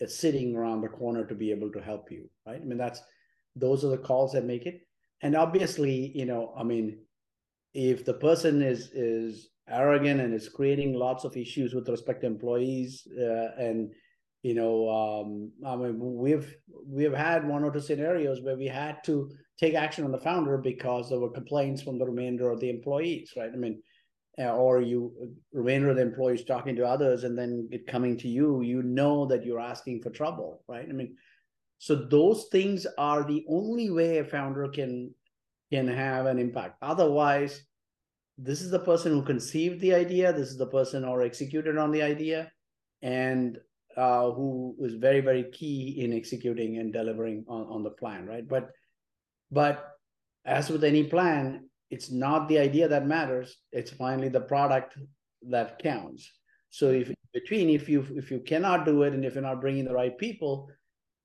uh, 0.00 0.06
sitting 0.06 0.56
around 0.56 0.80
the 0.80 0.88
corner 0.88 1.26
to 1.26 1.34
be 1.34 1.50
able 1.50 1.70
to 1.72 1.80
help 1.80 2.10
you 2.10 2.28
right? 2.46 2.60
I 2.60 2.64
mean 2.64 2.78
that's 2.78 3.02
those 3.56 3.84
are 3.84 3.88
the 3.88 3.98
calls 3.98 4.32
that 4.32 4.44
make 4.44 4.66
it. 4.66 4.80
And 5.22 5.36
obviously 5.36 6.12
you 6.14 6.24
know 6.24 6.54
i 6.56 6.62
mean 6.62 6.98
if 7.74 8.04
the 8.04 8.14
person 8.14 8.62
is 8.62 8.90
is 8.92 9.50
arrogant 9.68 10.20
and 10.20 10.34
is 10.34 10.48
creating 10.48 10.94
lots 10.94 11.24
of 11.24 11.36
issues 11.36 11.74
with 11.74 11.88
respect 11.88 12.22
to 12.22 12.26
employees 12.26 13.06
uh, 13.18 13.50
and 13.58 13.92
you 14.42 14.54
know 14.54 14.88
um, 14.88 15.52
i 15.66 15.76
mean 15.76 15.98
we've 15.98 16.56
we've 16.86 17.12
had 17.12 17.46
one 17.46 17.62
or 17.62 17.70
two 17.70 17.80
scenarios 17.80 18.40
where 18.40 18.56
we 18.56 18.66
had 18.66 18.96
to 19.04 19.30
take 19.60 19.74
action 19.74 20.04
on 20.04 20.10
the 20.10 20.18
founder 20.18 20.56
because 20.56 21.08
there 21.08 21.20
were 21.20 21.30
complaints 21.30 21.82
from 21.82 21.98
the 21.98 22.06
remainder 22.06 22.50
of 22.50 22.60
the 22.60 22.70
employees 22.70 23.32
right? 23.36 23.50
I 23.52 23.56
mean 23.56 23.82
uh, 24.38 24.54
or 24.54 24.80
you 24.80 25.12
remainder 25.52 25.90
of 25.90 25.96
the 25.96 26.02
employees 26.02 26.44
talking 26.44 26.74
to 26.76 26.86
others 26.86 27.24
and 27.24 27.38
then 27.38 27.68
it 27.70 27.86
coming 27.86 28.16
to 28.18 28.28
you 28.28 28.62
you 28.62 28.82
know 28.82 29.26
that 29.26 29.44
you're 29.44 29.60
asking 29.60 30.00
for 30.00 30.10
trouble 30.10 30.62
right? 30.66 30.86
I 30.88 30.92
mean 30.92 31.16
so 31.78 31.94
those 31.94 32.46
things 32.50 32.86
are 32.98 33.22
the 33.24 33.44
only 33.48 33.90
way 33.90 34.18
a 34.18 34.24
founder 34.24 34.68
can 34.68 35.14
can 35.70 35.86
have 35.86 36.26
an 36.26 36.38
impact. 36.38 36.78
Otherwise 36.82 37.62
this 38.38 38.62
is 38.62 38.70
the 38.70 38.78
person 38.78 39.12
who 39.12 39.22
conceived 39.22 39.80
the 39.80 39.94
idea 39.94 40.32
this 40.32 40.48
is 40.48 40.56
the 40.56 40.66
person 40.66 41.04
or 41.04 41.20
executed 41.22 41.76
on 41.76 41.90
the 41.90 42.02
idea 42.02 42.50
and 43.02 43.58
uh, 43.96 44.30
who 44.30 44.74
was 44.78 44.94
very 44.94 45.20
very 45.20 45.44
key 45.50 46.02
in 46.02 46.14
executing 46.14 46.78
and 46.78 46.94
delivering 46.94 47.44
on, 47.46 47.66
on 47.66 47.82
the 47.82 47.90
plan 47.90 48.24
right? 48.24 48.48
But 48.48 48.70
but 49.50 49.92
as 50.44 50.70
with 50.70 50.84
any 50.84 51.04
plan 51.04 51.70
it's 51.90 52.10
not 52.10 52.48
the 52.48 52.58
idea 52.58 52.88
that 52.88 53.06
matters. 53.06 53.56
It's 53.72 53.90
finally 53.90 54.28
the 54.28 54.40
product 54.40 54.96
that 55.48 55.80
counts. 55.80 56.30
So 56.70 56.90
if 56.90 57.12
between 57.34 57.68
if 57.68 57.88
you 57.88 58.06
if 58.14 58.30
you 58.30 58.40
cannot 58.40 58.84
do 58.84 59.02
it 59.02 59.12
and 59.12 59.24
if 59.24 59.34
you're 59.34 59.42
not 59.42 59.60
bringing 59.60 59.84
the 59.84 59.94
right 59.94 60.16
people 60.16 60.68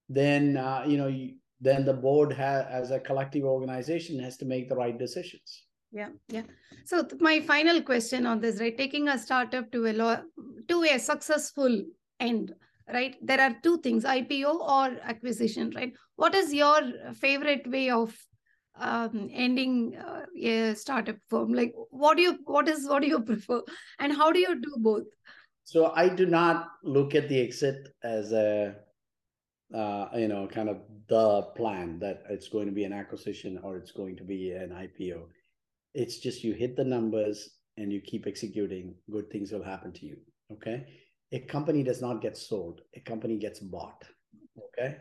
then 0.09 0.57
uh, 0.57 0.83
you 0.85 0.97
know 0.97 1.07
you, 1.07 1.35
then 1.61 1.85
the 1.85 1.93
board 1.93 2.31
has 2.33 2.65
as 2.69 2.91
a 2.91 2.99
collective 2.99 3.43
organization 3.43 4.19
has 4.19 4.37
to 4.37 4.45
make 4.45 4.69
the 4.69 4.75
right 4.75 4.97
decisions. 4.97 5.63
Yeah 5.91 6.09
yeah. 6.29 6.43
So 6.85 7.03
th- 7.03 7.21
my 7.21 7.41
final 7.41 7.81
question 7.81 8.25
on 8.25 8.39
this 8.39 8.59
right? 8.59 8.77
Taking 8.77 9.07
a 9.07 9.19
startup 9.19 9.71
to 9.71 9.87
a 9.87 9.93
lo- 9.93 10.23
to 10.67 10.83
a 10.83 10.97
successful 10.97 11.83
end 12.19 12.53
right? 12.91 13.15
There 13.21 13.41
are 13.41 13.55
two 13.63 13.79
things 13.79 14.03
ipo 14.03 14.55
or 14.55 14.97
acquisition 15.03 15.71
right? 15.75 15.93
What 16.15 16.35
is 16.35 16.53
your 16.53 16.81
favorite 17.13 17.69
way 17.69 17.89
of 17.89 18.15
um, 18.79 19.29
ending 19.31 19.95
uh, 19.95 20.25
a 20.41 20.73
startup 20.75 21.17
firm? 21.29 21.53
Like 21.53 21.73
what 21.89 22.17
do 22.17 22.23
you 22.23 22.39
what 22.45 22.67
is 22.67 22.87
what 22.87 23.01
do 23.01 23.07
you 23.07 23.21
prefer? 23.31 23.61
And 23.99 24.13
how 24.13 24.31
do 24.31 24.39
you 24.39 24.59
do 24.59 24.75
both? 24.77 25.03
So 25.63 25.91
i 25.95 26.07
do 26.07 26.27
not 26.27 26.67
look 26.83 27.15
at 27.15 27.27
the 27.27 27.41
exit 27.41 27.87
as 28.03 28.31
a 28.31 28.75
uh, 29.73 30.09
you 30.15 30.27
know 30.27 30.47
kind 30.47 30.69
of 30.69 30.81
the 31.09 31.41
plan 31.55 31.97
that 31.99 32.21
it's 32.29 32.49
going 32.49 32.67
to 32.67 32.71
be 32.71 32.83
an 32.83 32.93
acquisition 32.93 33.59
or 33.63 33.75
it's 33.77 33.91
going 33.91 34.15
to 34.15 34.23
be 34.23 34.51
an 34.51 34.69
ipo 34.69 35.23
it's 35.95 36.19
just 36.19 36.43
you 36.43 36.53
hit 36.53 36.75
the 36.75 36.83
numbers 36.83 37.49
and 37.77 37.91
you 37.91 37.99
keep 37.99 38.27
executing. 38.27 38.95
Good 39.11 39.29
things 39.31 39.51
will 39.51 39.63
happen 39.63 39.91
to 39.93 40.05
you 40.05 40.17
okay 40.51 40.85
a 41.35 41.39
company 41.39 41.83
does 41.83 42.01
not 42.01 42.21
get 42.21 42.37
sold. 42.37 42.81
A 42.95 42.99
company 43.01 43.37
gets 43.37 43.59
bought 43.59 44.03
okay? 44.77 44.97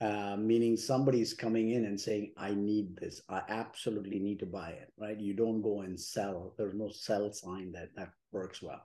Uh, 0.00 0.36
meaning 0.36 0.76
somebody's 0.76 1.32
coming 1.32 1.70
in 1.70 1.86
and 1.86 1.98
saying 1.98 2.32
i 2.36 2.52
need 2.52 2.96
this. 2.96 3.22
I 3.30 3.40
absolutely 3.48 4.18
need 4.18 4.38
to 4.40 4.46
buy 4.46 4.70
it 4.70 4.92
right? 4.98 5.18
You 5.18 5.34
don't 5.34 5.62
go 5.62 5.82
and 5.82 5.98
sell. 5.98 6.54
There's 6.58 6.74
no 6.74 6.90
sell 6.90 7.32
sign 7.32 7.72
that 7.72 7.94
that 7.96 8.10
works 8.32 8.62
well. 8.62 8.82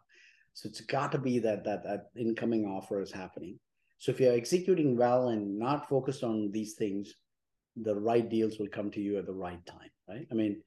So 0.54 0.68
it's 0.70 0.82
got 0.82 1.12
to 1.12 1.18
be 1.18 1.40
that 1.40 1.64
that 1.66 1.84
that 1.84 2.10
incoming 2.18 2.66
offer 2.66 3.02
is 3.02 3.12
happening. 3.12 3.60
So 3.98 4.12
if 4.12 4.20
you're 4.20 4.34
executing 4.34 4.98
well 4.98 5.30
and 5.30 5.60
not 5.60 5.90
focused 5.90 6.24
on 6.24 6.52
these 6.52 6.74
things 6.74 7.14
the 7.78 7.96
right 7.96 8.30
deals 8.30 8.60
will 8.60 8.68
come 8.68 8.92
to 8.92 9.00
you 9.00 9.18
at 9.18 9.26
the 9.26 9.34
right 9.34 9.66
time 9.66 9.92
right? 10.10 10.28
I 10.32 10.34
mean 10.34 10.62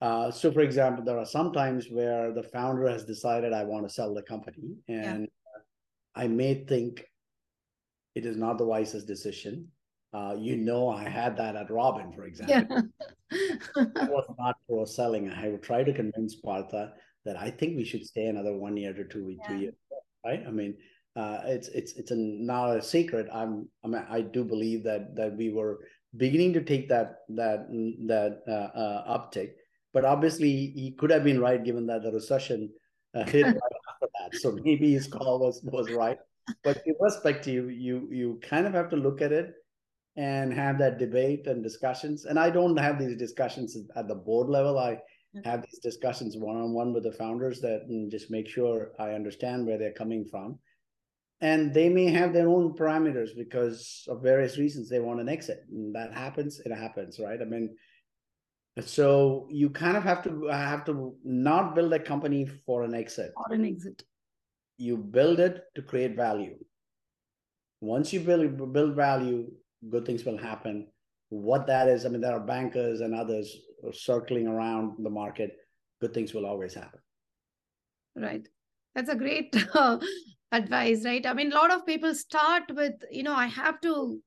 uh, 0.00 0.30
so 0.30 0.52
for 0.52 0.60
example 0.60 1.04
there 1.04 1.18
are 1.18 1.26
some 1.26 1.52
times 1.52 1.88
where 1.90 2.32
the 2.32 2.42
founder 2.42 2.88
has 2.88 3.04
decided 3.04 3.52
i 3.52 3.64
want 3.64 3.86
to 3.86 3.92
sell 3.92 4.14
the 4.14 4.22
company 4.22 4.76
and. 4.88 5.27
I 6.18 6.26
may 6.26 6.52
think 6.64 7.04
it 8.14 8.26
is 8.26 8.36
not 8.36 8.58
the 8.58 8.64
wisest 8.64 9.06
decision 9.06 9.68
uh, 10.14 10.34
you 10.38 10.56
know, 10.56 10.88
I 10.88 11.08
had 11.08 11.36
that 11.36 11.54
at 11.54 11.70
Robin, 11.70 12.12
for 12.12 12.24
example. 12.24 12.82
Yeah. 13.30 13.84
I 13.96 14.08
was 14.08 14.24
not 14.38 14.56
for 14.66 14.86
selling. 14.86 15.30
I 15.30 15.48
would 15.48 15.62
try 15.62 15.84
to 15.84 15.92
convince 15.92 16.34
Partha 16.34 16.94
that 17.26 17.36
I 17.36 17.50
think 17.50 17.76
we 17.76 17.84
should 17.84 18.06
stay 18.06 18.26
another 18.26 18.56
one 18.56 18.76
year 18.76 18.94
to 18.94 19.04
two, 19.04 19.36
yeah. 19.38 19.48
two 19.48 19.56
years, 19.56 19.74
right? 20.24 20.42
I 20.46 20.50
mean, 20.50 20.76
uh, 21.14 21.40
it's 21.44 21.68
it's 21.68 21.92
it's 21.94 22.10
a, 22.10 22.16
not 22.16 22.76
a 22.76 22.82
secret. 22.82 23.28
I'm 23.32 23.68
I 23.84 23.88
mean, 23.88 24.06
I 24.08 24.22
do 24.22 24.44
believe 24.44 24.82
that 24.84 25.14
that 25.16 25.36
we 25.36 25.50
were 25.50 25.80
beginning 26.16 26.54
to 26.54 26.62
take 26.62 26.88
that 26.88 27.18
that 27.30 27.68
that 28.06 28.40
uh, 28.48 28.78
uh, 28.78 29.18
uptick, 29.18 29.50
but 29.92 30.06
obviously 30.06 30.72
he 30.74 30.94
could 30.98 31.10
have 31.10 31.24
been 31.24 31.40
right 31.40 31.62
given 31.62 31.86
that 31.88 32.02
the 32.02 32.12
recession 32.12 32.70
uh, 33.14 33.24
hit 33.24 33.58
that. 34.30 34.40
So 34.40 34.52
maybe 34.64 34.92
his 34.92 35.06
call 35.06 35.40
was 35.40 35.60
was 35.62 35.90
right. 35.90 36.18
But 36.64 36.82
irrespective, 36.86 37.70
you 37.70 38.08
you 38.10 38.40
kind 38.42 38.66
of 38.66 38.72
have 38.74 38.88
to 38.90 38.96
look 38.96 39.20
at 39.20 39.32
it 39.32 39.54
and 40.16 40.52
have 40.52 40.78
that 40.78 40.98
debate 40.98 41.46
and 41.46 41.62
discussions. 41.62 42.24
And 42.24 42.38
I 42.38 42.50
don't 42.50 42.76
have 42.76 42.98
these 42.98 43.16
discussions 43.16 43.76
at 43.94 44.08
the 44.08 44.14
board 44.14 44.48
level. 44.48 44.78
I 44.78 44.98
mm. 45.36 45.44
have 45.44 45.62
these 45.62 45.78
discussions 45.78 46.36
one 46.36 46.56
on 46.56 46.72
one 46.72 46.92
with 46.92 47.04
the 47.04 47.12
founders 47.12 47.60
that 47.60 47.88
mm, 47.88 48.10
just 48.10 48.30
make 48.30 48.48
sure 48.48 48.92
I 48.98 49.10
understand 49.10 49.66
where 49.66 49.78
they're 49.78 49.92
coming 49.92 50.24
from. 50.24 50.58
And 51.40 51.72
they 51.72 51.88
may 51.88 52.06
have 52.06 52.32
their 52.32 52.48
own 52.48 52.74
parameters 52.74 53.28
because 53.36 54.04
of 54.08 54.22
various 54.22 54.58
reasons 54.58 54.88
they 54.88 54.98
want 54.98 55.20
an 55.20 55.28
exit. 55.28 55.64
And 55.70 55.94
that 55.94 56.12
happens, 56.12 56.58
it 56.58 56.72
happens, 56.72 57.20
right? 57.20 57.40
I 57.40 57.44
mean, 57.44 57.76
so 58.80 59.46
you 59.50 59.70
kind 59.70 59.96
of 59.96 60.02
have 60.02 60.22
to 60.24 60.46
have 60.48 60.84
to 60.86 61.14
not 61.24 61.76
build 61.76 61.92
a 61.92 62.00
company 62.00 62.44
for 62.44 62.82
an 62.82 62.94
exit. 62.94 63.32
For 63.36 63.54
an 63.54 63.64
exit. 63.64 64.02
You 64.78 64.96
build 64.96 65.40
it 65.40 65.64
to 65.74 65.82
create 65.82 66.16
value. 66.16 66.56
Once 67.80 68.12
you 68.12 68.20
build 68.20 68.72
build 68.72 68.94
value, 68.96 69.50
good 69.90 70.06
things 70.06 70.24
will 70.24 70.38
happen. 70.38 70.86
What 71.28 71.66
that 71.66 71.88
is, 71.88 72.06
I 72.06 72.08
mean, 72.08 72.20
there 72.20 72.32
are 72.32 72.40
bankers 72.40 73.00
and 73.00 73.14
others 73.14 73.54
circling 73.92 74.46
around 74.46 74.94
the 74.98 75.10
market. 75.10 75.56
Good 76.00 76.14
things 76.14 76.32
will 76.32 76.46
always 76.46 76.74
happen. 76.74 77.00
Right. 78.16 78.48
That's 78.94 79.10
a 79.10 79.14
great 79.14 79.54
uh, 79.74 79.98
advice, 80.52 81.04
right? 81.04 81.24
I 81.26 81.34
mean, 81.34 81.52
a 81.52 81.54
lot 81.54 81.72
of 81.72 81.86
people 81.86 82.14
start 82.14 82.64
with, 82.74 82.94
you 83.10 83.22
know, 83.22 83.34
I 83.34 83.46
have 83.46 83.80
to 83.82 84.20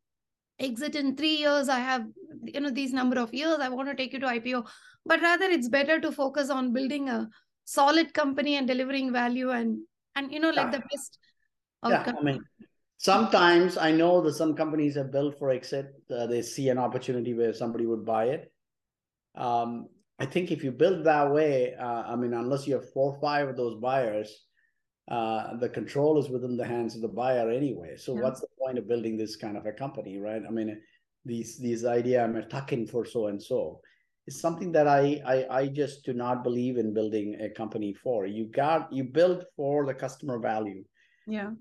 exit 0.59 0.95
in 0.95 1.15
three 1.15 1.37
years. 1.37 1.69
I 1.69 1.79
have, 1.79 2.05
you 2.43 2.59
know, 2.59 2.69
these 2.69 2.93
number 2.93 3.19
of 3.19 3.33
years. 3.33 3.57
I 3.59 3.69
want 3.69 3.89
to 3.89 3.95
take 3.95 4.13
you 4.13 4.19
to 4.19 4.27
IPO. 4.27 4.67
But 5.05 5.21
rather, 5.21 5.45
it's 5.45 5.67
better 5.67 5.99
to 5.99 6.11
focus 6.11 6.49
on 6.49 6.73
building 6.73 7.09
a 7.09 7.27
solid 7.65 8.13
company 8.13 8.55
and 8.55 8.67
delivering 8.67 9.11
value 9.11 9.49
and, 9.49 9.79
and 10.15 10.31
you 10.31 10.39
know, 10.39 10.49
like 10.49 10.71
yeah. 10.71 10.79
the 10.79 10.83
best. 10.91 11.17
Outcome. 11.83 12.15
Yeah, 12.15 12.19
I 12.19 12.23
mean, 12.23 12.43
Sometimes 13.01 13.77
I 13.77 13.91
know 13.91 14.21
that 14.21 14.35
some 14.35 14.53
companies 14.53 14.93
have 14.93 15.11
built 15.11 15.39
for 15.39 15.49
exit. 15.49 15.87
Uh, 16.15 16.27
they 16.27 16.43
see 16.43 16.69
an 16.69 16.77
opportunity 16.77 17.33
where 17.33 17.51
somebody 17.51 17.87
would 17.87 18.05
buy 18.05 18.25
it. 18.25 18.53
Um, 19.33 19.87
I 20.19 20.27
think 20.27 20.51
if 20.51 20.63
you 20.63 20.71
build 20.71 21.05
that 21.05 21.31
way, 21.31 21.73
uh, 21.73 22.03
I 22.05 22.15
mean, 22.15 22.35
unless 22.35 22.67
you 22.67 22.75
have 22.75 22.93
four 22.93 23.13
or 23.13 23.19
five 23.19 23.49
of 23.49 23.57
those 23.57 23.81
buyers, 23.81 24.45
uh, 25.09 25.57
the 25.57 25.67
control 25.67 26.19
is 26.19 26.29
within 26.29 26.55
the 26.55 26.63
hands 26.63 26.93
of 26.93 27.01
the 27.01 27.07
buyer 27.07 27.49
anyway. 27.49 27.97
So 27.97 28.13
yeah. 28.13 28.21
what's 28.21 28.41
the 28.41 28.47
point 28.63 28.77
of 28.77 28.87
building 28.87 29.17
this 29.17 29.35
kind 29.35 29.57
of 29.57 29.65
a 29.65 29.71
company, 29.71 30.19
right? 30.19 30.43
I 30.47 30.51
mean, 30.51 30.79
these 31.25 31.57
these 31.57 31.85
idea 31.85 32.23
I'm 32.23 32.35
a 32.35 32.45
tuck-in 32.45 32.85
for 32.85 33.03
so 33.03 33.27
and 33.27 33.41
so 33.41 33.81
is 34.27 34.39
something 34.39 34.71
that 34.71 34.87
I, 34.87 35.21
I 35.25 35.45
I 35.59 35.67
just 35.67 36.05
do 36.05 36.13
not 36.13 36.43
believe 36.43 36.77
in 36.77 36.93
building 36.93 37.37
a 37.41 37.49
company 37.49 37.93
for. 37.93 38.25
You 38.25 38.45
got 38.45 38.91
you 38.91 39.03
build 39.03 39.45
for 39.55 39.85
the 39.85 39.93
customer 39.93 40.39
value. 40.39 40.83
Yeah 41.27 41.51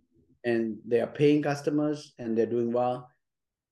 and 0.45 0.79
they 0.87 1.01
are 1.01 1.07
paying 1.07 1.43
customers 1.43 2.15
and 2.19 2.37
they're 2.37 2.47
doing 2.47 2.73
well, 2.73 3.09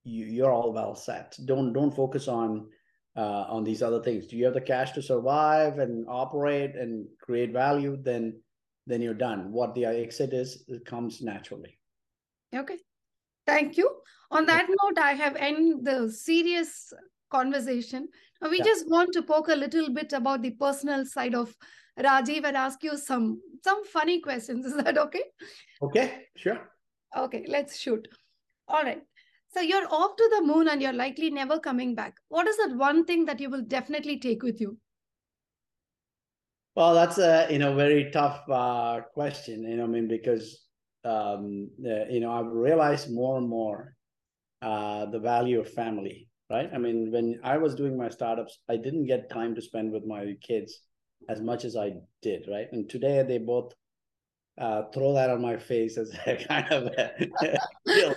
you, 0.03 0.25
you're 0.25 0.51
all 0.51 0.73
well 0.73 0.95
set. 0.95 1.37
Don't 1.45 1.73
don't 1.73 1.95
focus 1.95 2.27
on 2.27 2.67
uh, 3.15 3.45
on 3.49 3.63
these 3.63 3.81
other 3.81 4.01
things. 4.01 4.27
Do 4.27 4.37
you 4.37 4.45
have 4.45 4.53
the 4.53 4.61
cash 4.61 4.91
to 4.93 5.01
survive 5.01 5.79
and 5.79 6.05
operate 6.07 6.75
and 6.75 7.07
create 7.21 7.51
value? 7.51 7.97
Then 8.01 8.41
then 8.87 9.01
you're 9.01 9.13
done. 9.13 9.51
What 9.51 9.75
the 9.75 9.85
exit 9.85 10.33
is, 10.33 10.63
it 10.67 10.85
comes 10.85 11.21
naturally. 11.21 11.77
Okay, 12.55 12.77
thank 13.45 13.77
you. 13.77 13.89
On 14.31 14.45
that 14.45 14.67
note, 14.67 14.97
I 14.97 15.13
have 15.13 15.35
end 15.35 15.85
the 15.85 16.11
serious 16.11 16.93
conversation. 17.29 18.07
We 18.41 18.57
yeah. 18.57 18.63
just 18.63 18.89
want 18.89 19.13
to 19.13 19.21
poke 19.21 19.49
a 19.49 19.55
little 19.55 19.93
bit 19.93 20.13
about 20.13 20.41
the 20.41 20.51
personal 20.51 21.05
side 21.05 21.35
of 21.35 21.53
Rajiv 21.99 22.45
and 22.45 22.55
ask 22.55 22.81
you 22.83 22.97
some 22.97 23.41
some 23.63 23.85
funny 23.85 24.21
questions. 24.21 24.65
Is 24.71 24.75
that 24.75 24.97
okay? 24.97 25.23
Okay, 25.81 26.25
sure. 26.37 26.69
Okay, 27.17 27.45
let's 27.47 27.77
shoot. 27.77 28.07
All 28.67 28.83
right. 28.83 29.01
So 29.51 29.61
you're 29.61 29.87
off 29.89 30.15
to 30.15 30.29
the 30.35 30.45
moon 30.45 30.67
and 30.67 30.81
you're 30.81 30.93
likely 30.93 31.31
never 31.31 31.59
coming 31.59 31.95
back. 31.95 32.17
What 32.29 32.47
is 32.47 32.55
that 32.57 32.75
one 32.75 33.03
thing 33.05 33.25
that 33.25 33.39
you 33.39 33.49
will 33.49 33.63
definitely 33.63 34.19
take 34.19 34.43
with 34.43 34.61
you? 34.61 34.77
Well, 36.75 36.93
that's 36.93 37.17
a 37.17 37.47
you 37.49 37.57
know 37.57 37.75
very 37.75 38.11
tough 38.11 38.47
uh, 38.49 39.01
question. 39.13 39.63
You 39.63 39.77
know, 39.77 39.85
I 39.85 39.87
mean, 39.87 40.07
because 40.07 40.65
um, 41.03 41.69
uh, 41.83 42.05
you 42.09 42.19
know 42.19 42.31
I've 42.31 42.51
realized 42.51 43.11
more 43.11 43.37
and 43.37 43.49
more 43.49 43.95
uh, 44.61 45.07
the 45.07 45.19
value 45.19 45.59
of 45.59 45.73
family. 45.73 46.28
Right. 46.49 46.69
I 46.73 46.79
mean, 46.79 47.11
when 47.11 47.39
I 47.43 47.57
was 47.57 47.75
doing 47.75 47.95
my 47.95 48.09
startups, 48.09 48.59
I 48.67 48.75
didn't 48.75 49.05
get 49.05 49.29
time 49.29 49.53
to 49.53 49.61
spend 49.61 49.91
with 49.91 50.05
my 50.05 50.35
kids 50.41 50.79
as 51.29 51.41
much 51.41 51.63
as 51.63 51.75
I 51.75 51.93
did. 52.23 52.47
Right. 52.49 52.67
And 52.71 52.89
today 52.89 53.21
they 53.21 53.37
both 53.37 53.73
uh, 54.59 54.83
throw 54.93 55.13
that 55.13 55.29
on 55.29 55.41
my 55.41 55.57
face 55.57 55.97
as 55.97 56.11
a 56.25 56.35
kind 56.35 56.71
of 56.71 56.87
a, 56.87 57.27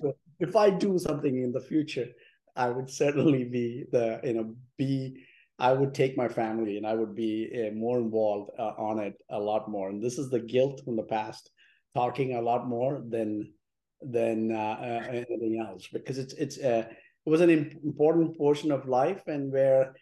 so 0.00 0.14
if 0.40 0.56
I 0.56 0.70
do 0.70 0.98
something 0.98 1.42
in 1.42 1.52
the 1.52 1.60
future, 1.60 2.08
I 2.54 2.68
would 2.68 2.90
certainly 2.90 3.44
be 3.44 3.84
the 3.90 4.20
you 4.22 4.34
know 4.34 4.54
be 4.76 5.24
I 5.58 5.72
would 5.72 5.94
take 5.94 6.16
my 6.16 6.28
family 6.28 6.76
and 6.76 6.86
I 6.86 6.94
would 6.94 7.14
be 7.14 7.48
uh, 7.54 7.74
more 7.74 7.98
involved 7.98 8.50
uh, 8.58 8.72
on 8.78 8.98
it 8.98 9.14
a 9.30 9.38
lot 9.38 9.70
more. 9.70 9.90
And 9.90 10.02
this 10.02 10.18
is 10.18 10.28
the 10.28 10.40
guilt 10.40 10.82
from 10.84 10.96
the 10.96 11.02
past, 11.02 11.50
talking 11.94 12.34
a 12.34 12.42
lot 12.42 12.68
more 12.68 13.02
than 13.08 13.52
than 14.00 14.50
uh, 14.50 14.76
uh 14.80 15.06
anything 15.10 15.64
else 15.64 15.86
because 15.92 16.18
it's 16.18 16.34
it's 16.34 16.58
uh, 16.58 16.84
it 17.24 17.30
was 17.30 17.40
an 17.40 17.50
important 17.50 18.36
portion 18.36 18.72
of 18.72 18.88
life 18.88 19.22
and 19.26 19.52
where 19.52 19.94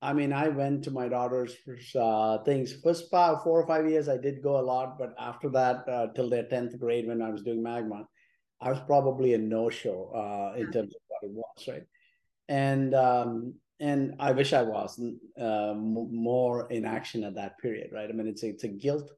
I 0.00 0.12
mean 0.12 0.32
I 0.32 0.48
went 0.48 0.84
to 0.84 0.90
my 0.90 1.08
daughter's 1.08 1.56
uh, 1.98 2.38
things 2.44 2.74
first 2.82 3.10
five, 3.10 3.42
four 3.42 3.60
or 3.60 3.66
five 3.66 3.88
years 3.88 4.08
I 4.08 4.18
did 4.18 4.42
go 4.42 4.58
a 4.58 4.68
lot, 4.72 4.98
but 4.98 5.14
after 5.18 5.48
that 5.50 6.14
till 6.14 6.28
their 6.28 6.44
tenth 6.44 6.78
grade 6.78 7.06
when 7.06 7.22
I 7.22 7.30
was 7.30 7.42
doing 7.42 7.62
Magma, 7.62 8.06
I 8.60 8.70
was 8.70 8.80
probably 8.86 9.34
a 9.34 9.38
no 9.38 9.70
show 9.70 10.52
in 10.56 10.70
terms 10.72 10.94
of 10.94 11.00
what 11.08 11.22
it 11.22 11.30
was 11.30 11.68
right, 11.68 11.86
and 12.48 12.94
um, 12.94 13.54
and 13.80 14.14
I 14.20 14.32
wish 14.32 14.52
I 14.52 14.62
was 14.62 15.00
uh, 15.40 15.74
more 15.76 16.70
in 16.70 16.84
action 16.84 17.24
at 17.24 17.34
that 17.34 17.58
period, 17.58 17.90
right? 17.92 18.08
I 18.08 18.12
mean, 18.12 18.28
it's 18.28 18.42
a, 18.42 18.48
it's 18.48 18.64
a 18.64 18.68
guilt 18.68 19.10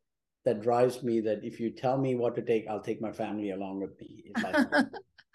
that 0.45 0.63
drives 0.63 1.03
me 1.03 1.21
that 1.21 1.45
if 1.45 1.61
you 1.61 1.71
tell 1.71 1.99
me 1.99 2.15
what 2.15 2.35
to 2.37 2.43
take, 2.43 2.67
I'll 2.69 2.81
take 2.81 3.01
my 3.01 3.13
family 3.13 3.51
along 3.51 3.81
with 3.81 4.01
me. 4.01 4.33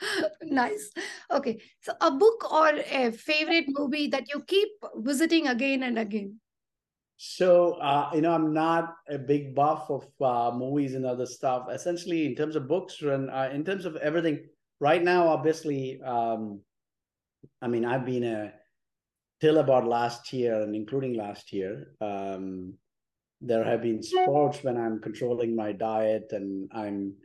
nice. 0.43 0.91
Okay. 1.30 1.62
So, 1.82 1.93
a 2.02 2.12
book 2.12 2.52
or 2.52 2.70
a 2.70 3.12
favorite 3.12 3.66
movie 3.68 4.08
that 4.08 4.30
you 4.34 4.43
keep 4.43 4.70
visiting 4.97 5.47
again 5.47 5.84
and 5.84 5.99
again? 5.99 6.39
So, 7.18 7.74
uh, 7.74 8.10
you 8.16 8.22
know, 8.22 8.32
I'm 8.32 8.54
not 8.54 8.95
a 9.08 9.18
big 9.18 9.54
buff 9.54 9.91
of 9.91 10.08
uh, 10.22 10.56
movies 10.56 10.95
and 10.95 11.06
other 11.06 11.28
stuff. 11.28 11.68
Essentially, 11.72 12.26
in 12.26 12.36
terms 12.36 12.56
of 12.56 12.68
books 12.68 13.02
and 13.02 13.30
uh, 13.30 13.49
in 13.54 13.64
terms 13.64 13.86
of 13.86 13.95
everything, 13.97 14.47
right 14.80 15.04
now, 15.04 15.28
obviously, 15.28 16.02
um, 16.02 16.62
I 17.62 17.68
mean, 17.68 17.86
I've 17.86 18.06
been 18.06 18.24
a 18.24 18.54
till 19.39 19.58
about 19.58 19.88
last 19.88 20.32
year 20.34 20.62
and 20.62 20.76
including 20.76 21.16
last 21.16 21.52
year, 21.52 21.93
um, 21.99 22.74
there 23.41 23.64
have 23.64 23.82
been 23.82 24.04
sports 24.04 24.64
when 24.64 24.78
I'm 24.78 25.02
controlling 25.02 25.56
my 25.56 25.72
diet 25.72 26.32
and 26.32 26.70
I'm 26.74 27.16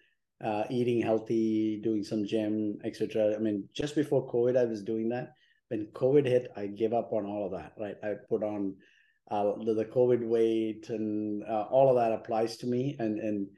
uh, 0.44 0.64
eating 0.70 1.00
healthy, 1.00 1.80
doing 1.82 2.04
some 2.04 2.26
gym, 2.26 2.78
etc. 2.84 3.34
I 3.34 3.38
mean, 3.38 3.68
just 3.74 3.94
before 3.94 4.30
COVID, 4.30 4.56
I 4.56 4.64
was 4.64 4.82
doing 4.82 5.08
that. 5.10 5.32
When 5.68 5.86
COVID 5.94 6.26
hit, 6.26 6.50
I 6.56 6.66
gave 6.66 6.92
up 6.92 7.12
on 7.12 7.26
all 7.26 7.46
of 7.46 7.52
that. 7.52 7.72
Right, 7.78 7.96
I 8.02 8.14
put 8.28 8.42
on 8.42 8.74
uh, 9.30 9.52
the, 9.64 9.74
the, 9.74 9.84
COVID 9.84 10.26
weight, 10.26 10.86
and 10.90 11.42
uh, 11.44 11.66
all 11.70 11.88
of 11.90 11.96
that 11.96 12.12
applies 12.12 12.56
to 12.58 12.66
me. 12.66 12.96
And 12.98 13.18
and 13.18 13.48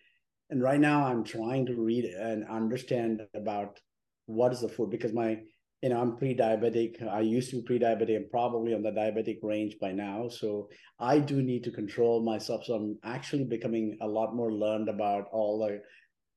and 0.50 0.62
right 0.62 0.80
now, 0.80 1.06
I'm 1.06 1.24
trying 1.24 1.66
to 1.66 1.74
read 1.74 2.04
and 2.04 2.48
understand 2.48 3.22
about 3.34 3.78
what 4.26 4.52
is 4.52 4.60
the 4.60 4.68
food 4.68 4.90
because 4.90 5.12
my 5.12 5.38
you 5.82 5.90
know, 5.90 6.00
I'm 6.00 6.16
pre-diabetic. 6.16 7.06
I 7.06 7.20
used 7.20 7.50
to 7.50 7.56
be 7.56 7.62
pre-diabetic. 7.62 8.16
I'm 8.16 8.28
probably 8.30 8.74
on 8.74 8.82
the 8.82 8.90
diabetic 8.90 9.38
range 9.42 9.76
by 9.80 9.92
now. 9.92 10.28
So 10.28 10.68
I 10.98 11.20
do 11.20 11.40
need 11.40 11.62
to 11.64 11.70
control 11.70 12.20
myself. 12.20 12.64
So 12.64 12.74
I'm 12.74 12.98
actually 13.04 13.44
becoming 13.44 13.96
a 14.00 14.08
lot 14.08 14.34
more 14.34 14.52
learned 14.52 14.88
about 14.88 15.28
all 15.30 15.60
the, 15.60 15.80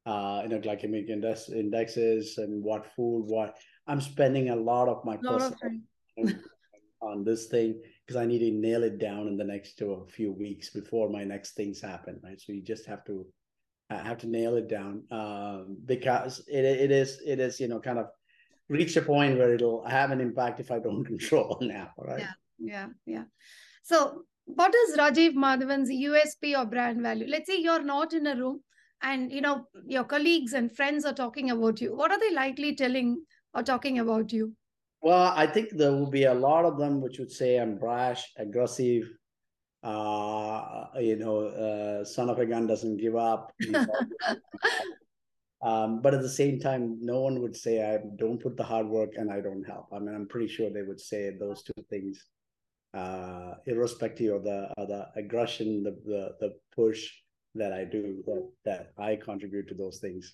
uh, 0.05 0.41
you 0.43 0.49
know, 0.49 0.59
glycemic 0.59 1.09
index, 1.09 1.49
indexes 1.49 2.37
and 2.37 2.63
what 2.63 2.85
food, 2.95 3.25
what 3.27 3.57
I'm 3.87 4.01
spending 4.01 4.49
a 4.49 4.55
lot 4.55 4.87
of 4.87 5.03
my 5.05 5.17
lot 5.21 5.41
of 5.41 5.53
on 7.01 7.23
this 7.23 7.47
thing 7.47 7.81
because 8.05 8.21
I 8.21 8.25
need 8.25 8.39
to 8.39 8.51
nail 8.51 8.83
it 8.83 8.99
down 8.99 9.27
in 9.27 9.37
the 9.37 9.43
next 9.43 9.81
a 9.81 10.03
few 10.07 10.31
weeks 10.31 10.69
before 10.69 11.09
my 11.09 11.23
next 11.23 11.53
things 11.53 11.81
happen. 11.81 12.19
Right. 12.23 12.39
So 12.39 12.53
you 12.53 12.61
just 12.61 12.85
have 12.85 13.03
to 13.05 13.25
uh, 13.89 14.03
have 14.03 14.17
to 14.19 14.27
nail 14.27 14.55
it 14.55 14.67
down 14.67 15.03
um, 15.11 15.77
because 15.85 16.43
it, 16.47 16.63
it 16.63 16.91
is, 16.91 17.21
it 17.25 17.39
is, 17.39 17.59
you 17.59 17.67
know, 17.67 17.79
kind 17.79 17.99
of 17.99 18.07
reach 18.69 18.95
a 18.95 19.01
point 19.01 19.37
where 19.37 19.53
it'll 19.53 19.85
have 19.85 20.11
an 20.11 20.21
impact 20.21 20.59
if 20.59 20.71
I 20.71 20.79
don't 20.79 21.03
control 21.13 21.57
now, 21.61 21.89
right? 21.97 22.19
Yeah, 22.19 22.33
yeah, 22.59 22.87
yeah. 23.05 23.23
So, 23.83 24.23
what 24.45 24.73
is 24.73 24.97
Rajiv 24.97 25.33
Madhavan's 25.33 25.89
USP 25.89 26.57
or 26.57 26.65
brand 26.65 27.01
value? 27.01 27.25
Let's 27.27 27.47
say 27.47 27.59
you're 27.59 27.83
not 27.83 28.13
in 28.13 28.27
a 28.27 28.35
room 28.35 28.61
and 29.01 29.31
you 29.31 29.41
know 29.41 29.67
your 29.85 30.03
colleagues 30.03 30.53
and 30.53 30.71
friends 30.71 31.05
are 31.05 31.13
talking 31.13 31.51
about 31.51 31.81
you. 31.81 31.95
What 31.95 32.11
are 32.11 32.19
they 32.19 32.33
likely 32.33 32.75
telling 32.75 33.23
or 33.53 33.63
talking 33.63 33.99
about 33.99 34.31
you? 34.31 34.53
Well, 35.01 35.33
I 35.35 35.47
think 35.47 35.69
there 35.71 35.91
will 35.91 36.09
be 36.09 36.25
a 36.25 36.33
lot 36.33 36.65
of 36.65 36.77
them 36.77 37.01
which 37.01 37.17
would 37.17 37.31
say 37.31 37.57
I'm 37.57 37.77
brash, 37.77 38.31
aggressive, 38.37 39.03
uh, 39.83 40.85
you 40.99 41.15
know, 41.15 41.47
uh, 41.47 42.05
son 42.05 42.29
of 42.29 42.37
a 42.37 42.45
gun 42.45 42.67
doesn't 42.67 42.97
give 42.97 43.15
up. 43.15 43.51
Um, 45.61 46.01
but 46.01 46.13
at 46.13 46.21
the 46.21 46.29
same 46.29 46.59
time, 46.59 46.97
no 47.01 47.19
one 47.19 47.39
would 47.41 47.55
say 47.55 47.93
I 47.93 47.99
don't 48.15 48.41
put 48.41 48.57
the 48.57 48.63
hard 48.63 48.87
work 48.87 49.11
and 49.15 49.31
I 49.31 49.41
don't 49.41 49.63
help. 49.63 49.89
I 49.93 49.99
mean, 49.99 50.15
I'm 50.15 50.27
pretty 50.27 50.47
sure 50.47 50.71
they 50.71 50.81
would 50.81 50.99
say 50.99 51.29
those 51.29 51.61
two 51.61 51.85
things, 51.89 52.25
uh, 52.95 53.53
irrespective 53.67 54.33
of 54.33 54.43
the 54.43 54.73
of 54.77 54.87
the 54.87 55.07
aggression, 55.15 55.83
the, 55.83 55.91
the 56.03 56.35
the 56.39 56.53
push 56.75 57.11
that 57.55 57.73
I 57.73 57.83
do, 57.83 58.23
that 58.25 58.49
that 58.65 58.91
I 58.97 59.15
contribute 59.15 59.67
to 59.69 59.75
those 59.75 59.99
things. 59.99 60.33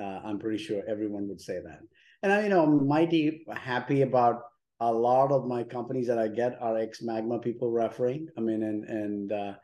Uh, 0.00 0.20
I'm 0.24 0.38
pretty 0.38 0.62
sure 0.62 0.82
everyone 0.88 1.28
would 1.28 1.40
say 1.40 1.60
that. 1.64 1.80
And 2.22 2.32
I, 2.32 2.42
you 2.42 2.48
know, 2.48 2.64
I'm 2.64 2.88
mighty 2.88 3.44
happy 3.54 4.02
about 4.02 4.42
a 4.80 4.92
lot 4.92 5.30
of 5.30 5.46
my 5.46 5.62
companies 5.62 6.08
that 6.08 6.18
I 6.18 6.28
get 6.28 6.60
are 6.60 6.78
ex 6.78 7.02
Magma 7.02 7.38
people 7.38 7.70
referring. 7.70 8.28
I 8.36 8.40
mean, 8.40 8.62
and 8.62 8.84
and 8.84 9.32
uh, 9.32 9.54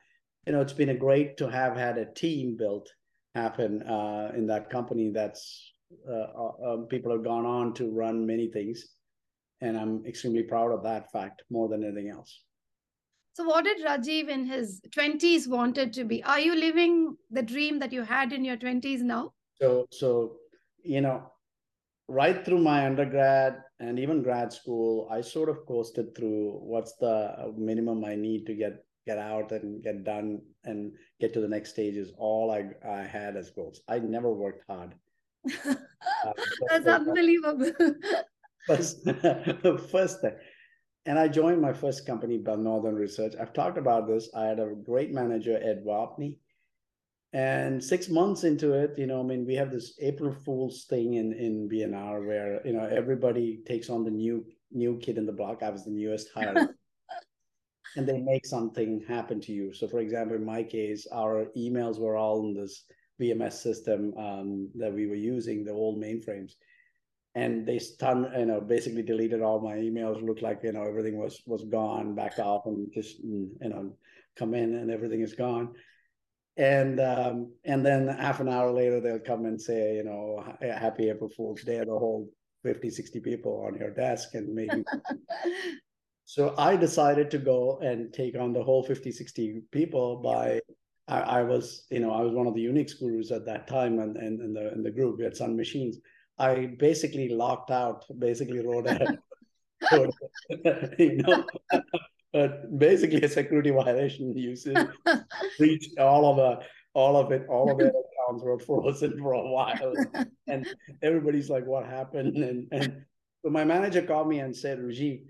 you 0.46 0.52
know, 0.52 0.60
it's 0.60 0.72
been 0.72 0.90
a 0.90 0.94
great 0.94 1.36
to 1.38 1.50
have 1.50 1.76
had 1.76 1.98
a 1.98 2.12
team 2.12 2.56
built 2.56 2.88
happen 3.34 3.82
uh, 3.82 4.32
in 4.34 4.46
that 4.46 4.70
company. 4.70 5.10
That's 5.10 5.72
uh, 6.08 6.12
uh, 6.12 6.72
um, 6.72 6.86
people 6.86 7.12
have 7.12 7.24
gone 7.24 7.46
on 7.46 7.74
to 7.74 7.90
run 7.90 8.26
many 8.26 8.48
things, 8.48 8.84
and 9.60 9.76
I'm 9.76 10.04
extremely 10.06 10.44
proud 10.44 10.72
of 10.72 10.82
that 10.84 11.10
fact 11.10 11.42
more 11.50 11.68
than 11.68 11.84
anything 11.84 12.08
else. 12.08 12.40
So, 13.32 13.44
what 13.44 13.64
did 13.64 13.84
Rajiv 13.84 14.28
in 14.28 14.44
his 14.44 14.80
20s 14.90 15.48
wanted 15.48 15.92
to 15.94 16.04
be? 16.04 16.22
Are 16.24 16.40
you 16.40 16.54
living 16.54 17.16
the 17.30 17.42
dream 17.42 17.78
that 17.78 17.92
you 17.92 18.02
had 18.02 18.32
in 18.32 18.44
your 18.44 18.56
20s 18.56 19.00
now? 19.00 19.32
So, 19.60 19.86
so 19.90 20.36
you 20.82 21.00
know, 21.00 21.30
right 22.08 22.44
through 22.44 22.58
my 22.58 22.86
undergrad 22.86 23.62
and 23.78 23.98
even 23.98 24.22
grad 24.22 24.52
school, 24.52 25.08
I 25.10 25.20
sort 25.20 25.48
of 25.48 25.64
coasted 25.66 26.14
through 26.16 26.58
what's 26.60 26.96
the 26.96 27.54
minimum 27.56 28.04
I 28.04 28.16
need 28.16 28.46
to 28.46 28.54
get 28.54 28.84
get 29.06 29.18
out 29.18 29.52
and 29.52 29.82
get 29.82 30.04
done 30.04 30.40
and 30.64 30.92
get 31.20 31.32
to 31.32 31.40
the 31.40 31.48
next 31.48 31.70
stage 31.70 31.96
is 31.96 32.12
all 32.18 32.50
I, 32.50 32.70
I 32.86 33.02
had 33.02 33.36
as 33.36 33.50
goals. 33.50 33.80
I 33.88 33.98
never 33.98 34.30
worked 34.30 34.64
hard. 34.68 34.94
uh, 35.66 36.32
That's 36.68 36.86
unbelievable. 36.86 37.72
first, 38.66 39.08
first 39.90 40.20
thing. 40.20 40.34
And 41.10 41.18
I 41.18 41.26
joined 41.26 41.60
my 41.60 41.72
first 41.72 42.06
company, 42.06 42.38
Bell 42.38 42.56
Northern 42.56 42.94
Research. 42.94 43.34
I've 43.34 43.52
talked 43.52 43.78
about 43.78 44.06
this. 44.06 44.30
I 44.32 44.44
had 44.44 44.60
a 44.60 44.76
great 44.76 45.12
manager, 45.12 45.58
Ed 45.60 45.82
Wapney. 45.84 46.36
And 47.32 47.82
six 47.82 48.08
months 48.08 48.44
into 48.44 48.74
it, 48.74 48.94
you 48.96 49.08
know, 49.08 49.18
I 49.18 49.24
mean, 49.24 49.44
we 49.44 49.56
have 49.56 49.72
this 49.72 49.98
April 50.00 50.32
Fool's 50.32 50.84
thing 50.84 51.14
in, 51.14 51.32
in 51.32 51.68
BNR 51.68 52.24
where, 52.24 52.64
you 52.64 52.72
know, 52.72 52.84
everybody 52.84 53.60
takes 53.66 53.90
on 53.90 54.04
the 54.04 54.10
new 54.12 54.46
new 54.70 54.98
kid 54.98 55.18
in 55.18 55.26
the 55.26 55.32
block. 55.32 55.64
I 55.64 55.70
was 55.70 55.84
the 55.84 55.90
newest 55.90 56.28
hire 56.32 56.76
and 57.96 58.06
they 58.06 58.20
make 58.20 58.46
something 58.46 59.04
happen 59.08 59.40
to 59.40 59.52
you. 59.52 59.74
So, 59.74 59.88
for 59.88 59.98
example, 59.98 60.36
in 60.36 60.44
my 60.44 60.62
case, 60.62 61.08
our 61.12 61.46
emails 61.56 61.98
were 61.98 62.14
all 62.14 62.44
in 62.44 62.54
this 62.54 62.84
VMS 63.20 63.54
system 63.54 64.14
um, 64.16 64.70
that 64.76 64.94
we 64.94 65.08
were 65.08 65.16
using, 65.16 65.64
the 65.64 65.72
old 65.72 66.00
mainframes, 66.00 66.52
and 67.34 67.66
they 67.66 67.78
stun, 67.78 68.30
you 68.36 68.46
know, 68.46 68.60
basically 68.60 69.02
deleted 69.02 69.42
all 69.42 69.60
my 69.60 69.76
emails. 69.76 70.22
Looked 70.22 70.42
like 70.42 70.60
you 70.62 70.72
know 70.72 70.82
everything 70.82 71.18
was 71.18 71.40
was 71.46 71.64
gone, 71.64 72.14
back 72.14 72.38
off, 72.38 72.66
and 72.66 72.92
just 72.92 73.18
you 73.20 73.50
know 73.60 73.92
come 74.36 74.54
in 74.54 74.74
and 74.74 74.90
everything 74.90 75.20
is 75.20 75.34
gone. 75.34 75.74
And 76.56 77.00
um, 77.00 77.52
and 77.64 77.84
then 77.84 78.08
half 78.08 78.40
an 78.40 78.48
hour 78.48 78.70
later, 78.70 79.00
they'll 79.00 79.20
come 79.20 79.46
and 79.46 79.60
say, 79.60 79.96
you 79.96 80.04
know, 80.04 80.44
happy 80.60 81.08
April 81.08 81.30
Fool's 81.30 81.62
Day. 81.62 81.78
The 81.78 81.86
whole 81.86 82.28
50, 82.64 82.90
60 82.90 83.20
people 83.20 83.64
on 83.66 83.78
your 83.78 83.90
desk 83.90 84.34
and 84.34 84.54
maybe 84.54 84.84
So 86.30 86.54
I 86.56 86.76
decided 86.76 87.28
to 87.32 87.38
go 87.38 87.78
and 87.78 88.12
take 88.12 88.38
on 88.38 88.52
the 88.52 88.62
whole 88.62 88.84
50, 88.84 89.10
60 89.10 89.62
people 89.72 90.22
by 90.22 90.60
I, 91.08 91.20
I, 91.20 91.42
was, 91.42 91.86
you 91.90 91.98
know, 91.98 92.12
I 92.12 92.22
was 92.22 92.32
one 92.32 92.46
of 92.46 92.54
the 92.54 92.64
Unix 92.64 92.92
gurus 93.00 93.32
at 93.32 93.44
that 93.46 93.66
time 93.66 93.98
and, 93.98 94.16
and, 94.16 94.40
and 94.40 94.54
the 94.54 94.72
in 94.72 94.84
the 94.84 94.92
group. 94.92 95.18
We 95.18 95.24
had 95.24 95.36
Sun 95.36 95.56
Machines. 95.56 95.98
I 96.40 96.74
basically 96.78 97.28
locked 97.28 97.70
out, 97.70 98.06
basically 98.18 98.66
wrote 98.66 98.86
a, 98.86 99.18
wrote, 99.92 100.14
you 100.98 101.18
know, 101.18 101.44
basically 102.78 103.20
a 103.20 103.28
security 103.28 103.70
violation. 103.70 104.34
You 104.34 104.56
see, 104.56 104.74
reached 105.58 105.98
all 105.98 106.30
of 106.30 106.36
the, 106.38 106.66
all 106.94 107.18
of 107.18 107.30
it, 107.30 107.46
all 107.50 107.70
of 107.70 107.78
their 107.78 107.88
accounts 107.90 108.42
were 108.42 108.58
frozen 108.58 109.18
for 109.18 109.34
a 109.34 109.42
while, 109.42 109.94
and 110.48 110.66
everybody's 111.02 111.50
like, 111.50 111.66
"What 111.66 111.84
happened?" 111.84 112.38
And 112.38 112.66
and 112.72 113.04
so 113.42 113.50
my 113.50 113.64
manager 113.64 114.00
called 114.00 114.28
me 114.28 114.38
and 114.38 114.56
said, 114.56 114.78
"Rajiv, 114.78 115.20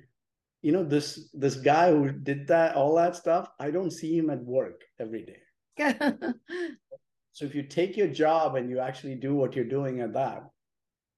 you 0.62 0.70
know 0.70 0.84
this 0.84 1.28
this 1.34 1.56
guy 1.56 1.90
who 1.90 2.12
did 2.12 2.46
that, 2.46 2.76
all 2.76 2.94
that 2.94 3.16
stuff. 3.16 3.50
I 3.58 3.72
don't 3.72 3.90
see 3.90 4.16
him 4.16 4.30
at 4.30 4.44
work 4.44 4.82
every 5.00 5.24
day." 5.24 5.42
so 7.32 7.46
if 7.46 7.54
you 7.54 7.64
take 7.64 7.96
your 7.96 8.08
job 8.08 8.54
and 8.54 8.70
you 8.70 8.78
actually 8.78 9.16
do 9.16 9.34
what 9.34 9.56
you're 9.56 9.64
doing 9.64 10.00
at 10.02 10.12
that 10.12 10.44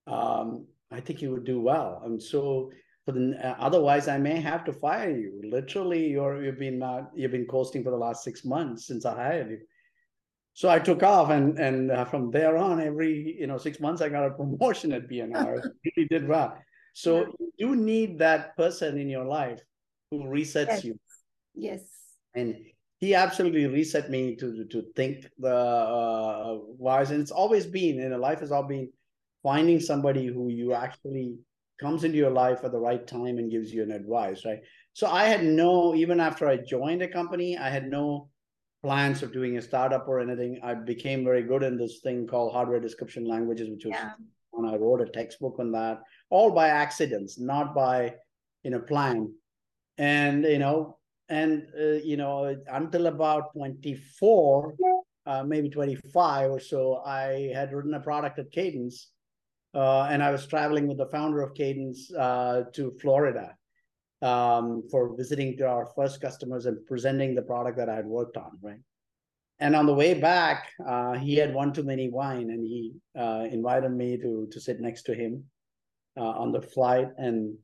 um, 0.07 0.67
I 0.91 1.01
think 1.01 1.23
you 1.23 1.31
would 1.33 1.45
do 1.45 1.61
well. 1.61 2.03
And 2.05 2.23
so, 2.23 2.71
for 3.05 3.13
the 3.13 3.35
uh, 3.43 3.57
otherwise, 3.59 4.09
I 4.09 4.19
may 4.19 4.41
have 4.41 4.65
to 4.65 4.73
fire 4.73 5.11
you. 5.11 5.41
Literally, 5.45 6.09
you're 6.09 6.45
you've 6.45 6.59
been 6.59 6.83
uh, 6.83 7.07
you've 7.15 7.33
been 7.33 7.47
coasting 7.47 7.83
for 7.83 7.91
the 7.91 7.97
last 7.97 8.23
six 8.23 8.45
months 8.45 8.87
since 8.87 9.05
I 9.05 9.15
hired 9.15 9.51
you. 9.51 9.59
So 10.55 10.69
I 10.69 10.79
took 10.79 11.03
off, 11.03 11.31
and 11.31 11.59
and 11.59 11.91
uh, 11.91 12.05
from 12.05 12.31
there 12.31 12.57
on, 12.57 12.81
every 12.81 13.37
you 13.39 13.47
know 13.47 13.59
six 13.59 13.81
months, 13.81 14.03
I 14.03 14.09
got 14.09 14.27
a 14.27 14.31
promotion 14.31 14.93
at 14.93 15.09
BNR. 15.09 15.63
really 15.97 16.09
did 16.09 16.29
well. 16.29 16.57
So 16.93 17.35
you 17.39 17.53
do 17.59 17.77
need 17.77 18.19
that 18.19 18.57
person 18.57 18.99
in 18.99 19.09
your 19.09 19.25
life 19.25 19.61
who 20.11 20.25
resets 20.25 20.67
yes. 20.67 20.85
you. 20.85 21.01
Yes. 21.55 21.81
And 22.35 22.57
he 22.99 23.15
absolutely 23.15 23.67
reset 23.67 24.11
me 24.11 24.37
to 24.37 24.65
to 24.67 24.83
think 24.95 25.27
the 25.39 25.57
uh, 25.57 26.59
wise, 26.79 27.11
and 27.11 27.21
it's 27.21 27.31
always 27.31 27.67
been 27.67 27.97
in 27.97 28.03
you 28.03 28.09
know, 28.11 28.19
life 28.19 28.41
has 28.41 28.53
all 28.53 28.63
been 28.63 28.91
finding 29.43 29.81
somebody 29.81 30.27
who 30.27 30.49
you 30.49 30.75
actually 30.75 31.37
comes 31.81 32.05
into 32.05 32.17
your 32.17 32.31
life 32.31 32.61
at 32.65 32.73
the 32.73 32.79
right 32.79 33.07
time 33.07 33.39
and 33.39 33.51
gives 33.51 33.73
you 33.73 33.83
an 33.83 33.91
advice, 33.91 34.45
right? 34.45 34.61
So 34.93 35.09
I 35.09 35.25
had 35.25 35.45
no, 35.45 35.95
even 35.95 36.21
after 36.21 36.47
I 36.47 36.57
joined 36.59 37.03
a 37.03 37.09
company, 37.09 37.59
I 37.59 37.69
had 37.71 37.89
no 37.89 38.29
plans 38.83 39.23
of 39.23 39.33
doing 39.33 39.57
a 39.57 39.63
startup 39.63 40.07
or 40.09 40.21
anything. 40.21 40.61
I 40.63 40.75
became 40.75 41.25
very 41.25 41.43
good 41.43 41.63
in 41.63 41.77
this 41.77 42.01
thing 42.01 42.27
called 42.27 42.53
hardware 42.53 42.81
description 42.81 43.25
languages, 43.25 43.69
which 43.71 43.85
was 43.85 43.95
yeah. 43.95 44.13
when 44.51 44.73
I 44.73 44.77
wrote 44.77 45.01
a 45.01 45.07
textbook 45.07 45.57
on 45.59 45.73
that, 45.73 46.03
all 46.31 46.51
by 46.51 46.69
accidents, 46.69 47.39
not 47.39 47.75
by 47.75 48.15
you 48.63 48.71
know 48.71 48.81
plan. 48.81 49.33
And 49.99 50.45
you 50.45 50.59
know, 50.59 50.99
and 51.29 51.67
uh, 51.79 52.01
you 52.05 52.17
know, 52.17 52.57
until 52.69 53.07
about 53.07 53.53
24, 53.55 54.75
uh, 55.27 55.45
maybe 55.45 55.71
25 55.71 56.51
or 56.51 56.61
so, 56.61 57.03
I 57.07 57.51
had 57.55 57.73
written 57.73 57.95
a 57.95 58.01
product 58.01 58.39
at 58.39 58.51
Cadence 58.51 59.11
uh, 59.75 60.03
and 60.11 60.23
I 60.23 60.31
was 60.31 60.47
traveling 60.47 60.87
with 60.87 60.99
the 60.99 61.07
founder 61.07 61.41
of 61.43 61.55
Cadence 61.55 62.13
uh, 62.13 62.65
to 62.73 62.93
Florida 63.01 63.57
um, 64.21 64.85
for 64.91 65.17
visiting 65.17 65.57
to 65.59 65.67
our 65.67 65.87
first 65.97 66.21
customers 66.21 66.67
and 66.67 66.85
presenting 66.87 67.35
the 67.35 67.43
product 67.43 67.77
that 67.79 67.89
I 67.89 67.97
had 67.97 68.07
worked 68.07 68.37
on, 68.37 68.59
right? 68.63 68.81
And 69.59 69.77
on 69.77 69.87
the 69.87 69.95
way 69.95 70.15
back, 70.15 70.71
uh, 70.85 71.13
he 71.15 71.37
had 71.37 71.55
one 71.55 71.73
too 71.73 71.85
many 71.85 72.09
wine, 72.09 72.51
and 72.51 72.67
he 72.67 72.95
uh, 73.17 73.47
invited 73.51 73.93
me 73.93 74.17
to 74.19 74.49
to 74.51 74.61
sit 74.61 74.81
next 74.81 75.03
to 75.05 75.15
him 75.15 75.45
uh, 76.17 76.35
on 76.43 76.51
the 76.51 76.61
flight. 76.61 77.09
And 77.17 77.57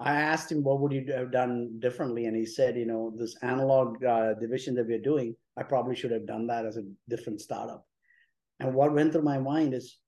I 0.00 0.14
asked 0.14 0.50
him, 0.50 0.64
"What 0.64 0.80
would 0.80 0.92
you 0.92 1.04
have 1.12 1.30
done 1.30 1.78
differently?" 1.78 2.26
And 2.26 2.36
he 2.36 2.44
said, 2.44 2.76
"You 2.76 2.86
know, 2.86 3.12
this 3.16 3.36
analog 3.42 4.02
uh, 4.02 4.34
division 4.34 4.74
that 4.74 4.88
we're 4.88 4.98
doing, 4.98 5.36
I 5.56 5.62
probably 5.62 5.94
should 5.94 6.10
have 6.10 6.26
done 6.26 6.48
that 6.48 6.66
as 6.66 6.76
a 6.76 6.88
different 7.08 7.40
startup." 7.40 7.86
And 8.58 8.74
what 8.74 8.92
went 8.92 9.12
through 9.12 9.22
my 9.22 9.38
mind 9.38 9.74
is, 9.74 9.98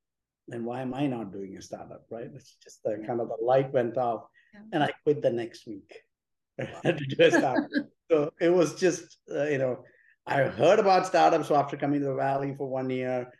then 0.48 0.64
why 0.64 0.80
am 0.80 0.94
I 0.94 1.06
not 1.06 1.32
doing 1.32 1.56
a 1.56 1.62
startup, 1.62 2.06
right? 2.10 2.30
It's 2.34 2.56
just 2.62 2.82
the 2.82 3.02
kind 3.06 3.20
of 3.20 3.28
the 3.28 3.44
light 3.44 3.72
went 3.72 3.96
off 3.96 4.24
yeah. 4.54 4.60
and 4.72 4.82
I 4.82 4.92
quit 5.02 5.22
the 5.22 5.30
next 5.30 5.66
week 5.66 5.92
to 6.58 6.92
do 6.92 7.24
a 7.24 7.30
startup. 7.30 7.68
so 8.10 8.30
it 8.40 8.50
was 8.52 8.74
just, 8.74 9.18
uh, 9.30 9.44
you 9.44 9.58
know, 9.58 9.84
I 10.26 10.42
heard 10.42 10.78
about 10.78 11.06
startups 11.06 11.50
after 11.50 11.76
coming 11.76 12.00
to 12.00 12.06
the 12.06 12.14
Valley 12.14 12.54
for 12.56 12.68
one 12.68 12.90
year, 12.90 13.32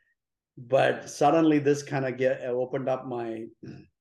but 0.57 1.09
suddenly 1.11 1.59
this 1.59 1.83
kind 1.83 2.05
of 2.05 2.17
get 2.17 2.43
uh, 2.43 2.49
opened 2.49 2.89
up 2.89 3.07
my 3.07 3.45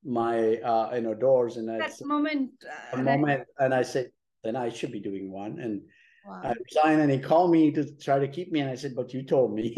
my 0.03 0.57
uh, 0.57 0.91
you 0.93 1.01
know 1.01 1.13
doors 1.13 1.57
and 1.57 1.67
that 1.67 1.91
moment 2.03 2.51
uh, 2.93 2.97
a 2.97 3.03
moment 3.03 3.43
and 3.59 3.73
I 3.73 3.81
said 3.81 4.11
then 4.43 4.55
I 4.55 4.69
should 4.69 4.91
be 4.91 4.99
doing 4.99 5.31
one 5.31 5.59
and 5.59 5.81
Wow. 6.25 6.41
I 6.43 6.53
resigned 6.67 7.01
and 7.01 7.11
he 7.11 7.19
called 7.19 7.51
me 7.51 7.71
to 7.71 7.85
try 7.97 8.17
to 8.17 8.27
keep 8.27 8.51
me. 8.51 8.61
And 8.61 8.69
I 8.69 8.75
said, 8.75 8.95
But 8.95 9.13
you 9.13 9.21
told 9.21 9.53
me 9.53 9.73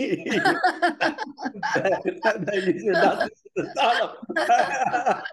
that, 1.73 2.79
you're 2.83 2.93
not 2.93 3.29
startup. 3.73 5.25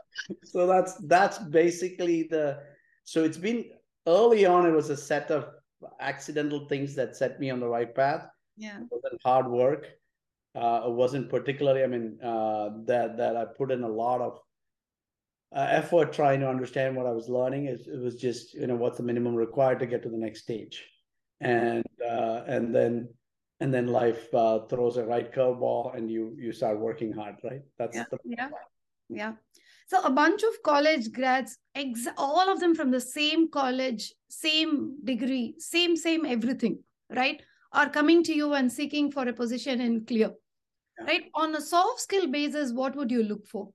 so 0.44 0.66
that's 0.66 0.96
that's 1.06 1.38
basically 1.38 2.24
the 2.24 2.58
so 3.04 3.22
it's 3.22 3.36
been 3.36 3.66
early 4.08 4.44
on, 4.44 4.66
it 4.66 4.72
was 4.72 4.90
a 4.90 4.96
set 4.96 5.30
of 5.30 5.50
accidental 6.00 6.66
things 6.66 6.96
that 6.96 7.16
set 7.16 7.38
me 7.38 7.50
on 7.50 7.60
the 7.60 7.68
right 7.68 7.94
path. 7.94 8.26
Yeah. 8.56 8.78
It 8.78 8.88
wasn't 8.90 9.20
hard 9.22 9.48
work. 9.48 9.86
Uh, 10.56 10.82
it 10.86 10.92
wasn't 10.92 11.28
particularly, 11.28 11.84
I 11.84 11.86
mean, 11.86 12.18
uh, 12.22 12.70
that 12.86 13.16
that 13.18 13.36
I 13.36 13.44
put 13.44 13.70
in 13.70 13.84
a 13.84 13.88
lot 13.88 14.20
of 14.20 14.40
uh, 15.54 15.66
effort 15.70 16.12
trying 16.12 16.40
to 16.40 16.48
understand 16.48 16.96
what 16.96 17.06
I 17.06 17.12
was 17.12 17.28
learning. 17.28 17.66
It, 17.66 17.86
it 17.86 18.00
was 18.00 18.16
just, 18.16 18.54
you 18.54 18.66
know, 18.66 18.74
what's 18.74 18.96
the 18.96 19.04
minimum 19.04 19.36
required 19.36 19.78
to 19.80 19.86
get 19.86 20.02
to 20.02 20.08
the 20.08 20.16
next 20.16 20.42
stage 20.42 20.84
and 21.40 21.84
uh, 22.04 22.42
and 22.46 22.74
then 22.74 23.08
and 23.60 23.72
then 23.72 23.86
life 23.86 24.32
uh, 24.34 24.60
throws 24.66 24.96
a 24.96 25.04
right 25.04 25.32
curveball 25.32 25.96
and 25.96 26.10
you 26.10 26.36
you 26.38 26.52
start 26.52 26.78
working 26.78 27.12
hard 27.12 27.36
right? 27.44 27.62
That's 27.78 27.96
yeah 27.96 28.04
the- 28.10 28.18
yeah 28.24 28.48
yeah. 29.08 29.32
So 29.86 30.00
a 30.02 30.10
bunch 30.10 30.42
of 30.42 30.62
college 30.62 31.12
grads 31.12 31.58
ex- 31.74 32.08
all 32.16 32.50
of 32.50 32.58
them 32.58 32.74
from 32.74 32.90
the 32.90 33.00
same 33.00 33.50
college 33.50 34.12
same 34.28 34.96
degree 35.04 35.54
same 35.58 35.96
same 35.96 36.24
everything 36.24 36.78
right 37.10 37.42
are 37.72 37.90
coming 37.90 38.22
to 38.24 38.34
you 38.34 38.54
and 38.54 38.72
seeking 38.72 39.10
for 39.10 39.28
a 39.28 39.32
position 39.32 39.80
in 39.80 40.04
clear 40.06 40.32
yeah. 40.98 41.04
right? 41.04 41.30
On 41.34 41.54
a 41.54 41.60
soft 41.60 42.00
skill 42.00 42.26
basis 42.28 42.72
what 42.72 42.96
would 42.96 43.10
you 43.10 43.22
look 43.22 43.46
for? 43.46 43.70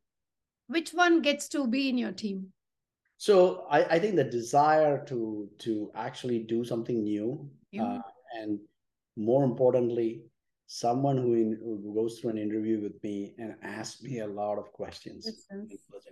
Which 0.67 0.91
one 0.91 1.21
gets 1.21 1.47
to 1.49 1.67
be 1.67 1.89
in 1.89 1.97
your 1.97 2.11
team 2.11 2.53
so 3.19 3.65
I, 3.69 3.83
I 3.83 3.99
think 3.99 4.15
the 4.15 4.23
desire 4.23 5.03
to 5.07 5.49
to 5.59 5.91
actually 5.93 6.39
do 6.39 6.63
something 6.63 7.03
new 7.03 7.49
yeah. 7.71 7.83
uh, 7.83 8.01
and 8.39 8.59
more 9.17 9.43
importantly 9.43 10.23
someone 10.67 11.17
who, 11.17 11.33
in, 11.33 11.57
who 11.61 11.93
goes 11.93 12.19
through 12.19 12.29
an 12.29 12.37
interview 12.37 12.79
with 12.79 13.03
me 13.03 13.33
and 13.37 13.55
asks 13.61 14.01
me 14.03 14.19
a 14.19 14.27
lot 14.27 14.57
of 14.57 14.71
questions 14.71 15.25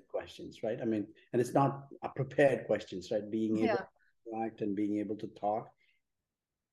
questions 0.09 0.63
right? 0.63 0.79
I 0.81 0.85
mean 0.85 1.07
and 1.31 1.41
it's 1.41 1.53
not 1.53 1.85
a 2.03 2.09
prepared 2.09 2.67
questions 2.67 3.09
right? 3.09 3.31
Being 3.31 3.57
able 3.59 3.67
yeah. 3.67 3.75
to 3.75 4.45
act 4.45 4.59
and 4.61 4.75
being 4.75 4.97
able 4.99 5.15
to 5.15 5.27
talk. 5.39 5.69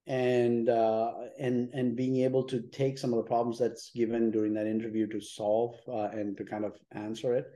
And 0.07 0.69
uh, 0.69 1.13
and 1.39 1.71
and 1.73 1.97
being 1.97 2.17
able 2.17 2.45
to 2.45 2.61
take 2.61 2.99
some 2.99 3.15
of 3.15 3.17
the 3.17 3.31
problems 3.31 3.59
that's 3.59 3.91
given 3.91 4.31
during 4.31 4.53
that 4.55 4.67
interview 4.67 5.07
to 5.07 5.19
solve 5.21 5.77
uh, 5.89 6.09
and 6.13 6.37
to 6.37 6.45
kind 6.45 6.67
of 6.67 6.77
answer 6.93 7.35
it 7.35 7.47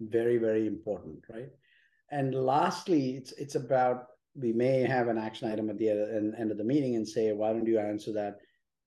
very 0.00 0.36
very 0.36 0.66
important 0.66 1.22
right 1.32 1.50
and 2.12 2.34
lastly 2.34 3.16
it's 3.16 3.32
it's 3.32 3.56
about 3.56 4.06
we 4.34 4.52
may 4.52 4.82
have 4.82 5.08
an 5.08 5.18
action 5.18 5.50
item 5.50 5.68
at 5.68 5.78
the 5.78 5.90
end, 5.90 6.34
end 6.38 6.50
of 6.50 6.58
the 6.58 6.64
meeting 6.64 6.96
and 6.96 7.06
say, 7.06 7.32
why 7.32 7.52
don't 7.52 7.66
you 7.66 7.78
answer 7.78 8.12
that? 8.12 8.36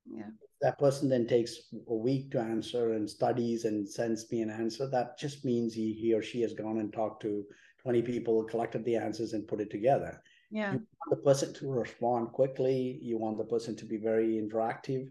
Yeah. 0.05 0.30
That 0.61 0.80
person 0.80 1.09
then 1.09 1.28
takes 1.28 1.55
a 1.88 1.93
week 1.93 2.32
to 2.32 2.39
answer 2.39 2.93
and 2.93 3.09
studies 3.09 3.65
and 3.65 3.88
sends 3.88 4.32
me 4.32 4.41
an 4.41 4.49
answer. 4.49 4.89
That 4.89 5.19
just 5.19 5.45
means 5.45 5.73
he, 5.73 5.93
he 5.93 6.13
or 6.13 6.23
she 6.23 6.41
has 6.41 6.53
gone 6.53 6.80
and 6.80 6.91
talked 6.91 7.21
to 7.23 7.43
20 7.84 8.01
people, 8.01 8.43
collected 8.45 8.84
the 8.86 8.95
answers, 8.95 9.34
and 9.34 9.47
put 9.47 9.61
it 9.61 9.69
together. 9.69 10.19
Yeah. 10.49 10.73
You 10.73 10.80
want 10.80 11.09
the 11.11 11.17
person 11.17 11.53
to 11.53 11.71
respond 11.71 12.32
quickly. 12.32 12.97
You 13.01 13.19
want 13.19 13.38
the 13.38 13.43
person 13.43 13.76
to 13.76 13.86
be 13.86 13.97
very 13.97 14.41
interactive 14.41 15.09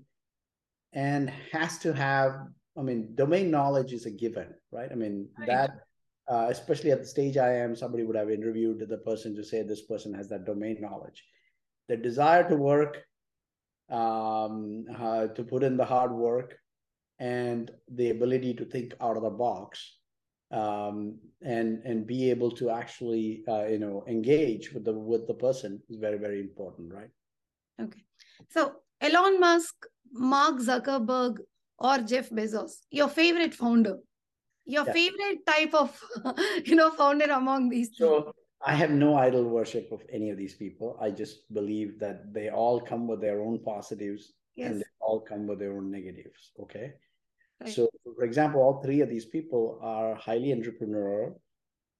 and 0.92 1.30
has 1.52 1.78
to 1.78 1.92
have, 1.92 2.48
I 2.76 2.82
mean, 2.82 3.14
domain 3.14 3.50
knowledge 3.50 3.92
is 3.92 4.06
a 4.06 4.10
given, 4.10 4.54
right? 4.72 4.90
I 4.90 4.96
mean, 4.96 5.28
right. 5.38 5.46
that 5.46 5.70
uh, 6.28 6.46
especially 6.50 6.90
at 6.90 7.00
the 7.00 7.06
stage 7.06 7.36
I 7.36 7.54
am, 7.56 7.76
somebody 7.76 8.04
would 8.04 8.16
have 8.16 8.30
interviewed 8.30 8.86
the 8.88 8.98
person 8.98 9.34
to 9.36 9.44
say 9.44 9.62
this 9.62 9.82
person 9.82 10.14
has 10.14 10.28
that 10.28 10.46
domain 10.46 10.78
knowledge. 10.80 11.22
The 11.88 11.96
desire 11.96 12.48
to 12.48 12.56
work, 12.56 12.98
um, 13.90 14.86
uh, 14.96 15.26
to 15.28 15.44
put 15.44 15.62
in 15.62 15.76
the 15.76 15.84
hard 15.84 16.12
work, 16.12 16.56
and 17.18 17.70
the 17.88 18.10
ability 18.10 18.54
to 18.54 18.64
think 18.64 18.94
out 19.00 19.16
of 19.16 19.22
the 19.22 19.30
box, 19.30 19.98
um, 20.50 21.18
and 21.42 21.82
and 21.84 22.06
be 22.06 22.30
able 22.30 22.50
to 22.52 22.70
actually 22.70 23.44
uh, 23.46 23.66
you 23.66 23.78
know 23.78 24.04
engage 24.08 24.72
with 24.72 24.84
the 24.84 24.92
with 24.92 25.26
the 25.26 25.34
person 25.34 25.80
is 25.90 25.96
very 25.96 26.18
very 26.18 26.40
important, 26.40 26.92
right? 26.92 27.10
Okay, 27.80 28.02
so 28.48 28.76
Elon 29.00 29.38
Musk, 29.40 29.74
Mark 30.12 30.56
Zuckerberg, 30.56 31.38
or 31.78 31.98
Jeff 31.98 32.30
Bezos, 32.30 32.72
your 32.90 33.08
favorite 33.08 33.54
founder? 33.54 33.98
Your 34.66 34.86
yeah. 34.86 34.92
favorite 34.92 35.46
type 35.46 35.74
of 35.74 36.00
you 36.64 36.74
know 36.74 36.90
founder 36.90 37.30
among 37.32 37.68
these 37.68 37.90
so 37.94 38.32
i 38.64 38.74
have 38.74 38.90
no 38.90 39.14
idol 39.16 39.44
worship 39.44 39.90
of 39.92 40.02
any 40.10 40.30
of 40.30 40.36
these 40.36 40.54
people 40.54 40.96
i 41.00 41.10
just 41.10 41.52
believe 41.52 41.98
that 41.98 42.32
they 42.32 42.48
all 42.50 42.80
come 42.80 43.06
with 43.06 43.20
their 43.20 43.40
own 43.40 43.58
positives 43.58 44.32
yes. 44.56 44.70
and 44.70 44.80
they 44.80 44.92
all 45.00 45.20
come 45.20 45.46
with 45.46 45.58
their 45.58 45.72
own 45.72 45.90
negatives 45.90 46.52
okay 46.58 46.94
Right. 47.60 47.72
So, 47.72 47.88
for 48.16 48.24
example, 48.24 48.60
all 48.60 48.82
three 48.82 49.00
of 49.00 49.08
these 49.08 49.26
people 49.26 49.78
are 49.82 50.14
highly 50.14 50.48
entrepreneurial 50.48 51.38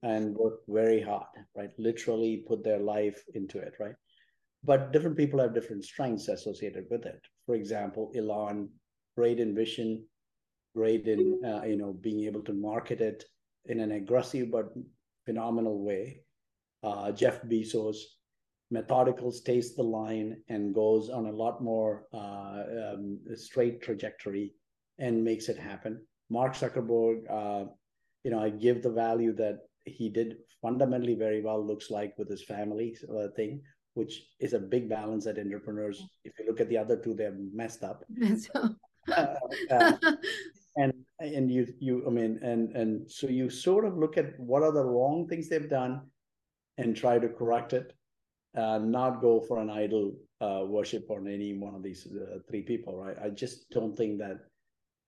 and 0.03 0.37
work 0.37 0.61
very 0.69 1.01
hard, 1.01 1.27
right? 1.57 1.71
Literally 1.79 2.45
put 2.47 2.65
their 2.65 2.81
life 2.81 3.23
into 3.35 3.59
it, 3.59 3.75
right? 3.79 3.95
But 4.63 4.93
different 4.93 5.17
people 5.17 5.41
have 5.41 5.55
different 5.55 5.85
strengths 5.85 6.29
associated 6.29 6.87
with 6.91 7.07
it. 7.07 7.21
For 7.47 7.55
example, 7.55 8.13
Elon, 8.15 8.69
great 9.17 9.41
in 9.41 9.55
vision, 9.55 10.05
great 10.75 11.07
in 11.07 11.41
uh, 11.45 11.63
you 11.65 11.77
know 11.77 11.93
being 11.93 12.25
able 12.25 12.43
to 12.43 12.53
market 12.53 13.01
it 13.01 13.25
in 13.67 13.81
an 13.81 13.93
aggressive 13.93 14.51
but 14.51 14.73
phenomenal 15.25 15.83
way. 15.83 16.21
Uh, 16.83 17.11
Jeff 17.13 17.43
Bezos, 17.43 17.97
methodical, 18.71 19.33
stays 19.33 19.75
the 19.75 19.83
line, 19.83 20.37
and 20.49 20.75
goes 20.75 21.09
on 21.09 21.27
a 21.27 21.33
lot 21.33 21.63
more 21.63 22.07
uh, 22.13 22.63
um, 22.85 23.19
straight 23.35 23.81
trajectory 23.81 24.55
and 24.99 25.25
makes 25.25 25.49
it 25.49 25.59
happen. 25.59 26.05
Mark 26.29 26.55
Zuckerberg, 26.55 27.25
uh, 27.31 27.71
you 28.23 28.31
know, 28.31 28.41
I 28.41 28.51
give 28.51 28.83
the 28.83 28.91
value 28.91 29.33
that 29.37 29.61
he 29.87 30.09
did 30.11 30.37
fundamentally 30.61 31.15
very 31.15 31.43
well. 31.43 31.65
Looks 31.65 31.91
like 31.91 32.15
with 32.19 32.29
his 32.29 32.45
family 32.45 32.97
thing, 33.35 33.63
which 33.95 34.23
is 34.41 34.53
a 34.53 34.59
big 34.59 34.89
balance 34.89 35.25
that 35.25 35.39
entrepreneurs. 35.39 36.03
If 36.25 36.39
you 36.39 36.47
look 36.47 36.61
at 36.61 36.69
the 36.69 36.79
other 36.79 36.97
two, 36.97 37.15
they're 37.15 37.37
messed 37.53 37.83
up. 37.83 38.05
uh, 38.55 39.35
uh, 39.71 39.93
and 41.21 41.51
you 41.51 41.67
you 41.79 42.05
I 42.07 42.11
mean 42.11 42.41
and 42.43 42.75
and 42.77 43.11
so 43.11 43.29
you 43.29 43.49
sort 43.49 43.85
of 43.85 43.97
look 43.97 44.17
at 44.19 44.39
what 44.39 44.63
are 44.63 44.73
the 44.73 44.85
wrong 44.85 45.29
things 45.29 45.49
they've 45.49 45.69
done, 45.69 46.03
and 46.79 46.97
try 46.97 47.19
to 47.19 47.29
correct 47.29 47.73
it, 47.73 47.93
uh, 48.57 48.79
not 48.79 49.21
go 49.21 49.41
for 49.41 49.59
an 49.59 49.71
idol 49.71 50.15
uh, 50.41 50.63
worship 50.67 51.11
on 51.11 51.29
any 51.29 51.57
one 51.57 51.75
of 51.75 51.83
these 51.83 52.07
uh, 52.07 52.39
three 52.49 52.63
people. 52.63 52.97
Right? 52.97 53.17
I 53.23 53.31
just 53.31 53.71
don't 53.71 53.97
think 53.97 54.19
that 54.19 54.39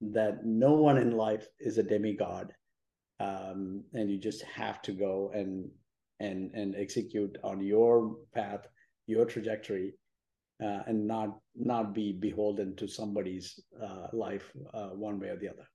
that 0.01 0.45
no 0.45 0.75
one 0.75 0.99
in 0.99 1.17
life 1.17 1.49
is 1.59 1.79
a 1.79 1.83
demigod, 1.83 2.53
um, 3.19 3.83
and 3.95 4.11
you 4.11 4.19
just 4.19 4.43
have 4.43 4.83
to 4.83 4.93
go 4.93 5.33
and 5.35 5.69
and 6.21 6.53
and 6.55 6.77
execute 6.77 7.37
on 7.43 7.61
your 7.61 8.17
path, 8.33 8.69
your 9.07 9.25
trajectory, 9.25 9.95
uh, 10.63 10.83
and 10.87 11.07
not 11.07 11.39
not 11.57 11.95
be 11.95 12.13
beholden 12.13 12.77
to 12.77 12.87
somebody's 12.87 13.59
uh, 13.83 14.07
life 14.13 14.53
uh, 14.73 14.91
one 14.91 15.19
way 15.19 15.29
or 15.29 15.37
the 15.37 15.49
other 15.49 15.67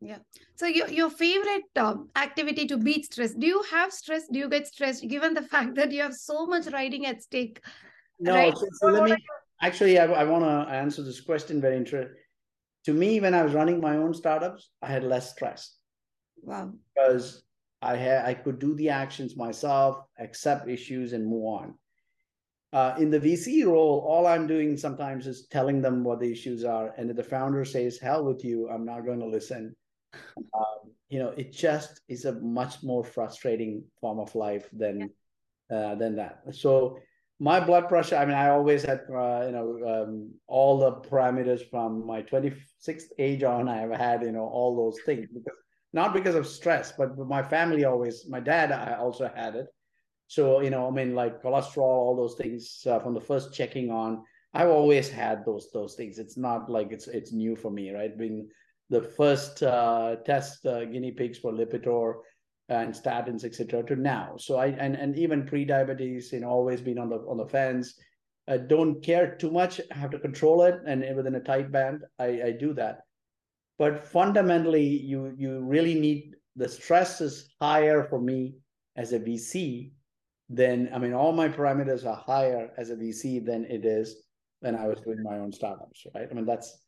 yeah 0.00 0.18
so 0.54 0.66
your, 0.66 0.88
your 0.88 1.10
favorite 1.10 1.64
um, 1.76 2.08
activity 2.16 2.66
to 2.66 2.76
beat 2.76 3.04
stress 3.04 3.34
do 3.34 3.46
you 3.46 3.62
have 3.70 3.92
stress 3.92 4.28
do 4.32 4.38
you 4.38 4.48
get 4.48 4.66
stressed 4.66 5.06
given 5.08 5.34
the 5.34 5.42
fact 5.52 5.74
that 5.74 5.90
you 5.90 6.02
have 6.02 6.14
so 6.14 6.46
much 6.46 6.66
riding 6.72 7.06
at 7.06 7.22
stake 7.22 7.60
no 8.20 8.34
right? 8.34 8.56
so, 8.56 8.66
so 8.72 8.86
let 8.88 9.04
me 9.04 9.16
actually 9.60 9.98
i, 9.98 10.04
I 10.04 10.24
want 10.24 10.44
to 10.44 10.72
answer 10.72 11.02
this 11.02 11.20
question 11.20 11.60
very 11.60 11.76
interesting 11.76 12.14
to 12.84 12.92
me 12.92 13.20
when 13.20 13.34
i 13.34 13.42
was 13.42 13.54
running 13.54 13.80
my 13.80 13.96
own 13.96 14.14
startups 14.14 14.70
i 14.82 14.86
had 14.86 15.02
less 15.02 15.32
stress 15.32 15.76
wow 16.42 16.72
because 16.94 17.42
i 17.82 17.96
had 17.96 18.24
i 18.24 18.34
could 18.34 18.60
do 18.60 18.74
the 18.76 18.90
actions 18.90 19.36
myself 19.36 20.04
accept 20.20 20.68
issues 20.68 21.12
and 21.12 21.26
move 21.26 21.44
on 21.44 21.74
uh, 22.70 22.94
in 22.98 23.10
the 23.10 23.18
VC 23.18 23.64
role, 23.64 24.04
all 24.06 24.26
I'm 24.26 24.46
doing 24.46 24.76
sometimes 24.76 25.26
is 25.26 25.46
telling 25.46 25.80
them 25.80 26.04
what 26.04 26.20
the 26.20 26.30
issues 26.30 26.64
are. 26.64 26.92
And 26.98 27.08
if 27.08 27.16
the 27.16 27.24
founder 27.24 27.64
says, 27.64 27.98
hell 27.98 28.22
with 28.24 28.44
you, 28.44 28.68
I'm 28.68 28.84
not 28.84 29.06
going 29.06 29.20
to 29.20 29.26
listen. 29.26 29.74
Um, 30.36 30.92
you 31.08 31.18
know, 31.18 31.30
it 31.30 31.52
just 31.52 32.00
is 32.08 32.24
a 32.24 32.32
much 32.32 32.82
more 32.82 33.04
frustrating 33.04 33.84
form 34.00 34.18
of 34.18 34.34
life 34.34 34.68
than 34.72 35.10
yeah. 35.70 35.76
uh, 35.76 35.94
than 35.94 36.16
that. 36.16 36.42
So 36.52 36.98
my 37.40 37.60
blood 37.60 37.88
pressure, 37.88 38.16
I 38.16 38.24
mean, 38.24 38.34
I 38.34 38.50
always 38.50 38.82
had, 38.82 39.00
uh, 39.10 39.44
you 39.46 39.52
know, 39.52 39.78
um, 39.86 40.30
all 40.46 40.78
the 40.78 41.08
parameters 41.08 41.68
from 41.70 42.04
my 42.06 42.22
26th 42.22 43.12
age 43.18 43.42
on, 43.44 43.68
I 43.68 43.76
have 43.76 43.92
had, 43.92 44.22
you 44.22 44.32
know, 44.32 44.46
all 44.46 44.76
those 44.76 45.00
things. 45.04 45.28
Because, 45.32 45.58
not 45.92 46.12
because 46.12 46.34
of 46.34 46.46
stress, 46.46 46.92
but 46.92 47.16
my 47.16 47.42
family 47.42 47.84
always, 47.84 48.28
my 48.28 48.40
dad 48.40 48.72
I 48.72 48.96
also 48.98 49.30
had 49.34 49.54
it. 49.54 49.68
So, 50.26 50.60
you 50.60 50.68
know, 50.68 50.86
I 50.86 50.90
mean, 50.90 51.14
like 51.14 51.42
cholesterol, 51.42 51.78
all 51.78 52.16
those 52.16 52.34
things 52.34 52.86
uh, 52.86 52.98
from 52.98 53.14
the 53.14 53.20
first 53.20 53.54
checking 53.54 53.90
on, 53.90 54.24
I've 54.52 54.68
always 54.68 55.08
had 55.08 55.44
those 55.44 55.70
those 55.72 55.94
things. 55.94 56.18
It's 56.18 56.36
not 56.36 56.70
like 56.70 56.92
it's 56.92 57.06
it's 57.06 57.32
new 57.32 57.56
for 57.56 57.70
me, 57.70 57.90
right? 57.90 58.16
Being 58.16 58.48
the 58.90 59.02
first 59.02 59.62
uh, 59.62 60.16
test 60.24 60.64
uh, 60.66 60.84
guinea 60.84 61.12
pigs 61.12 61.38
for 61.38 61.52
Lipitor 61.52 62.14
and 62.68 62.94
statins, 62.94 63.44
etc., 63.44 63.82
to 63.84 63.96
now. 63.96 64.36
So 64.38 64.56
I 64.56 64.68
and 64.68 64.94
and 64.94 65.16
even 65.16 65.46
pre-diabetes, 65.46 66.32
you 66.32 66.40
know, 66.40 66.48
always 66.48 66.80
been 66.80 66.98
on 66.98 67.08
the 67.08 67.16
on 67.16 67.36
the 67.36 67.46
fence. 67.46 67.94
I 68.46 68.56
don't 68.56 69.02
care 69.02 69.36
too 69.36 69.50
much. 69.50 69.80
I 69.92 69.96
have 69.98 70.10
to 70.10 70.18
control 70.18 70.62
it, 70.64 70.80
and 70.86 71.04
within 71.16 71.34
a 71.34 71.40
tight 71.40 71.70
band, 71.70 72.02
I, 72.18 72.42
I 72.42 72.50
do 72.58 72.72
that. 72.74 73.00
But 73.78 74.06
fundamentally, 74.06 74.86
you 74.86 75.34
you 75.36 75.60
really 75.60 75.98
need 75.98 76.34
the 76.56 76.68
stress 76.68 77.20
is 77.20 77.48
higher 77.60 78.04
for 78.04 78.20
me 78.20 78.54
as 78.96 79.12
a 79.12 79.20
VC 79.20 79.92
then 80.48 80.88
I 80.94 80.98
mean 80.98 81.12
all 81.12 81.32
my 81.32 81.48
parameters 81.48 82.06
are 82.06 82.16
higher 82.16 82.70
as 82.78 82.90
a 82.90 82.96
VC 82.96 83.44
than 83.44 83.64
it 83.66 83.84
is 83.84 84.22
when 84.60 84.74
I 84.74 84.86
was 84.86 85.00
doing 85.00 85.22
my 85.22 85.38
own 85.38 85.52
startups, 85.52 86.06
right? 86.14 86.28
I 86.30 86.34
mean 86.34 86.46
that's 86.46 86.78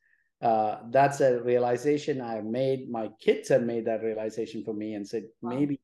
uh, 0.43 0.79
that's 0.91 1.21
a 1.21 1.43
realization 1.43 2.21
I 2.21 2.41
made. 2.41 2.91
My 2.91 3.11
kids 3.21 3.49
have 3.51 3.63
made 3.63 3.85
that 3.87 4.03
realization 4.03 4.65
for 4.65 4.73
me 4.73 4.95
and 4.95 5.07
said 5.07 5.25
wow. 5.43 5.51
maybe 5.51 5.81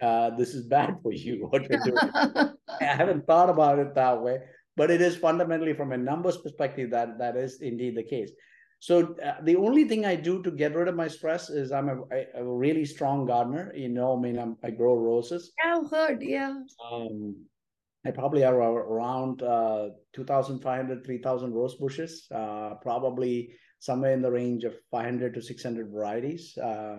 uh, 0.00 0.30
this 0.30 0.54
is 0.54 0.66
bad 0.66 0.96
for 1.02 1.12
you 1.12 1.46
what 1.50 1.68
you're 1.68 1.80
doing. 1.80 1.96
I 2.80 2.84
haven't 2.84 3.26
thought 3.26 3.50
about 3.50 3.78
it 3.78 3.94
that 3.94 4.20
way, 4.20 4.38
but 4.76 4.90
it 4.90 5.00
is 5.00 5.16
fundamentally 5.16 5.74
from 5.74 5.92
a 5.92 5.96
numbers 5.96 6.38
perspective 6.38 6.90
that 6.90 7.18
that 7.18 7.36
is 7.36 7.60
indeed 7.60 7.96
the 7.96 8.02
case. 8.02 8.32
So 8.80 9.14
uh, 9.24 9.34
the 9.44 9.54
only 9.54 9.84
thing 9.84 10.04
I 10.04 10.16
do 10.16 10.42
to 10.42 10.50
get 10.50 10.74
rid 10.74 10.88
of 10.88 10.96
my 10.96 11.06
stress 11.06 11.50
is 11.50 11.70
I'm 11.70 11.88
a, 11.88 12.24
a 12.34 12.44
really 12.44 12.84
strong 12.84 13.26
gardener. 13.26 13.72
You 13.76 13.88
know, 13.90 14.16
I 14.16 14.20
mean, 14.20 14.38
I'm, 14.38 14.56
i 14.64 14.70
grow 14.70 14.96
roses. 14.96 15.52
I've 15.64 15.88
heard. 15.88 16.20
Yeah. 16.20 16.54
Um, 16.90 17.36
I 18.04 18.10
probably 18.10 18.40
have 18.40 18.54
around 18.54 19.42
uh, 19.42 19.90
2,500, 20.14 21.04
3,000 21.04 21.54
rose 21.54 21.76
bushes, 21.76 22.26
uh, 22.34 22.74
probably 22.82 23.54
somewhere 23.82 24.12
in 24.12 24.22
the 24.22 24.30
range 24.30 24.62
of 24.62 24.74
500 24.92 25.34
to 25.34 25.42
600 25.42 25.90
varieties. 25.90 26.56
Uh, 26.56 26.98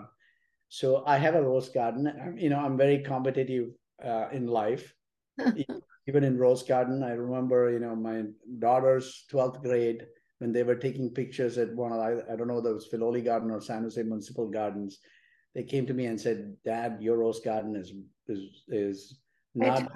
so 0.68 1.04
I 1.08 1.18
have 1.18 1.36
a 1.36 1.42
rose 1.42 1.70
garden. 1.70 2.08
I'm, 2.08 2.38
you 2.38 2.50
know, 2.50 2.60
I'm 2.60 2.76
very 2.76 3.00
competitive 3.00 3.70
uh, 4.04 4.28
in 4.34 4.48
life. 4.48 4.94
Even 6.08 6.26
in 6.26 6.38
rose 6.38 6.64
garden, 6.64 7.02
I 7.02 7.12
remember, 7.12 7.72
you 7.72 7.80
know, 7.80 7.96
my 7.96 8.24
daughter's 8.60 9.24
12th 9.32 9.62
grade 9.62 10.06
when 10.40 10.52
they 10.52 10.64
were 10.64 10.76
taking 10.76 11.10
pictures 11.10 11.58
at 11.58 11.74
one 11.74 11.94
of 11.94 12.00
I, 12.00 12.34
I 12.34 12.36
don't 12.36 12.50
know 12.50 12.58
it 12.58 12.74
was 12.74 12.90
Filoli 12.92 13.24
Garden 13.24 13.50
or 13.50 13.62
San 13.62 13.84
Jose 13.84 14.04
Municipal 14.04 14.50
Gardens, 14.50 15.00
they 15.56 15.64
came 15.64 15.86
to 15.86 15.94
me 15.94 16.08
and 16.08 16.20
said, 16.20 16.58
"Dad, 16.66 16.98
your 17.00 17.18
rose 17.18 17.40
garden 17.40 17.76
is 17.78 17.94
is 18.28 18.64
is 18.68 19.20
not 19.56 19.88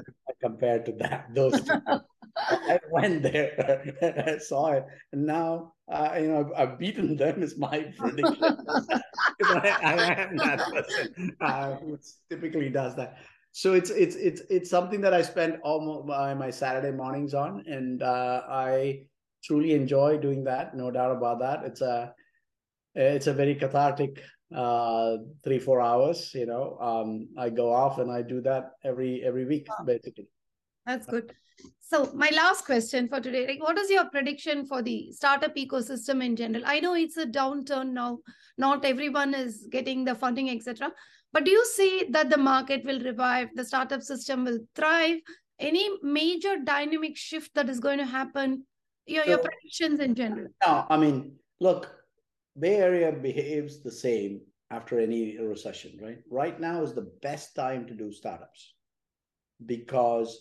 compared 0.41 0.85
to 0.85 0.93
that 1.03 1.33
those." 1.33 1.69
I 2.37 2.79
went 2.91 3.23
there, 3.23 3.95
I 4.27 4.37
saw 4.37 4.71
it, 4.71 4.85
and 5.11 5.25
now 5.25 5.73
uh, 5.89 6.17
you 6.19 6.27
know 6.27 6.51
I've 6.55 6.77
beaten 6.77 7.15
them. 7.15 7.41
Is 7.41 7.57
my 7.57 7.93
prediction. 7.97 8.37
I, 8.41 9.77
I, 9.83 10.13
am 10.21 10.37
that 10.37 10.59
person 10.71 11.35
uh, 11.41 11.75
who 11.75 11.97
typically 12.29 12.69
does 12.69 12.95
that. 12.95 13.17
So 13.51 13.73
it's 13.73 13.89
it's 13.89 14.15
it's 14.15 14.41
it's 14.49 14.69
something 14.69 15.01
that 15.01 15.13
I 15.13 15.21
spend 15.21 15.57
all 15.63 16.03
my, 16.05 16.33
my 16.33 16.49
Saturday 16.51 16.91
mornings 16.91 17.33
on, 17.33 17.63
and 17.67 18.03
uh, 18.03 18.43
I 18.49 19.05
truly 19.43 19.73
enjoy 19.73 20.17
doing 20.17 20.43
that. 20.43 20.75
No 20.75 20.91
doubt 20.91 21.15
about 21.15 21.39
that. 21.39 21.63
It's 21.63 21.81
a 21.81 22.13
it's 22.93 23.27
a 23.27 23.33
very 23.33 23.55
cathartic 23.55 24.21
uh, 24.55 25.17
three 25.43 25.59
four 25.59 25.81
hours. 25.81 26.31
You 26.33 26.45
know, 26.45 26.77
um, 26.81 27.29
I 27.37 27.49
go 27.49 27.73
off 27.73 27.99
and 27.99 28.11
I 28.11 28.21
do 28.21 28.41
that 28.41 28.71
every 28.83 29.23
every 29.23 29.45
week 29.45 29.67
wow. 29.69 29.85
basically. 29.85 30.27
That's 30.85 31.05
good. 31.05 31.33
So 31.79 32.11
my 32.13 32.29
last 32.35 32.65
question 32.65 33.07
for 33.07 33.21
today, 33.21 33.47
like 33.47 33.61
what 33.61 33.77
is 33.77 33.89
your 33.89 34.05
prediction 34.09 34.65
for 34.65 34.81
the 34.81 35.11
startup 35.13 35.55
ecosystem 35.55 36.23
in 36.23 36.35
general? 36.35 36.63
I 36.65 36.81
know 36.81 36.95
it's 36.95 37.15
a 37.15 37.25
downturn 37.25 37.91
now. 37.91 38.19
Not 38.57 38.83
everyone 38.83 39.33
is 39.33 39.67
getting 39.71 40.03
the 40.03 40.15
funding, 40.15 40.49
etc. 40.49 40.91
But 41.31 41.45
do 41.45 41.51
you 41.51 41.65
see 41.65 42.07
that 42.09 42.29
the 42.29 42.37
market 42.37 42.83
will 42.83 42.99
revive, 42.99 43.49
the 43.55 43.63
startup 43.63 44.01
system 44.01 44.43
will 44.43 44.59
thrive? 44.75 45.19
Any 45.59 45.89
major 46.03 46.57
dynamic 46.63 47.15
shift 47.15 47.53
that 47.55 47.69
is 47.69 47.79
going 47.79 47.99
to 47.99 48.05
happen 48.05 48.65
your, 49.05 49.23
so, 49.23 49.29
your 49.29 49.37
predictions 49.39 49.99
in 49.99 50.13
general. 50.13 50.47
No, 50.65 50.85
I 50.89 50.97
mean, 50.97 51.35
look, 51.61 51.89
Bay 52.59 52.75
Area 52.75 53.11
behaves 53.11 53.81
the 53.81 53.91
same 53.91 54.41
after 54.71 54.99
any 54.99 55.37
recession, 55.39 55.97
right? 56.01 56.19
Right 56.29 56.59
now 56.59 56.83
is 56.83 56.93
the 56.93 57.09
best 57.21 57.55
time 57.55 57.87
to 57.87 57.93
do 57.93 58.11
startups 58.11 58.73
because 59.65 60.37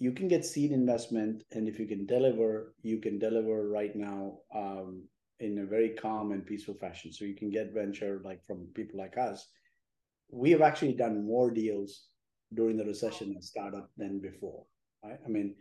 you 0.00 0.12
can 0.12 0.28
get 0.28 0.46
seed 0.46 0.72
investment, 0.72 1.44
and 1.52 1.68
if 1.68 1.78
you 1.78 1.86
can 1.86 2.06
deliver, 2.06 2.74
you 2.82 2.98
can 3.00 3.18
deliver 3.18 3.68
right 3.68 3.94
now 3.94 4.38
um, 4.54 5.04
in 5.40 5.58
a 5.58 5.66
very 5.66 5.90
calm 5.90 6.32
and 6.32 6.44
peaceful 6.44 6.74
fashion. 6.80 7.12
So 7.12 7.26
you 7.26 7.36
can 7.36 7.50
get 7.50 7.74
venture 7.74 8.22
like 8.24 8.40
from 8.46 8.66
people 8.74 8.98
like 8.98 9.18
us. 9.18 9.46
We 10.30 10.50
have 10.52 10.62
actually 10.62 10.94
done 10.94 11.26
more 11.26 11.50
deals 11.50 12.06
during 12.54 12.78
the 12.78 12.84
recession 12.84 13.32
and 13.32 13.44
startup 13.44 13.90
than 13.98 14.20
before. 14.20 14.64
Right? 15.04 15.18
I 15.22 15.28
mean, 15.28 15.54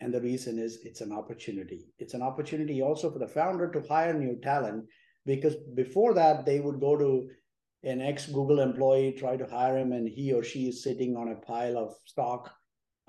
and 0.00 0.12
the 0.12 0.20
reason 0.20 0.58
is 0.58 0.80
it's 0.84 1.00
an 1.00 1.12
opportunity. 1.12 1.86
It's 1.98 2.14
an 2.14 2.22
opportunity 2.22 2.82
also 2.82 3.10
for 3.10 3.18
the 3.18 3.26
founder 3.26 3.70
to 3.70 3.88
hire 3.88 4.12
new 4.12 4.38
talent 4.42 4.84
because 5.24 5.56
before 5.74 6.12
that 6.14 6.44
they 6.44 6.60
would 6.60 6.80
go 6.80 6.98
to 6.98 7.30
an 7.82 8.02
ex 8.02 8.26
Google 8.26 8.60
employee, 8.60 9.12
try 9.12 9.38
to 9.38 9.46
hire 9.46 9.78
him, 9.78 9.92
and 9.92 10.06
he 10.06 10.34
or 10.34 10.42
she 10.44 10.68
is 10.68 10.84
sitting 10.84 11.16
on 11.16 11.28
a 11.28 11.46
pile 11.46 11.78
of 11.78 11.94
stock 12.04 12.52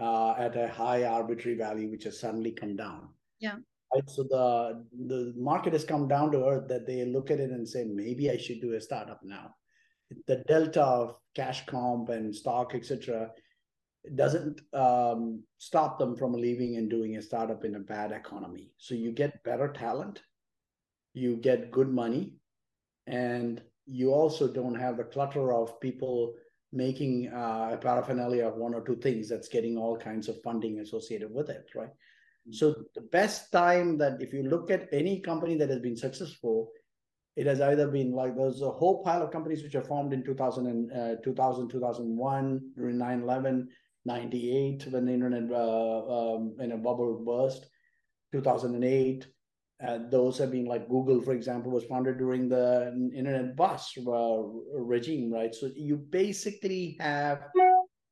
uh, 0.02 0.34
at 0.38 0.58
a 0.58 0.68
high 0.68 1.04
arbitrary 1.04 1.58
value, 1.58 1.90
which 1.90 2.06
has 2.06 2.20
suddenly 2.20 2.52
come 2.52 2.76
down. 2.76 3.10
Yeah. 3.40 3.58
Right. 3.94 4.10
So 4.10 4.24
the 4.24 4.86
the 5.08 5.34
market 5.38 5.74
has 5.74 5.84
come 5.84 6.08
down 6.08 6.32
to 6.32 6.46
earth 6.46 6.68
that 6.70 6.88
they 6.88 7.06
look 7.06 7.30
at 7.30 7.40
it 7.40 7.52
and 7.52 7.68
say, 7.68 7.84
maybe 7.84 8.32
I 8.32 8.38
should 8.38 8.62
do 8.62 8.74
a 8.74 8.82
startup 8.82 9.22
now. 9.24 9.54
The 10.28 10.44
delta 10.48 10.82
of 10.82 11.16
cash 11.36 11.66
comp 11.66 12.10
and 12.10 12.36
stock, 12.36 12.74
etc., 12.74 13.32
doesn't 14.16 14.62
um, 14.74 15.44
stop 15.60 16.00
them 16.00 16.16
from 16.16 16.34
leaving 16.34 16.78
and 16.78 16.90
doing 16.90 17.18
a 17.18 17.22
startup 17.22 17.64
in 17.64 17.76
a 17.76 17.80
bad 17.80 18.12
economy. 18.12 18.72
So 18.78 18.96
you 18.96 19.12
get 19.12 19.44
better 19.44 19.72
talent, 19.72 20.22
you 21.14 21.38
get 21.38 21.72
good 21.72 21.90
money, 21.90 22.34
and 23.06 23.62
you 23.86 24.12
also 24.12 24.48
don't 24.48 24.76
have 24.76 24.98
the 24.98 25.04
clutter 25.04 25.54
of 25.54 25.80
people 25.80 26.34
making 26.74 27.32
uh, 27.34 27.72
a 27.74 27.78
paraphernalia 27.78 28.48
of 28.48 28.56
one 28.56 28.74
or 28.74 28.82
two 28.82 28.96
things 28.96 29.28
that's 29.28 29.50
getting 29.50 29.78
all 29.78 29.98
kinds 29.98 30.30
of 30.30 30.42
funding 30.42 30.80
associated 30.80 31.34
with 31.34 31.50
it, 31.50 31.66
right? 31.76 31.90
Mm-hmm. 31.90 32.54
So 32.54 32.76
the 32.96 33.02
best 33.02 33.52
time 33.52 33.98
that 33.98 34.22
if 34.22 34.34
you 34.34 34.44
look 34.44 34.72
at 34.72 34.88
any 34.92 35.20
company 35.20 35.58
that 35.58 35.70
has 35.70 35.80
been 35.80 35.98
successful, 35.98 36.72
it 37.36 37.46
has 37.46 37.62
either 37.62 37.88
been 37.88 38.12
like 38.12 38.36
there's 38.36 38.62
a 38.62 38.70
whole 38.70 39.04
pile 39.04 39.24
of 39.24 39.32
companies 39.32 39.64
which 39.64 39.76
are 39.76 39.84
formed 39.84 40.14
in 40.14 40.24
2000 40.24 40.68
and 40.68 40.92
uh, 40.92 41.22
2000 41.24 41.70
2001 41.70 42.72
during 42.76 42.98
9-11 42.98 43.68
98 44.06 44.88
when 44.90 45.06
the 45.06 45.14
internet 45.14 45.52
uh, 45.52 46.36
um, 46.36 46.56
in 46.60 46.72
a 46.74 46.78
bubble 46.78 47.24
burst 47.26 47.68
2008 48.34 49.28
uh, 49.86 50.00
those 50.10 50.38
have 50.38 50.52
been 50.52 50.66
like 50.66 50.88
Google, 50.90 51.22
for 51.22 51.34
example, 51.34 51.72
was 51.72 51.86
founded 51.86 52.18
during 52.18 52.48
the 52.48 52.94
internet 53.16 53.56
bust 53.56 53.98
uh, 53.98 54.44
regime, 54.74 55.32
right? 55.32 55.54
So 55.56 55.72
you 55.76 55.98
basically 55.98 56.98
have 57.00 57.48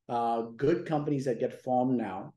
uh, 0.08 0.42
good 0.56 0.84
companies 0.86 1.24
that 1.26 1.38
get 1.38 1.62
formed 1.62 1.96
now. 1.96 2.34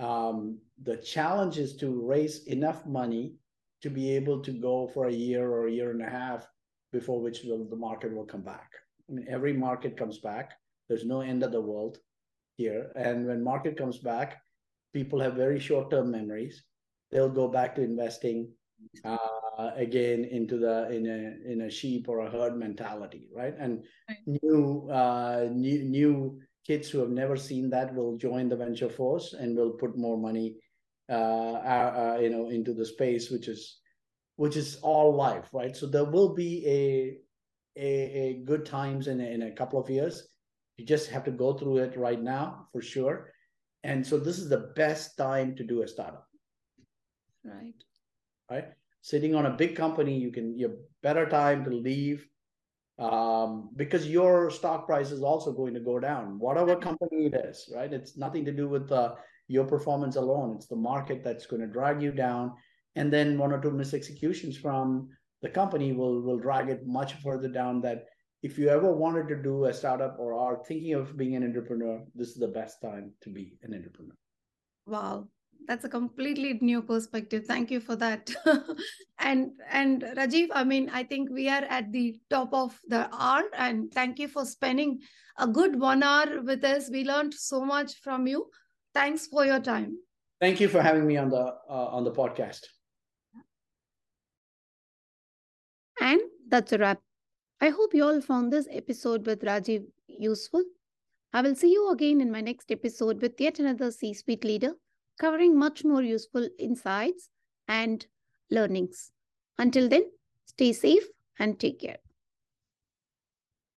Um, 0.00 0.58
the 0.82 0.96
challenge 0.96 1.58
is 1.58 1.76
to 1.76 2.00
raise 2.06 2.46
enough 2.46 2.86
money 2.86 3.34
to 3.82 3.90
be 3.90 4.16
able 4.16 4.40
to 4.40 4.50
go 4.50 4.88
for 4.88 5.08
a 5.08 5.12
year 5.12 5.46
or 5.46 5.66
a 5.66 5.72
year 5.72 5.90
and 5.90 6.02
a 6.02 6.08
half 6.08 6.48
before 6.90 7.20
which 7.20 7.42
the, 7.42 7.66
the 7.68 7.76
market 7.76 8.14
will 8.14 8.24
come 8.24 8.42
back. 8.42 8.70
I 9.10 9.12
mean, 9.12 9.26
every 9.28 9.52
market 9.52 9.96
comes 9.96 10.18
back. 10.18 10.54
There's 10.88 11.04
no 11.04 11.20
end 11.20 11.42
of 11.42 11.52
the 11.52 11.60
world 11.60 11.98
here. 12.56 12.92
And 12.96 13.26
when 13.26 13.44
market 13.44 13.76
comes 13.76 13.98
back, 13.98 14.40
people 14.94 15.20
have 15.20 15.34
very 15.34 15.60
short-term 15.60 16.10
memories 16.10 16.64
they'll 17.14 17.30
go 17.30 17.48
back 17.48 17.74
to 17.76 17.82
investing 17.82 18.50
uh, 19.04 19.70
again 19.76 20.24
into 20.24 20.58
the 20.58 20.90
in 20.90 21.06
a 21.06 21.50
in 21.50 21.62
a 21.62 21.70
sheep 21.70 22.08
or 22.08 22.18
a 22.26 22.30
herd 22.30 22.58
mentality, 22.58 23.28
right? 23.34 23.54
And 23.58 23.84
right. 24.08 24.18
new 24.42 24.90
uh, 24.90 25.48
new 25.50 25.84
new 25.84 26.40
kids 26.66 26.90
who 26.90 26.98
have 26.98 27.10
never 27.10 27.36
seen 27.36 27.70
that 27.70 27.94
will 27.94 28.16
join 28.16 28.48
the 28.48 28.56
venture 28.56 28.88
force 28.88 29.32
and 29.32 29.56
will 29.56 29.72
put 29.72 29.96
more 29.96 30.18
money, 30.18 30.56
uh, 31.08 31.12
uh, 31.12 32.18
you 32.20 32.30
know, 32.30 32.48
into 32.50 32.74
the 32.74 32.84
space, 32.84 33.30
which 33.30 33.48
is 33.48 33.80
which 34.36 34.56
is 34.56 34.76
all 34.82 35.14
life, 35.14 35.48
right? 35.52 35.76
So 35.76 35.86
there 35.86 36.04
will 36.04 36.34
be 36.34 36.66
a 36.66 37.16
a, 37.76 37.90
a 38.24 38.42
good 38.44 38.66
times 38.66 39.06
in 39.06 39.20
a, 39.20 39.24
in 39.24 39.42
a 39.42 39.52
couple 39.52 39.80
of 39.80 39.88
years. 39.88 40.28
You 40.76 40.84
just 40.84 41.08
have 41.10 41.24
to 41.24 41.30
go 41.30 41.54
through 41.54 41.78
it 41.78 41.96
right 41.96 42.20
now 42.20 42.66
for 42.72 42.82
sure. 42.82 43.30
And 43.84 44.04
so 44.04 44.18
this 44.18 44.38
is 44.38 44.48
the 44.48 44.72
best 44.74 45.16
time 45.16 45.54
to 45.56 45.62
do 45.62 45.82
a 45.82 45.88
startup. 45.88 46.26
Right. 47.44 47.74
Right. 48.50 48.68
Sitting 49.02 49.34
on 49.34 49.46
a 49.46 49.50
big 49.50 49.76
company, 49.76 50.18
you 50.18 50.32
can 50.32 50.56
you 50.56 50.68
have 50.68 50.76
better 51.02 51.26
time 51.26 51.64
to 51.64 51.70
leave 51.70 52.26
um, 52.98 53.70
because 53.76 54.08
your 54.08 54.50
stock 54.50 54.86
price 54.86 55.10
is 55.10 55.22
also 55.22 55.52
going 55.52 55.74
to 55.74 55.80
go 55.80 55.98
down. 55.98 56.38
Whatever 56.38 56.76
company 56.76 57.26
it 57.26 57.34
is, 57.34 57.70
right? 57.74 57.92
It's 57.92 58.16
nothing 58.16 58.44
to 58.44 58.52
do 58.52 58.68
with 58.68 58.90
uh, 58.92 59.14
your 59.48 59.64
performance 59.64 60.16
alone. 60.16 60.54
It's 60.56 60.68
the 60.68 60.76
market 60.76 61.22
that's 61.22 61.46
going 61.46 61.62
to 61.62 61.68
drag 61.68 62.00
you 62.00 62.12
down, 62.12 62.52
and 62.96 63.12
then 63.12 63.36
one 63.36 63.52
or 63.52 63.60
two 63.60 63.70
misexecutions 63.70 64.56
from 64.56 65.08
the 65.42 65.48
company 65.50 65.92
will 65.92 66.22
will 66.22 66.38
drag 66.38 66.68
it 66.68 66.86
much 66.86 67.14
further 67.14 67.48
down. 67.48 67.82
That 67.82 68.06
if 68.42 68.58
you 68.58 68.68
ever 68.68 68.92
wanted 68.92 69.28
to 69.28 69.42
do 69.42 69.64
a 69.64 69.74
startup 69.74 70.16
or 70.18 70.34
are 70.34 70.62
thinking 70.64 70.94
of 70.94 71.16
being 71.16 71.34
an 71.34 71.44
entrepreneur, 71.44 72.02
this 72.14 72.28
is 72.28 72.36
the 72.36 72.48
best 72.48 72.80
time 72.80 73.12
to 73.22 73.30
be 73.30 73.58
an 73.62 73.74
entrepreneur. 73.74 74.16
Wow, 74.86 75.28
that's 75.66 75.84
a 75.84 75.88
completely 75.88 76.58
new 76.60 76.82
perspective. 76.82 77.44
Thank 77.46 77.70
you 77.70 77.80
for 77.80 77.96
that. 77.96 78.30
And 79.18 79.52
and 79.70 80.02
rajiv 80.16 80.48
i 80.52 80.64
mean 80.64 80.90
i 80.92 81.02
think 81.02 81.30
we 81.30 81.48
are 81.48 81.62
at 81.76 81.90
the 81.92 82.20
top 82.28 82.52
of 82.52 82.78
the 82.88 83.08
hour 83.12 83.44
and 83.56 83.92
thank 83.92 84.18
you 84.18 84.26
for 84.28 84.44
spending 84.44 84.98
a 85.38 85.46
good 85.46 85.78
one 85.78 86.02
hour 86.02 86.42
with 86.42 86.64
us. 86.64 86.90
We 86.90 87.04
learned 87.04 87.34
so 87.34 87.64
much 87.64 87.94
from 88.00 88.26
you. 88.26 88.50
Thanks 88.92 89.26
for 89.26 89.44
your 89.44 89.60
time. 89.60 89.98
Thank 90.40 90.60
you 90.60 90.68
for 90.68 90.80
having 90.80 91.06
me 91.06 91.16
on 91.16 91.30
the 91.30 91.54
uh, 91.68 91.88
on 91.96 92.04
the 92.04 92.12
podcast. 92.12 92.60
And 96.00 96.20
that's 96.48 96.72
a 96.72 96.78
wrap. 96.78 97.00
I 97.60 97.70
hope 97.70 97.94
you 97.94 98.04
all 98.04 98.20
found 98.20 98.52
this 98.52 98.68
episode 98.70 99.26
with 99.26 99.42
rajiv 99.42 99.84
useful. 100.06 100.64
I 101.32 101.42
will 101.42 101.54
see 101.54 101.72
you 101.72 101.90
again 101.90 102.20
in 102.20 102.30
my 102.30 102.40
next 102.40 102.70
episode 102.70 103.20
with 103.22 103.40
yet 103.40 103.58
another 103.58 103.90
c-suite 103.90 104.44
leader 104.44 104.74
covering 105.18 105.58
much 105.58 105.84
more 105.84 106.02
useful 106.02 106.48
insights 106.58 107.30
and 107.68 108.06
learnings. 108.50 109.12
Until 109.58 109.88
then, 109.88 110.12
stay 110.44 110.72
safe 110.72 111.08
and 111.38 111.58
take 111.58 111.80
care. 111.80 111.98